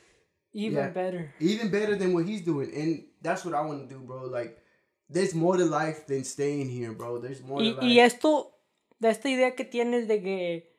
Even 0.53 0.75
Yeah. 0.79 0.93
better. 0.93 1.35
Even 1.41 1.71
better 1.71 1.97
than 1.99 2.13
what 2.15 2.27
he's 2.27 2.45
doing. 2.45 2.71
And 2.75 3.07
that's 3.23 3.45
what 3.45 3.55
I 3.55 3.67
want 3.67 3.89
to 3.89 3.95
do, 3.95 4.01
bro. 4.05 4.27
Like 4.27 4.57
there's 5.09 5.35
more 5.35 5.57
to 5.59 5.65
life 5.65 6.07
than 6.07 6.25
staying 6.25 6.69
here, 6.71 6.93
bro. 6.93 7.19
There's 7.21 7.43
more 7.43 7.63
Y, 7.63 7.73
to 7.75 7.81
y 7.83 7.95
life. 7.95 8.05
esto, 8.05 8.59
de 9.01 9.09
esta 9.11 9.29
idea 9.29 9.55
que 9.55 9.65
tienes 9.65 10.07
de 10.07 10.23
que 10.23 10.77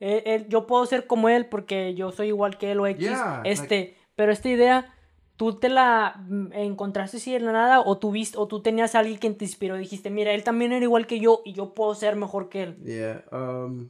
él- 0.00 0.22
él- 0.26 0.48
yo 0.48 0.66
puedo 0.66 0.84
ser 0.86 1.06
como 1.06 1.28
él 1.28 1.46
porque 1.46 1.94
yo 1.94 2.10
soy 2.12 2.28
igual 2.28 2.58
que 2.58 2.72
él 2.72 2.80
o 2.80 2.86
X, 2.86 3.00
Yeah, 3.02 3.42
este, 3.44 3.96
pero 4.14 4.30
esta 4.32 4.48
idea, 4.50 4.92
¿tú 5.36 5.58
te 5.58 5.68
la 5.70 6.22
mm, 6.28 6.52
encontraste 6.52 7.16
así 7.16 7.32
de 7.32 7.40
la 7.40 7.52
nada 7.52 7.80
o 7.80 7.96
tú, 7.98 8.10
viste, 8.10 8.36
o 8.38 8.46
tú 8.46 8.60
tenías 8.60 8.94
a 8.94 8.98
alguien 8.98 9.18
que 9.18 9.30
te 9.30 9.44
inspiró? 9.46 9.76
Dijiste, 9.76 10.10
mira, 10.10 10.32
él 10.34 10.44
también 10.44 10.72
era 10.72 10.84
igual 10.84 11.06
que 11.06 11.18
yo 11.20 11.40
y 11.46 11.54
yo 11.54 11.72
puedo 11.74 11.94
ser 11.94 12.16
mejor 12.16 12.50
que 12.50 12.62
él. 12.64 12.76
Yeah. 12.84 13.24
Um 13.32 13.88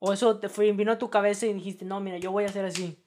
O 0.00 0.12
eso 0.12 0.40
te 0.40 0.48
fue, 0.48 0.72
vino 0.72 0.90
a 0.90 0.98
tu 0.98 1.08
cabeza 1.08 1.46
y 1.46 1.52
dijiste, 1.52 1.84
no, 1.84 2.00
mira, 2.00 2.18
yo 2.18 2.32
voy 2.32 2.44
a 2.44 2.48
ser 2.48 2.64
así. 2.64 2.98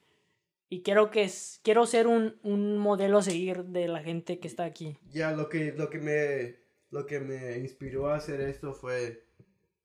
Y 0.69 0.81
quiero 0.81 1.11
que 1.11 1.23
es, 1.23 1.59
quiero 1.63 1.85
ser 1.85 2.07
un, 2.07 2.39
un 2.43 2.77
modelo 2.77 3.17
a 3.17 3.23
seguir 3.23 3.65
de 3.65 3.87
la 3.87 4.01
gente 4.01 4.39
que 4.39 4.47
está 4.47 4.63
aquí. 4.63 4.97
Ya, 5.11 5.31
lo 5.31 5.49
que, 5.49 5.73
lo 5.73 5.89
que 5.89 5.99
me 5.99 6.63
lo 6.93 7.07
que 7.07 7.19
me 7.19 7.57
inspiró 7.57 8.07
a 8.07 8.17
hacer 8.17 8.39
esto 8.41 8.73
fue 8.73 9.25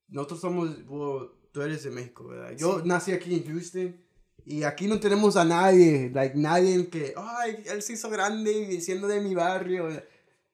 nosotros 0.09 0.41
somos 0.41 0.69
well, 0.87 1.31
tú 1.53 1.63
eres 1.63 1.83
de 1.83 1.91
México, 1.91 2.29
¿verdad? 2.29 2.55
Yo 2.57 2.83
nací 2.85 3.13
aquí 3.13 3.35
en 3.35 3.47
Houston 3.47 3.97
y 4.45 4.63
aquí 4.63 4.87
no 4.87 5.01
tenemos 5.01 5.37
a 5.37 5.45
nadie, 5.45 6.11
like 6.11 6.37
nadie 6.37 6.89
que, 6.89 7.15
ay, 7.17 7.65
él 7.67 7.83
se 7.83 7.95
hizo 7.95 8.09
grande 8.09 8.53
y 8.53 8.81
siendo 8.81 9.09
de 9.09 9.21
mi 9.21 9.35
barrio. 9.35 9.89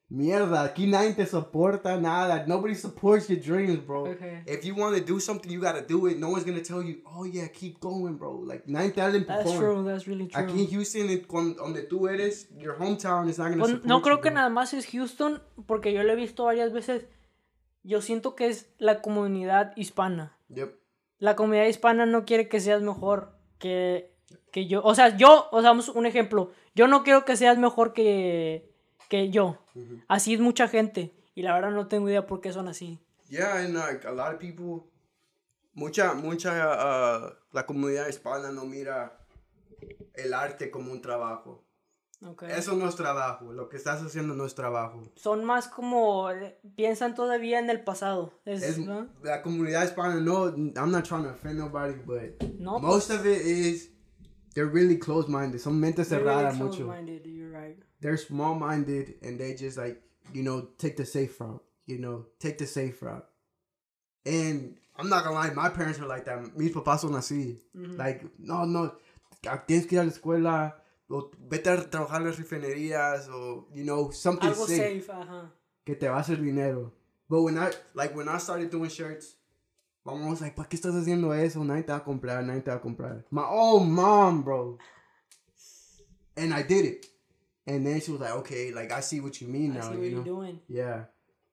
Mierda, 0.07 0.63
aquí 0.63 0.85
nadie 0.85 1.13
te 1.13 1.25
soporta 1.25 1.99
nada. 1.99 2.45
Nobody 2.45 2.75
supports 2.75 3.27
your 3.27 3.39
dreams, 3.39 3.83
bro. 3.83 4.07
Okay. 4.07 4.43
If 4.45 4.63
you 4.63 4.75
want 4.75 4.95
to 4.95 5.03
do 5.03 5.19
something, 5.19 5.51
you 5.51 5.59
gotta 5.59 5.81
do 5.81 6.05
it. 6.07 6.19
No 6.19 6.29
one's 6.29 6.45
gonna 6.45 6.61
tell 6.61 6.83
you, 6.83 7.01
oh 7.05 7.25
yeah, 7.25 7.47
keep 7.47 7.79
going, 7.79 8.15
bro. 8.15 8.43
Like 8.45 8.67
nadie 8.67 8.91
te 8.91 9.01
el 9.01 9.25
That's 9.25 9.51
true, 9.53 9.83
that's 9.83 10.05
really 10.05 10.27
true. 10.27 10.39
Aquí 10.39 10.61
en 10.61 10.69
Houston, 10.69 11.55
donde 11.57 11.81
tú 11.81 12.07
eres, 12.07 12.47
your 12.55 12.77
hometown 12.77 13.27
is 13.29 13.39
not 13.39 13.49
gonna 13.49 13.63
Pues, 13.63 13.71
support 13.71 13.87
no 13.87 14.01
creo 14.03 14.17
you, 14.17 14.21
que 14.21 14.29
bro. 14.29 14.35
nada 14.35 14.49
más 14.49 14.75
es 14.75 14.85
Houston, 14.85 15.41
porque 15.65 15.91
yo 15.91 16.03
lo 16.03 16.13
he 16.13 16.15
visto 16.15 16.45
varias 16.45 16.71
veces. 16.71 17.07
Yo 17.81 18.01
siento 18.01 18.35
que 18.35 18.47
es 18.47 18.69
la 18.77 19.01
comunidad 19.01 19.73
hispana. 19.75 20.37
Yep. 20.49 20.75
La 21.17 21.35
comunidad 21.35 21.65
hispana 21.65 22.05
no 22.05 22.25
quiere 22.25 22.47
que 22.47 22.59
seas 22.59 22.83
mejor 22.83 23.35
que, 23.57 24.15
que 24.51 24.67
yo. 24.67 24.83
O 24.83 24.93
sea, 24.93 25.17
yo, 25.17 25.47
o 25.51 25.61
sea, 25.61 25.71
un 25.71 26.05
ejemplo. 26.05 26.51
Yo 26.75 26.87
no 26.87 27.03
quiero 27.03 27.25
que 27.25 27.35
seas 27.37 27.57
mejor 27.57 27.93
que, 27.93 28.71
que 29.09 29.29
yo. 29.29 29.57
Ujú. 29.75 29.99
Así 30.07 30.33
es 30.33 30.39
mucha 30.39 30.67
gente. 30.67 31.13
Y 31.35 31.41
la 31.43 31.53
verdad 31.53 31.71
no 31.71 31.87
tengo 31.87 32.07
idea 32.09 32.25
por 32.25 32.41
qué 32.41 32.51
son 32.53 32.67
así. 32.67 32.99
Yeah, 33.29 33.57
and 33.57 33.73
like 33.75 34.07
a 34.07 34.11
lot 34.11 34.33
of 34.33 34.39
people, 34.39 34.89
mucha, 35.73 36.13
mucha, 36.13 36.51
uh, 36.51 37.33
la 37.51 37.65
comunidad 37.65 38.07
hispana 38.07 38.51
no 38.51 38.65
mira 38.65 39.17
el 40.13 40.33
arte 40.33 40.69
como 40.71 40.91
un 40.91 41.01
trabajo. 41.01 41.63
Okay. 42.25 42.49
Eso 42.51 42.75
no 42.75 42.87
es 42.87 42.95
trabajo, 42.95 43.51
lo 43.51 43.67
que 43.67 43.75
estás 43.77 44.01
haciendo 44.01 44.33
no 44.33 44.45
es 44.45 44.55
trabajo. 44.55 45.03
Son 45.15 45.43
más 45.43 45.67
como. 45.67 46.31
eh, 46.31 46.57
Piensan 46.75 47.13
todavía 47.13 47.59
en 47.59 47.69
el 47.69 47.83
pasado. 47.83 48.31
Es, 48.45 48.63
Es, 48.63 48.77
¿no? 48.79 49.09
La 49.21 49.41
comunidad 49.41 49.83
hispana, 49.83 50.15
no, 50.21 50.45
I'm 50.47 50.91
not 50.91 51.03
trying 51.03 51.23
to 51.23 51.31
offend 51.31 51.59
nobody, 51.59 51.93
but 52.05 52.41
No, 52.57 52.79
most 52.79 53.11
of 53.11 53.25
it 53.25 53.41
is, 53.45 53.91
they're 54.53 54.71
really 54.71 54.97
closed-minded, 54.97 55.59
son 55.59 55.79
mentes 55.79 56.09
really 56.09 56.23
cerradas 56.23 56.55
mucho. 56.55 56.85
close-minded, 56.85 57.25
you're 57.25 57.51
right. 57.51 57.77
They're 58.05 58.17
small-minded 58.17 59.15
and 59.23 59.39
they 59.39 59.55
just 59.55 59.79
like, 59.79 59.99
you 60.31 60.43
know, 60.43 60.67
take 60.77 60.95
the 60.95 61.07
safe 61.07 61.41
route, 61.41 61.63
you 61.87 61.97
know, 61.97 62.27
take 62.37 62.59
the 62.59 62.67
safe 62.67 63.01
route. 63.01 63.25
And 64.27 64.77
I'm 64.95 65.09
not 65.09 65.23
gonna 65.23 65.33
lie, 65.33 65.49
my 65.55 65.69
parents 65.69 65.97
were 65.97 66.05
like 66.05 66.25
that. 66.25 66.55
Mis 66.55 66.71
papás 66.71 66.99
son 66.99 67.13
así. 67.13 67.57
Ujú. 67.75 67.97
Like, 67.97 68.23
no, 68.37 68.65
no, 68.65 68.93
ah, 69.47 69.63
tienes 69.67 69.87
que 69.87 69.95
ir 69.95 70.01
a 70.01 70.03
la 70.03 70.11
escuela, 70.11 70.75
o 71.09 71.31
vete 71.49 71.65
a 71.71 71.89
trabajar 71.89 72.21
en 72.21 72.27
las 72.27 72.37
refinerías, 72.37 73.27
o, 73.27 73.69
you 73.73 73.83
know, 73.83 74.11
something 74.11 74.49
Algo 74.49 74.67
safe, 74.67 75.01
safe, 75.01 75.09
ajá. 75.11 75.49
que 75.83 75.95
te 75.95 76.07
va 76.07 76.17
a 76.17 76.19
hacer 76.19 76.39
dinero. 76.39 76.91
But 77.27 77.41
when 77.41 77.57
I, 77.57 77.71
like, 77.95 78.15
when 78.15 78.29
I 78.29 78.37
started 78.37 78.69
doing 78.69 78.91
shirts, 78.91 79.35
my 80.05 80.13
mom 80.13 80.29
was 80.29 80.41
like, 80.41 80.55
¿para 80.55 80.67
qué 80.69 80.77
estás 80.77 80.93
haciendo 80.93 81.33
eso? 81.33 81.63
Nadie 81.63 81.81
te 81.81 81.91
va 81.91 81.97
a 81.97 82.03
comprar, 82.03 82.43
nadie 82.43 82.61
te 82.61 82.69
va 82.69 82.77
a 82.77 82.81
comprar. 82.81 83.23
My 83.31 83.45
own 83.49 83.91
mom, 83.91 84.43
bro. 84.43 84.77
And 86.37 86.53
I 86.53 86.61
did 86.61 86.85
it. 86.85 87.14
And 87.67 87.85
then 87.85 87.99
she 87.99 88.11
was 88.11 88.21
like, 88.21 88.31
okay, 88.41 88.71
like, 88.71 88.91
I 88.91 88.99
see 89.01 89.19
what 89.21 89.41
you 89.41 89.47
mean 89.47 89.71
I 89.71 89.75
now, 89.75 89.91
see 89.91 89.97
what 89.97 90.05
you 90.07 90.15
know? 90.17 90.23
doing. 90.23 90.59
Yeah. 90.67 91.05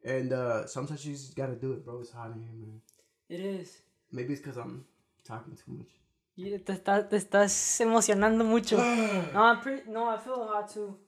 And 0.05 0.33
uh, 0.33 0.67
sometimes 0.67 1.05
you 1.07 1.13
just 1.13 1.35
gotta 1.35 1.55
do 1.55 1.73
it, 1.73 1.85
bro. 1.85 2.01
It's 2.01 2.11
hot 2.13 2.33
in 2.35 2.43
here, 2.43 2.53
man. 2.53 2.81
It 3.29 3.41
is. 3.41 3.83
Maybe 4.11 4.33
it's 4.35 4.43
because 4.43 4.59
I'm 4.59 4.85
talking 5.25 5.57
too 5.57 5.73
much. 5.73 5.89
Y 6.37 6.59
te, 6.59 6.73
está- 6.73 7.09
te 7.09 7.17
estás 7.17 7.81
emocionando 7.81 8.45
mucho. 8.45 8.77
No, 9.33 9.43
I'm 9.45 9.61
pretty- 9.61 9.89
no, 9.91 10.09
I 10.15 10.19
feel 10.19 10.47
hot 10.47 10.73
too. 10.73 10.99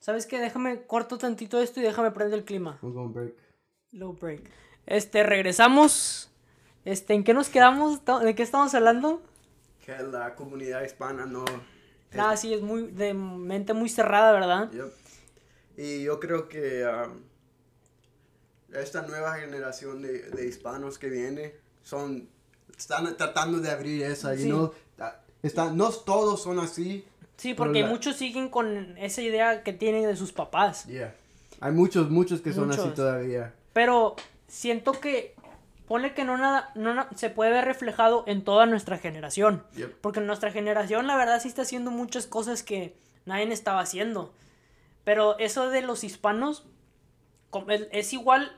¿Sabes 0.00 0.26
qué? 0.26 0.38
Déjame 0.38 0.86
corto 0.86 1.16
tantito 1.18 1.58
esto 1.60 1.80
y 1.80 1.82
déjame 1.82 2.10
prender 2.10 2.38
el 2.38 2.44
clima. 2.44 2.78
We're 2.82 2.94
gonna 2.94 3.12
break. 3.12 3.34
Low 3.92 4.12
break. 4.12 4.50
Este, 4.86 5.22
regresamos. 5.22 6.30
Este, 6.84 7.14
¿en 7.14 7.24
qué 7.24 7.32
nos 7.34 7.48
quedamos? 7.48 8.04
¿De 8.04 8.34
qué 8.34 8.42
estamos 8.42 8.74
hablando? 8.74 9.22
Que 9.84 9.96
la 10.02 10.34
comunidad 10.34 10.82
hispana 10.84 11.24
no... 11.26 11.44
Nada, 12.16 12.36
sí, 12.36 12.52
es 12.54 12.62
muy, 12.62 12.88
de 12.88 13.14
mente 13.14 13.72
muy 13.74 13.88
cerrada, 13.88 14.32
¿verdad? 14.32 14.70
Yep. 14.72 14.92
Y 15.76 16.02
yo 16.04 16.20
creo 16.20 16.48
que 16.48 16.84
um, 16.86 17.20
esta 18.74 19.02
nueva 19.02 19.34
generación 19.36 20.02
de, 20.02 20.30
de 20.30 20.46
hispanos 20.46 20.98
que 20.98 21.08
viene 21.08 21.54
son 21.82 22.28
están 22.76 23.16
tratando 23.16 23.60
de 23.60 23.70
abrir 23.70 24.02
esa, 24.04 24.36
Sí. 24.36 24.44
y 24.44 24.48
no 24.48 24.72
están 25.42 25.76
no 25.76 25.90
todos 25.90 26.42
son 26.42 26.58
así. 26.58 27.04
Sí, 27.36 27.54
porque 27.54 27.82
la- 27.82 27.88
muchos 27.88 28.16
siguen 28.16 28.48
con 28.48 28.96
esa 28.98 29.20
idea 29.22 29.62
que 29.62 29.72
tienen 29.72 30.04
de 30.06 30.16
sus 30.16 30.32
papás. 30.32 30.86
Yeah. 30.86 31.14
Hay 31.60 31.72
muchos 31.72 32.10
muchos 32.10 32.40
que 32.40 32.52
son 32.52 32.70
así 32.72 32.88
todavía. 32.94 33.54
Pero 33.72 34.16
siento 34.48 34.92
que, 35.00 35.34
ponle 35.86 36.14
que 36.14 36.24
no 36.24 36.36
nada, 36.38 36.70
no 36.74 36.94
na- 36.94 37.08
se 37.14 37.30
puede 37.30 37.50
ver 37.50 37.64
reflejado 37.64 38.24
en 38.26 38.42
toda 38.44 38.66
nuestra 38.66 38.98
generación. 38.98 39.64
Yep. 39.76 40.00
Porque 40.00 40.20
nuestra 40.20 40.50
generación, 40.50 41.06
la 41.06 41.16
verdad, 41.16 41.40
sí 41.40 41.48
está 41.48 41.62
haciendo 41.62 41.90
muchas 41.90 42.26
cosas 42.26 42.62
que 42.62 42.96
nadie 43.26 43.50
estaba 43.52 43.80
haciendo. 43.80 44.32
Pero 45.04 45.38
eso 45.38 45.68
de 45.70 45.82
los 45.82 46.02
hispanos 46.04 46.66
es, 47.92 48.12
igual 48.12 48.50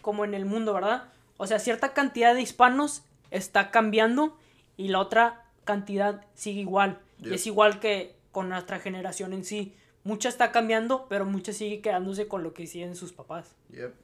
como 0.00 0.24
en 0.24 0.34
el 0.34 0.44
mundo, 0.46 0.72
¿verdad? 0.74 1.04
O 1.36 1.46
sea, 1.46 1.58
cierta 1.58 1.92
cantidad 1.92 2.34
de 2.34 2.40
hispanos 2.42 3.02
está 3.30 3.70
cambiando 3.70 4.36
y 4.76 4.88
la 4.88 4.98
otra 5.00 5.44
cantidad 5.64 6.24
sigue 6.34 6.60
igual. 6.62 7.00
Y 7.18 7.24
Yep. 7.24 7.32
es 7.34 7.46
igual 7.46 7.80
que 7.80 8.16
con 8.32 8.48
nuestra 8.48 8.80
generación 8.80 9.32
en 9.32 9.44
sí. 9.44 9.76
Mucha 10.04 10.28
está 10.28 10.50
cambiando, 10.50 11.06
pero 11.08 11.24
mucha 11.24 11.52
sigue 11.52 11.80
quedándose 11.80 12.26
con 12.26 12.42
lo 12.42 12.54
que 12.54 12.64
hicieron 12.64 12.96
sus 12.96 13.12
papás. 13.12 13.54
Yep. 13.70 13.94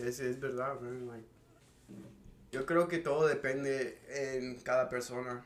Es, 0.00 0.20
es 0.20 0.38
verdad, 0.38 0.78
man. 0.80 1.08
Like, 1.08 1.26
yo 2.52 2.66
creo 2.66 2.88
que 2.88 2.98
todo 2.98 3.26
depende 3.26 3.98
en 4.08 4.60
cada 4.60 4.88
persona. 4.88 5.44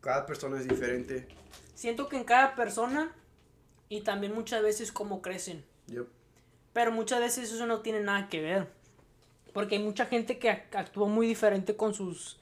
Cada 0.00 0.26
persona 0.26 0.58
es 0.58 0.68
diferente. 0.68 1.26
Siento 1.74 2.08
que 2.08 2.16
en 2.16 2.24
cada 2.24 2.54
persona 2.54 3.12
y 3.88 4.02
también 4.02 4.34
muchas 4.34 4.62
veces 4.62 4.92
cómo 4.92 5.22
crecen. 5.22 5.64
Yep. 5.88 6.06
Pero 6.72 6.92
muchas 6.92 7.20
veces 7.20 7.52
eso 7.52 7.66
no 7.66 7.80
tiene 7.80 8.00
nada 8.00 8.28
que 8.28 8.40
ver. 8.40 8.68
Porque 9.52 9.76
hay 9.76 9.82
mucha 9.82 10.06
gente 10.06 10.38
que 10.38 10.50
ac- 10.50 10.74
actúa 10.76 11.08
muy 11.08 11.26
diferente 11.26 11.74
con 11.76 11.94
sus, 11.94 12.38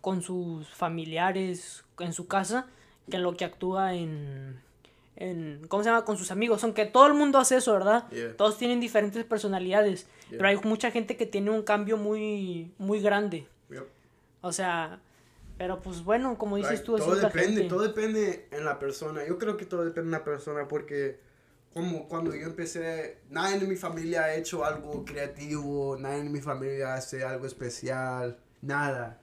con 0.00 0.20
sus 0.22 0.68
familiares 0.68 1.84
en 1.98 2.12
su 2.12 2.26
casa 2.26 2.66
que 3.08 3.16
en 3.16 3.22
lo 3.22 3.36
que 3.36 3.44
actúa 3.44 3.94
en, 3.94 4.60
en, 5.20 5.64
¿cómo 5.68 5.84
se 5.84 5.90
llama? 5.90 6.04
Con 6.04 6.16
sus 6.16 6.32
amigos. 6.32 6.64
Aunque 6.64 6.86
todo 6.86 7.06
el 7.06 7.14
mundo 7.14 7.38
hace 7.38 7.56
eso, 7.56 7.72
¿verdad? 7.74 8.08
Yeah. 8.10 8.36
Todos 8.36 8.58
tienen 8.58 8.80
diferentes 8.80 9.24
personalidades. 9.24 10.06
Yeah. 10.30 10.38
Pero 10.38 10.48
hay 10.48 10.56
mucha 10.64 10.90
gente 10.90 11.16
que 11.16 11.26
tiene 11.26 11.50
un 11.50 11.62
cambio 11.62 11.96
muy, 11.96 12.72
muy 12.78 13.00
grande. 13.00 13.46
Yep. 13.68 13.86
O 14.40 14.52
sea, 14.52 15.00
pero 15.58 15.80
pues 15.80 16.02
bueno, 16.02 16.38
como 16.38 16.56
dices 16.56 16.72
Like, 16.72 16.86
tú, 16.86 16.96
todo 16.96 17.14
es 17.14 17.22
depende, 17.22 17.46
gente. 17.48 17.68
todo 17.68 17.82
depende 17.82 18.48
en 18.50 18.64
la 18.64 18.78
persona. 18.78 19.24
Yo 19.26 19.38
creo 19.38 19.56
que 19.58 19.66
todo 19.66 19.84
depende 19.84 20.08
en 20.08 20.12
la 20.12 20.24
persona 20.24 20.66
porque 20.66 21.20
como 21.74 22.08
cuando 22.08 22.34
yo 22.34 22.46
empecé, 22.46 23.18
nadie 23.28 23.58
de 23.58 23.66
mi 23.66 23.76
familia 23.76 24.24
ha 24.24 24.34
hecho 24.34 24.64
algo 24.64 25.04
creativo, 25.04 25.96
nadie 25.98 26.24
de 26.24 26.30
mi 26.30 26.40
familia 26.40 26.94
hace 26.94 27.22
algo 27.24 27.46
especial, 27.46 28.38
nada. 28.62 29.20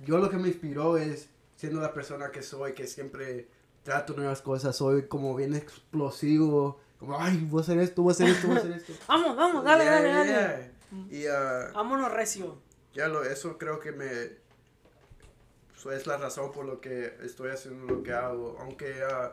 Yo 0.00 0.18
lo 0.18 0.28
que 0.28 0.36
me 0.36 0.48
inspiró 0.48 0.98
es 0.98 1.30
siendo 1.54 1.80
la 1.80 1.94
persona 1.94 2.32
que 2.32 2.42
soy, 2.42 2.72
que 2.72 2.88
siempre 2.88 3.48
trato 3.82 4.14
nuevas 4.14 4.40
cosas, 4.42 4.76
soy 4.76 5.08
como 5.08 5.34
bien 5.34 5.54
explosivo, 5.54 6.78
como, 6.98 7.18
ay, 7.18 7.46
voy 7.50 7.60
a 7.60 7.62
hacer 7.62 7.78
esto, 7.78 8.02
voy 8.02 8.10
a 8.10 8.14
hacer 8.14 8.28
esto, 8.28 8.46
voy 8.48 8.56
a 8.56 8.60
hacer 8.60 8.72
esto. 8.72 8.92
Vamos, 9.08 9.36
vamos, 9.36 9.64
dale, 9.64 9.84
Yeah, 9.84 9.92
dale, 10.02 10.08
dale. 10.08 10.32
yeah. 10.32 10.68
Y 11.10 11.26
ah, 11.26 11.70
Vámonos 11.74 12.12
recio. 12.12 12.58
ya 12.94 13.08
lo, 13.08 13.24
eso 13.24 13.56
creo 13.58 13.80
que 13.80 13.92
me 13.92 14.06
eso 15.74 15.90
es 15.90 16.06
la 16.06 16.16
razón 16.16 16.52
por 16.52 16.64
lo 16.64 16.80
que 16.80 17.12
estoy 17.24 17.50
haciendo 17.50 17.92
lo 17.92 18.02
que 18.02 18.12
hago. 18.12 18.56
Aunque 18.60 19.02
ah, 19.10 19.32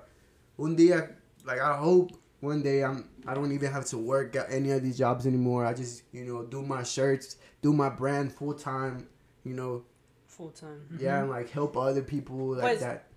un 0.58 0.76
día, 0.76 1.18
like 1.46 1.60
I 1.62 1.78
hope 1.80 2.14
one 2.42 2.64
day 2.64 2.82
I'm 2.84 3.04
I 3.28 3.34
don't 3.36 3.52
even 3.52 3.72
have 3.72 3.86
to 3.92 3.98
work 3.98 4.36
at 4.36 4.50
any 4.52 4.72
of 4.72 4.82
these 4.82 4.98
jobs 4.98 5.26
anymore. 5.28 5.66
I 5.66 5.74
just 5.76 6.04
you 6.12 6.26
know 6.26 6.44
do 6.44 6.64
my 6.64 6.84
shirts, 6.84 7.38
do 7.62 7.72
my 7.74 7.90
brand 7.90 8.32
full 8.32 8.54
time. 8.56 9.08
You 9.44 9.54
know, 9.54 9.84
Full 10.28 10.52
time. 10.52 10.88
yeah, 11.00 11.22
and 11.22 11.30
like 11.30 11.50
help 11.52 11.78
other 11.78 12.02
people 12.02 12.56
like 12.56 12.62
Pues- 12.62 12.80
that. 12.82 13.09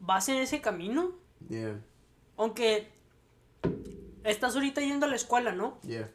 Vas 0.00 0.28
en 0.28 0.36
ese 0.38 0.60
camino, 0.60 1.12
Yeah, 1.48 1.80
aunque 2.36 2.88
estás 4.24 4.54
ahorita 4.54 4.80
yendo 4.80 5.06
a 5.06 5.08
la 5.08 5.16
escuela, 5.16 5.52
¿no? 5.52 5.78
yeah, 5.82 6.10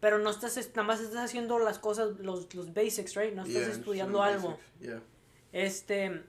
Pero 0.00 0.18
no 0.18 0.30
estás, 0.30 0.56
es- 0.56 0.70
nada 0.76 0.82
más 0.86 1.00
estás 1.00 1.24
haciendo 1.24 1.58
las 1.58 1.78
cosas, 1.78 2.18
los, 2.20 2.52
los 2.54 2.72
basics, 2.74 3.14
right? 3.14 3.34
No 3.34 3.42
estás 3.44 3.64
yeah. 3.64 3.72
estudiando 3.74 4.22
algo. 4.22 4.58
Yeah, 4.80 5.00
Este, 5.52 6.22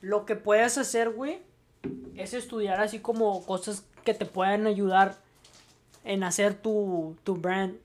lo 0.00 0.24
que 0.26 0.36
puedes 0.36 0.78
hacer, 0.78 1.10
güey, 1.10 1.40
es 2.16 2.32
estudiar 2.34 2.80
así 2.80 3.00
como 3.00 3.44
cosas 3.44 3.84
que 4.04 4.14
te 4.14 4.26
puedan 4.26 4.66
ayudar 4.66 5.16
en 6.04 6.22
hacer 6.24 6.54
tu, 6.54 7.16
tu 7.24 7.36
brand 7.36 7.76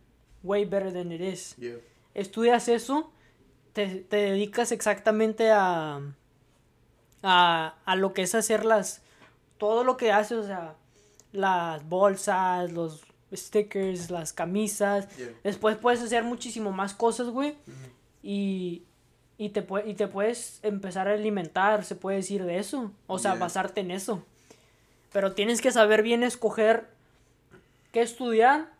way 0.43 0.65
better 0.65 0.91
than 0.93 1.11
it 1.11 1.21
is. 1.21 1.55
estudias 2.13 2.67
eso, 2.67 3.11
te, 3.73 3.87
te 4.01 4.17
dedicas 4.17 4.71
exactamente 4.71 5.51
a, 5.51 6.01
a, 7.23 7.75
a 7.85 7.95
lo 7.95 8.13
que 8.13 8.21
es 8.23 8.35
hacer 8.35 8.65
las, 8.65 9.01
todo 9.57 9.83
lo 9.83 9.97
que 9.97 10.11
haces, 10.11 10.37
o 10.37 10.43
sea, 10.45 10.75
las 11.31 11.87
bolsas, 11.87 12.71
los 12.71 13.03
stickers, 13.33 14.09
las 14.09 14.33
camisas. 14.33 15.07
yeah. 15.17 15.29
Después 15.43 15.77
puedes 15.77 16.01
hacer 16.01 16.23
muchísimo 16.23 16.71
más 16.71 16.93
cosas, 16.93 17.27
güey. 17.27 17.55
Y, 18.23 18.83
y, 19.37 19.49
te, 19.49 19.65
y 19.85 19.93
te 19.93 20.07
puedes 20.07 20.59
empezar 20.63 21.07
a 21.07 21.13
alimentar, 21.13 21.83
se 21.85 21.95
puede 21.95 22.17
decir 22.17 22.43
de 22.45 22.57
eso. 22.59 22.91
O 23.07 23.19
sea, 23.19 23.31
Yeah. 23.33 23.39
basarte 23.41 23.81
en 23.81 23.91
eso. 23.91 24.23
Pero 25.11 25.33
tienes 25.33 25.61
que 25.61 25.71
saber 25.71 26.03
bien 26.03 26.23
escoger 26.23 26.87
qué 27.91 28.01
estudiar, 28.01 28.71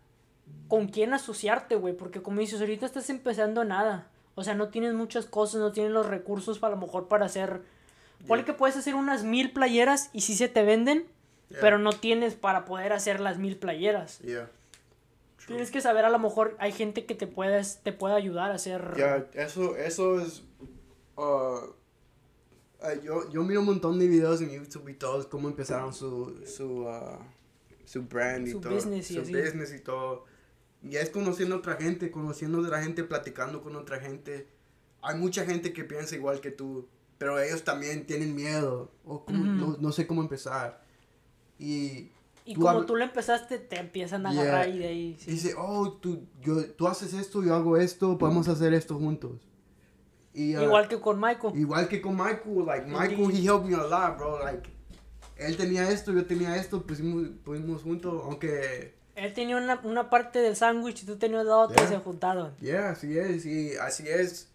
con 0.68 0.88
quién 0.88 1.14
asociarte, 1.14 1.76
güey. 1.76 1.96
Porque 1.96 2.22
como 2.22 2.40
dices, 2.40 2.60
ahorita 2.60 2.86
estás 2.86 3.10
empezando 3.10 3.64
nada. 3.66 4.08
O 4.36 4.44
sea, 4.44 4.54
no 4.56 4.70
tienes 4.70 4.94
muchas 4.94 5.26
cosas, 5.26 5.60
no 5.62 5.72
tienes 5.72 5.92
los 5.92 6.06
recursos 6.08 6.60
para 6.60 6.74
a 6.74 6.76
lo 6.78 6.86
mejor 6.86 7.08
para 7.08 7.26
hacer... 7.26 7.62
Ponle 8.28 8.46
que 8.46 8.54
puedes 8.54 8.76
hacer 8.78 8.96
unas 8.96 9.24
mil 9.24 9.52
playeras 9.52 10.10
y 10.14 10.22
sí 10.22 10.36
se 10.36 10.48
te 10.48 10.64
venden, 10.64 11.06
Yeah. 11.50 11.62
pero 11.62 11.80
no 11.80 11.94
tienes 11.94 12.36
para 12.36 12.64
poder 12.66 12.94
hacer 12.94 13.20
las 13.20 13.40
mil 13.40 13.58
playeras. 13.58 14.20
Yeah. 14.20 14.52
Tienes 15.48 15.72
que 15.72 15.82
saber, 15.82 16.06
a 16.06 16.12
lo 16.12 16.20
mejor 16.20 16.56
hay 16.60 16.72
gente 16.72 17.06
que 17.08 17.16
te 17.16 17.26
puedes, 17.26 17.80
te 17.82 17.92
puede 17.92 18.14
ayudar 18.14 18.52
a 18.52 18.54
hacer... 18.54 18.94
Ya, 18.96 19.26
eso, 19.34 19.76
eso 19.76 20.22
es. 20.22 20.44
ah, 21.18 21.62
ah, 22.84 22.94
yo, 23.04 23.28
yo 23.32 23.42
miro 23.44 23.62
un 23.62 23.66
montón 23.66 23.98
de 23.98 24.08
videos 24.08 24.42
en 24.42 24.52
YouTube 24.52 24.90
y 24.90 24.94
todos 24.94 25.26
cómo 25.26 25.48
empezaron 25.48 25.92
su, 25.92 26.40
su, 26.46 26.88
ah, 26.88 27.18
su 27.84 28.04
brand 28.04 28.48
y 28.48 28.52
Su 28.52 28.62
todo. 28.62 28.76
business 28.76 29.10
y 29.10 29.16
su 29.16 29.22
así. 29.22 29.34
business 29.34 29.74
y 29.74 29.80
todo. 29.80 30.26
Y 30.84 30.98
es 30.98 31.10
conociendo 31.10 31.56
a 31.56 31.58
otra 31.58 31.78
gente, 31.78 32.12
conociendo 32.12 32.62
de 32.62 32.70
la 32.70 32.84
gente, 32.84 33.04
platicando 33.04 33.64
con 33.64 33.76
otra 33.76 34.00
gente. 34.00 34.48
Hay 35.02 35.18
mucha 35.18 35.46
gente 35.46 35.74
que 35.74 35.84
piensa 35.84 36.16
igual 36.16 36.42
que 36.42 36.52
tú, 36.52 36.88
pero 37.20 37.40
ellos 37.40 37.64
también 37.64 38.08
tienen 38.08 38.34
miedo. 38.34 38.92
O 39.06 39.24
no, 39.28 39.78
no 39.80 39.92
sé 39.92 40.08
cómo 40.08 40.22
empezar. 40.24 40.82
Y 41.60 42.10
Y 42.46 42.56
tú 42.56 42.62
como 42.62 42.86
tú 42.88 42.96
lo 42.96 43.04
empezaste, 43.04 43.60
te 43.60 43.78
empiezan 43.80 44.26
a 44.26 44.32
Yeah. 44.32 44.42
agarrar 44.42 44.70
y 44.70 44.80
de 44.80 44.88
ahí... 44.88 45.18
sí. 45.20 45.30
Dice, 45.32 45.54
oh, 45.56 45.92
tú, 46.02 46.24
yo, 46.42 46.66
tú 46.72 46.88
haces 46.88 47.14
esto, 47.14 47.44
yo 47.44 47.54
hago 47.54 47.78
esto, 47.78 48.18
podemos 48.18 48.48
hacer 48.48 48.74
esto 48.74 48.96
juntos. 48.98 49.40
Y, 50.34 50.56
ah, 50.56 50.64
Igual 50.64 50.88
que 50.88 51.00
con 51.00 51.20
Michael. 51.20 51.56
Igual 51.60 51.88
que 51.90 52.02
con 52.02 52.16
Michael, 52.16 52.66
like 52.66 52.88
Michael, 52.88 53.32
he 53.36 53.44
helped 53.44 53.66
me 53.70 53.76
a 53.76 53.84
lot, 53.86 54.18
bro. 54.18 54.44
Like, 54.44 54.70
él 55.36 55.58
tenía 55.58 55.90
esto, 55.92 56.12
yo 56.14 56.26
tenía 56.26 56.56
esto, 56.56 56.82
pusimos, 56.86 57.28
pusimos 57.44 57.82
juntos, 57.84 58.22
aunque, 58.26 58.96
Él 59.16 59.34
tenía 59.34 59.58
una, 59.58 59.80
una 59.84 60.10
parte 60.10 60.40
del 60.40 60.56
sándwich 60.56 61.04
y 61.04 61.06
tú 61.06 61.18
tenías 61.18 61.46
la 61.46 61.58
otra 61.58 61.76
y 61.84 61.88
Yeah. 61.88 61.98
se 61.98 62.04
juntaron. 62.04 62.56
yeah, 62.62 62.90
así 62.92 63.18
es, 63.18 63.46
y 63.46 63.76
así 63.76 64.04
es. 64.08 64.50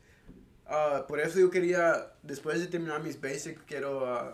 Ah, 0.67 1.05
por 1.07 1.21
eso 1.21 1.39
yo 1.39 1.51
quería, 1.51 2.11
después 2.23 2.59
de 2.61 2.67
terminar 2.67 3.03
mis 3.03 3.21
basics, 3.21 3.61
quiero, 3.67 4.05
ah, 4.07 4.33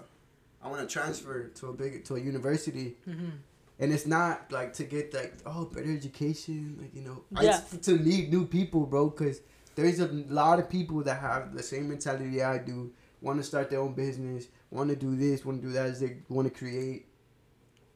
I 0.63 0.69
want 0.69 0.81
to 0.81 0.87
transfer 0.87 1.51
to 1.61 1.69
a 1.69 1.73
big, 1.73 2.05
to 2.05 2.17
a 2.17 2.19
university. 2.21 2.97
Ujú. 3.07 3.33
And 3.81 3.93
it's 3.93 4.07
not 4.07 4.53
like 4.53 4.75
to 4.75 4.85
get 4.85 5.15
like 5.15 5.33
oh 5.47 5.65
better 5.65 5.91
education, 5.91 6.77
like 6.81 6.95
you 6.95 7.01
know, 7.03 7.25
Yeah. 7.41 7.61
it's 7.73 7.87
to 7.87 7.97
meet 7.97 8.31
new 8.31 8.47
people, 8.47 8.85
bro. 8.87 9.09
Because 9.09 9.41
there's 9.75 10.01
a 10.01 10.09
lot 10.29 10.59
of 10.59 10.69
people 10.69 11.03
that 11.05 11.19
have 11.21 11.55
the 11.57 11.63
same 11.63 11.89
mentality 11.89 12.43
I 12.43 12.59
do, 12.59 12.93
want 13.23 13.39
to 13.41 13.43
start 13.43 13.71
their 13.71 13.81
own 13.81 13.95
business, 13.95 14.49
want 14.71 14.91
to 14.91 14.97
do 14.97 15.17
this, 15.17 15.45
want 15.47 15.63
to 15.63 15.67
do 15.69 15.73
that, 15.73 15.87
as 15.87 16.01
they 16.01 16.19
want 16.29 16.53
to 16.53 16.57
create. 16.57 17.07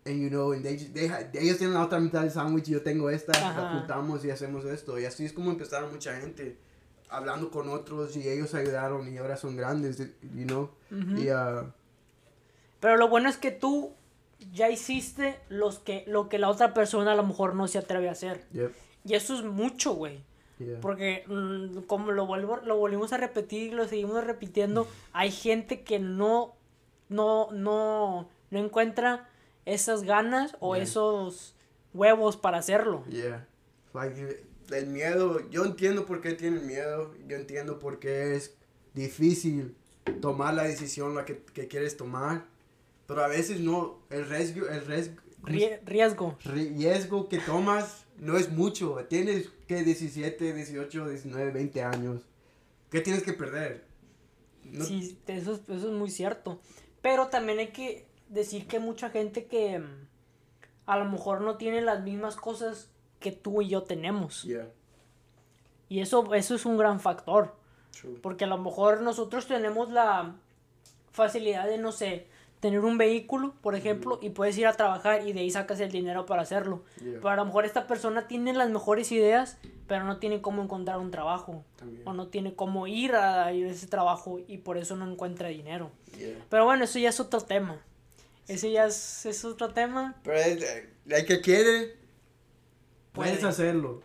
And 0.06 0.20
you 0.20 0.30
know, 0.30 0.52
and 0.52 0.64
they 0.64 0.76
just, 0.76 0.94
they 0.94 1.08
ellos 1.34 1.58
tienen 1.58 1.74
la 1.74 1.86
otra 1.86 2.00
mitad 2.00 2.22
del 2.22 2.30
sándwich 2.30 2.66
yo 2.68 2.80
tengo 2.80 3.08
esta, 3.10 3.32
la 3.32 3.80
juntamos 3.86 4.24
y 4.24 4.30
hacemos 4.30 4.64
esto. 4.64 4.98
Y 4.98 5.04
así 5.04 5.24
es 5.26 5.32
como 5.34 5.50
empezaron 5.50 5.92
mucha 5.92 6.14
gente 6.18 6.56
hablando 7.08 7.50
con 7.50 7.68
otros 7.68 8.16
y 8.16 8.28
ellos 8.28 8.54
ayudaron 8.54 9.12
y 9.12 9.18
ahora 9.18 9.36
son 9.36 9.56
grandes, 9.56 9.98
you 9.98 10.44
know. 10.46 10.70
Ujú. 10.90 11.16
Y 11.20 11.30
uh, 11.30 11.70
Pero 12.80 12.96
lo 12.96 13.08
bueno 13.08 13.28
es 13.28 13.36
que 13.36 13.50
tú 13.50 13.92
ya 14.52 14.68
hiciste 14.70 15.38
los 15.48 15.78
que, 15.78 16.04
lo 16.06 16.28
que 16.28 16.38
la 16.38 16.48
otra 16.48 16.74
persona 16.74 17.12
a 17.12 17.14
lo 17.14 17.22
mejor 17.24 17.54
no 17.54 17.66
se 17.68 17.78
atreve 17.78 18.08
a 18.08 18.12
hacer. 18.12 18.44
yep, 18.52 18.72
Y 19.04 19.14
eso 19.14 19.34
es 19.34 19.44
mucho, 19.44 19.92
güey. 19.94 20.22
Yeah. 20.58 20.80
Porque 20.80 21.24
mm, 21.26 21.80
como 21.86 22.12
lo, 22.12 22.26
vuelvo, 22.26 22.58
lo 22.58 22.76
volvimos 22.76 23.12
a 23.12 23.16
repetir, 23.16 23.72
lo 23.72 23.88
seguimos 23.88 24.22
repitiendo, 24.24 24.86
hay 25.12 25.30
gente 25.32 25.82
que 25.82 25.98
no, 25.98 26.54
no, 27.08 27.48
no, 27.52 28.28
no 28.50 28.58
encuentra 28.58 29.28
esas 29.66 30.02
ganas 30.04 30.56
o 30.60 30.74
Yeah. 30.76 30.84
esos 30.84 31.54
huevos 31.92 32.36
para 32.36 32.58
hacerlo. 32.58 33.04
Yeah. 33.08 33.46
Like, 33.94 34.44
el 34.70 34.86
miedo, 34.86 35.48
yo 35.50 35.64
entiendo 35.64 36.06
por 36.06 36.20
qué 36.20 36.32
tienen 36.32 36.66
miedo, 36.66 37.14
yo 37.26 37.36
entiendo 37.36 37.78
por 37.78 37.98
qué 37.98 38.34
es 38.36 38.54
difícil 38.94 39.76
tomar 40.20 40.54
la 40.54 40.64
decisión 40.64 41.14
la 41.14 41.24
que, 41.24 41.38
que 41.52 41.68
quieres 41.68 41.96
tomar, 41.96 42.46
pero 43.06 43.22
a 43.24 43.28
veces 43.28 43.60
no, 43.60 44.00
el 44.10 44.28
riesgo, 44.28 44.66
el 44.68 44.84
riesgo, 44.86 45.16
Rie- 45.42 45.80
riesgo. 45.84 46.38
riesgo 46.44 47.28
que 47.28 47.38
tomas 47.38 48.06
no 48.18 48.36
es 48.38 48.50
mucho, 48.50 48.96
tienes 49.10 49.50
que 49.68 49.82
17, 49.82 50.52
18, 50.54 51.08
19, 51.08 51.50
20 51.50 51.82
años, 51.82 52.22
¿qué 52.90 53.00
tienes 53.00 53.22
que 53.22 53.32
perder? 53.32 53.84
No- 54.62 54.84
Sí, 54.84 55.18
eso, 55.26 55.54
es- 55.54 55.60
eso 55.68 55.88
es 55.88 55.94
muy 55.94 56.10
cierto. 56.10 56.60
Pero 57.02 57.26
también 57.28 57.58
hay 57.58 57.68
que 57.72 58.06
decir 58.30 58.66
que 58.66 58.78
mucha 58.78 59.10
gente 59.10 59.44
que 59.44 59.78
mm, 59.78 60.08
a 60.86 60.96
lo 60.98 61.04
mejor 61.10 61.42
no 61.42 61.58
tiene 61.58 61.82
las 61.82 62.02
mismas 62.02 62.36
cosas 62.36 62.90
que 63.24 63.32
tú 63.32 63.62
y 63.62 63.68
yo 63.68 63.82
tenemos. 63.84 64.42
Yeah, 64.42 64.68
Y 65.88 66.00
eso, 66.00 66.34
eso 66.34 66.54
es 66.54 66.66
un 66.66 66.76
gran 66.76 67.00
factor. 67.00 67.56
true. 67.98 68.18
Porque 68.22 68.44
a 68.44 68.46
lo 68.46 68.58
mejor 68.58 69.00
nosotros 69.00 69.46
tenemos 69.46 69.90
la 69.90 70.34
facilidad 71.10 71.66
de, 71.66 71.78
no 71.78 71.90
sé, 71.90 72.26
tener 72.60 72.80
un 72.80 72.98
vehículo, 72.98 73.54
por 73.62 73.74
ejemplo, 73.74 74.18
y 74.20 74.28
puedes 74.30 74.58
ir 74.58 74.66
a 74.66 74.72
trabajar 74.74 75.26
y 75.26 75.32
de 75.32 75.40
ahí 75.40 75.50
sacas 75.50 75.80
el 75.80 75.90
dinero 75.90 76.26
para 76.26 76.42
hacerlo. 76.42 76.82
Yeah. 76.98 77.14
Pero 77.14 77.28
a 77.30 77.36
lo 77.36 77.44
mejor 77.46 77.64
esta 77.64 77.86
persona 77.86 78.28
tiene 78.28 78.52
las 78.52 78.68
mejores 78.68 79.10
ideas, 79.12 79.56
pero 79.86 80.04
no 80.04 80.18
tiene 80.18 80.42
cómo 80.42 80.62
encontrar 80.62 80.98
un 80.98 81.10
trabajo. 81.10 81.64
También. 81.76 82.02
O 82.06 82.12
no 82.12 82.28
tiene 82.28 82.54
cómo 82.54 82.86
ir 82.86 83.14
a 83.14 83.52
ir 83.52 83.66
a 83.66 83.70
ese 83.70 83.86
trabajo 83.86 84.40
y 84.46 84.58
por 84.58 84.76
eso 84.76 84.96
no 84.96 85.10
encuentra 85.10 85.48
dinero. 85.48 85.90
Yeah. 86.18 86.36
Pero 86.50 86.64
bueno, 86.66 86.84
eso 86.84 86.98
ya 86.98 87.08
es 87.08 87.20
otro 87.20 87.40
tema. 87.40 87.80
Ese 88.48 88.70
ya 88.70 88.84
es, 88.86 89.24
es 89.24 89.44
otro 89.44 89.72
tema. 89.72 90.14
Pero 90.22 90.36
es, 90.36 90.62
eh, 90.62 91.24
que 91.26 91.40
quiere, 91.40 91.96
puedes 93.14 93.38
Puede. 93.38 93.48
hacerlo. 93.48 94.02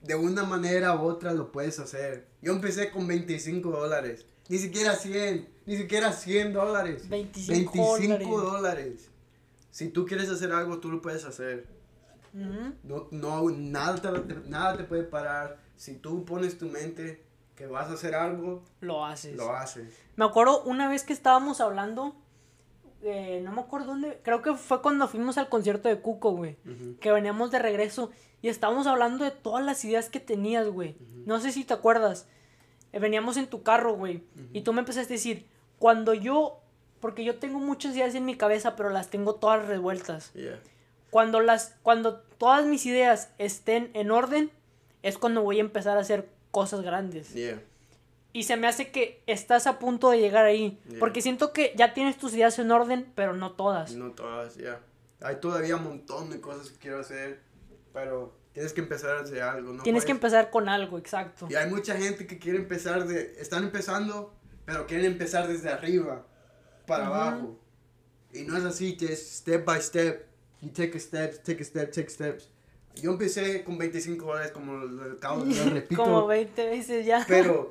De 0.00 0.14
una 0.14 0.44
manera 0.44 0.94
u 0.96 1.02
otra 1.02 1.32
lo 1.32 1.50
puedes 1.50 1.78
hacer. 1.80 2.28
Yo 2.40 2.52
empecé 2.52 2.90
con 2.90 3.06
25 3.06 3.70
dólares. 3.70 4.26
Ni 4.48 4.58
siquiera 4.58 4.94
100. 4.94 5.48
Ni 5.66 5.76
siquiera 5.76 6.12
100 6.12 6.52
dólares. 6.52 7.08
25 7.08 7.96
25 7.98 8.40
dólares. 8.40 9.08
Si 9.70 9.88
tú 9.88 10.04
quieres 10.06 10.28
hacer 10.28 10.52
algo, 10.52 10.78
tú 10.78 10.90
lo 10.90 11.00
puedes 11.00 11.24
hacer. 11.24 11.66
Ujú. 12.34 12.74
No, 12.82 13.08
no, 13.10 13.50
nada, 13.50 13.96
te, 14.00 14.34
nada 14.48 14.76
te 14.76 14.84
puede 14.84 15.04
parar. 15.04 15.58
Si 15.76 15.94
tú 15.94 16.24
pones 16.24 16.58
tu 16.58 16.66
mente 16.66 17.24
que 17.54 17.66
vas 17.66 17.88
a 17.90 17.94
hacer 17.94 18.14
algo, 18.14 18.64
Lo 18.80 19.04
haces. 19.04 19.36
lo 19.36 19.52
haces. 19.54 19.94
Me 20.16 20.24
acuerdo 20.24 20.62
una 20.64 20.88
vez 20.88 21.04
que 21.04 21.12
estábamos 21.12 21.60
hablando, 21.60 22.16
eh, 23.04 23.40
no 23.42 23.52
me 23.52 23.60
acuerdo 23.60 23.88
dónde, 23.88 24.20
creo 24.22 24.42
que 24.42 24.54
fue 24.54 24.80
cuando 24.80 25.08
fuimos 25.08 25.36
al 25.38 25.48
concierto 25.48 25.88
de 25.88 25.98
Cuco, 26.00 26.32
güey. 26.32 26.56
Que 27.00 27.10
veníamos 27.10 27.50
de 27.50 27.58
regreso 27.58 28.10
y 28.40 28.48
estábamos 28.48 28.86
hablando 28.86 29.24
de 29.24 29.30
todas 29.30 29.64
las 29.64 29.84
ideas 29.84 30.08
que 30.08 30.20
tenías, 30.20 30.68
güey. 30.68 30.96
No 31.26 31.40
sé 31.40 31.52
si 31.52 31.64
te 31.64 31.74
acuerdas. 31.74 32.26
Eh, 32.92 32.98
veníamos 32.98 33.36
en 33.36 33.46
tu 33.46 33.62
carro, 33.62 33.94
güey. 33.94 34.22
Y 34.52 34.62
tú 34.62 34.72
me 34.72 34.80
empezaste 34.80 35.14
a 35.14 35.16
decir, 35.16 35.46
cuando 35.78 36.14
yo, 36.14 36.60
porque 37.00 37.24
yo 37.24 37.36
tengo 37.36 37.58
muchas 37.58 37.96
ideas 37.96 38.14
en 38.14 38.24
mi 38.24 38.36
cabeza, 38.36 38.76
pero 38.76 38.90
las 38.90 39.08
tengo 39.10 39.34
todas 39.34 39.66
revueltas. 39.66 40.32
Yeah. 40.34 40.60
Cuando 41.10 41.40
las, 41.40 41.74
cuando 41.82 42.20
todas 42.38 42.66
mis 42.66 42.86
ideas 42.86 43.30
estén 43.38 43.90
en 43.94 44.10
orden, 44.10 44.50
es 45.02 45.18
cuando 45.18 45.42
voy 45.42 45.58
a 45.58 45.62
empezar 45.62 45.96
a 45.98 46.00
hacer 46.00 46.28
cosas 46.52 46.82
grandes. 46.82 47.34
Yeah. 47.34 47.60
Y 48.32 48.44
se 48.44 48.56
me 48.56 48.66
hace 48.66 48.90
que 48.90 49.22
estás 49.26 49.66
a 49.66 49.78
punto 49.78 50.10
de 50.10 50.18
llegar 50.18 50.44
ahí. 50.44 50.80
Yeah. 50.88 50.98
Porque 50.98 51.20
siento 51.20 51.52
que 51.52 51.74
ya 51.76 51.92
tienes 51.92 52.16
tus 52.16 52.32
ideas 52.34 52.58
en 52.58 52.70
orden, 52.70 53.12
pero 53.14 53.34
no 53.34 53.52
todas. 53.52 53.94
No 53.94 54.12
todas, 54.12 54.56
ya. 54.56 54.80
Hay 55.20 55.36
todavía 55.36 55.76
un 55.76 55.84
montón 55.84 56.30
de 56.30 56.40
cosas 56.40 56.70
que 56.70 56.78
quiero 56.78 57.00
hacer, 57.00 57.40
pero 57.92 58.34
tienes 58.52 58.72
que 58.72 58.80
empezar 58.80 59.18
a 59.18 59.20
hacer 59.20 59.42
algo. 59.42 59.72
No 59.72 59.82
Tienes 59.82 60.04
que 60.04 60.12
empezar 60.12 60.50
con 60.50 60.68
algo, 60.68 60.98
exacto. 60.98 61.46
Y 61.50 61.54
hay 61.54 61.68
mucha 61.70 61.96
gente 61.96 62.26
que 62.26 62.38
quiere 62.38 62.58
empezar 62.58 63.06
de... 63.06 63.34
Están 63.38 63.64
empezando, 63.64 64.34
pero 64.64 64.86
quieren 64.86 65.06
empezar 65.06 65.46
desde 65.46 65.68
arriba 65.68 66.26
para 66.86 67.06
abajo. 67.06 67.58
Y 68.32 68.42
no 68.42 68.56
es 68.56 68.64
así, 68.64 68.96
que 68.96 69.12
es 69.12 69.36
step 69.36 69.64
by 69.64 69.80
step. 69.80 70.26
You 70.60 70.70
take 70.70 70.96
a 70.96 71.00
step, 71.00 71.42
take 71.42 71.60
a 71.60 71.64
step, 71.64 71.92
take 71.92 72.08
steps. 72.08 72.48
Yo 72.96 73.12
empecé 73.12 73.64
con 73.64 73.78
25 73.78 74.24
dólares, 74.26 74.52
como 74.52 74.74
lo, 74.76 75.12
acabo- 75.18 75.44
lo 75.44 75.70
repito. 75.70 76.02
Como 76.02 76.26
20 76.26 76.66
veces 76.68 77.06
ya. 77.06 77.24
Pero 77.26 77.70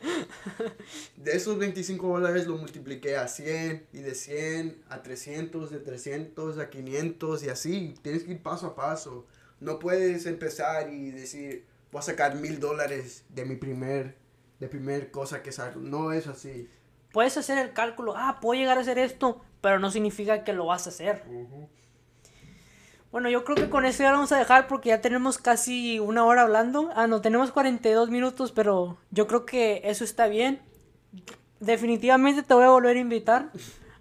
de 1.17 1.31
esos 1.35 1.57
25 1.57 2.07
dólares 2.07 2.47
lo 2.47 2.57
multipliqué 2.57 3.17
a 3.17 3.27
100 3.27 3.87
y 3.93 3.99
de 3.99 4.15
100 4.15 4.83
a 4.89 5.01
300, 5.03 5.69
de 5.71 5.79
300 5.79 6.57
a 6.57 6.69
500 6.69 7.43
y 7.43 7.49
así. 7.49 7.93
Tienes 8.01 8.23
que 8.23 8.31
ir 8.31 8.41
paso 8.41 8.67
a 8.67 8.75
paso. 8.75 9.25
No 9.59 9.77
puedes 9.79 10.25
empezar 10.25 10.91
y 10.91 11.11
decir, 11.11 11.65
voy 11.91 11.99
a 11.99 12.03
sacar 12.03 12.35
mil 12.35 12.59
dólares 12.59 13.23
de 13.29 13.45
mi 13.45 13.55
primer, 13.55 14.15
de 14.59 14.67
primer 14.67 15.11
cosa 15.11 15.43
que 15.43 15.51
saco. 15.51 15.79
No 15.79 16.11
es 16.11 16.27
así. 16.27 16.67
Puedes 17.13 17.37
hacer 17.37 17.57
el 17.57 17.73
cálculo, 17.73 18.13
ah, 18.15 18.39
puedo 18.41 18.59
llegar 18.59 18.77
a 18.77 18.81
hacer 18.81 18.97
esto, 18.97 19.41
pero 19.59 19.79
no 19.79 19.91
significa 19.91 20.43
que 20.43 20.53
lo 20.53 20.65
vas 20.65 20.87
a 20.87 20.89
hacer. 20.89 21.23
Bueno, 23.11 23.29
yo 23.29 23.43
creo 23.43 23.55
que 23.57 23.69
con 23.69 23.85
eso 23.85 24.03
ya 24.03 24.09
lo 24.11 24.17
vamos 24.17 24.31
a 24.31 24.37
dejar 24.37 24.67
porque 24.67 24.89
ya 24.89 25.01
tenemos 25.01 25.37
casi 25.37 25.99
una 25.99 26.23
hora 26.25 26.43
hablando. 26.43 26.89
Ah, 26.95 27.07
no, 27.07 27.19
tenemos 27.21 27.51
42 27.51 28.09
minutos, 28.09 28.51
pero 28.53 28.97
yo 29.11 29.27
creo 29.27 29.45
que 29.45 29.81
eso 29.83 30.03
está 30.03 30.27
bien. 30.27 30.61
Definitivamente 31.59 32.41
te 32.43 32.53
voy 32.53 32.63
a 32.63 32.69
volver 32.69 32.97
a 32.97 32.99
invitar 32.99 33.49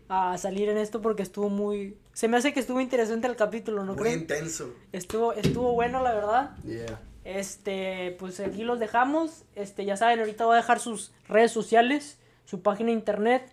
a 0.09 0.39
salir 0.39 0.69
en 0.69 0.79
esto 0.79 1.01
porque 1.03 1.23
estuvo 1.23 1.49
muy... 1.51 1.97
Se 2.13 2.29
me 2.29 2.37
hace 2.37 2.53
que 2.53 2.61
estuvo 2.61 2.81
interesante 2.81 3.27
el 3.27 3.37
capítulo, 3.37 3.85
¿no 3.85 3.95
Muy 3.95 4.03
crees? 4.03 4.17
intenso. 4.17 4.75
Estuvo, 4.93 5.33
estuvo 5.33 5.73
bueno, 5.75 6.03
la 6.03 6.15
verdad. 6.15 6.57
Yeah. 6.65 7.01
Este, 7.25 8.17
pues 8.19 8.41
aquí 8.41 8.63
los 8.65 8.79
dejamos. 8.79 9.45
Este, 9.55 9.85
ya 9.85 9.97
saben, 9.97 10.21
ahorita 10.21 10.45
voy 10.47 10.55
a 10.55 10.57
dejar 10.57 10.81
sus 10.81 11.13
redes 11.29 11.53
sociales, 11.53 12.19
su 12.45 12.63
página 12.63 12.89
de 12.89 12.95
internet 12.95 13.53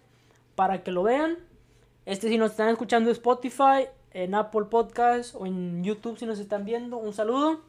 para 0.55 0.83
que 0.83 0.91
lo 0.91 1.03
vean. 1.03 1.37
Este, 2.05 2.29
si 2.29 2.37
nos 2.37 2.51
están 2.51 2.69
escuchando 2.69 3.11
Spotify, 3.11 3.87
en 4.17 4.33
Apple 4.33 4.65
Podcast 4.65 5.35
o 5.35 5.45
en 5.45 5.83
YouTube 5.83 6.17
si 6.17 6.25
nos 6.25 6.39
están 6.39 6.65
viendo, 6.65 6.97
un 6.97 7.13
saludo 7.13 7.61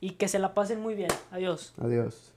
y 0.00 0.12
que 0.12 0.28
se 0.28 0.38
la 0.38 0.54
pasen 0.54 0.80
muy 0.80 0.94
bien. 0.94 1.10
Adiós. 1.30 1.74
Adiós. 1.78 2.29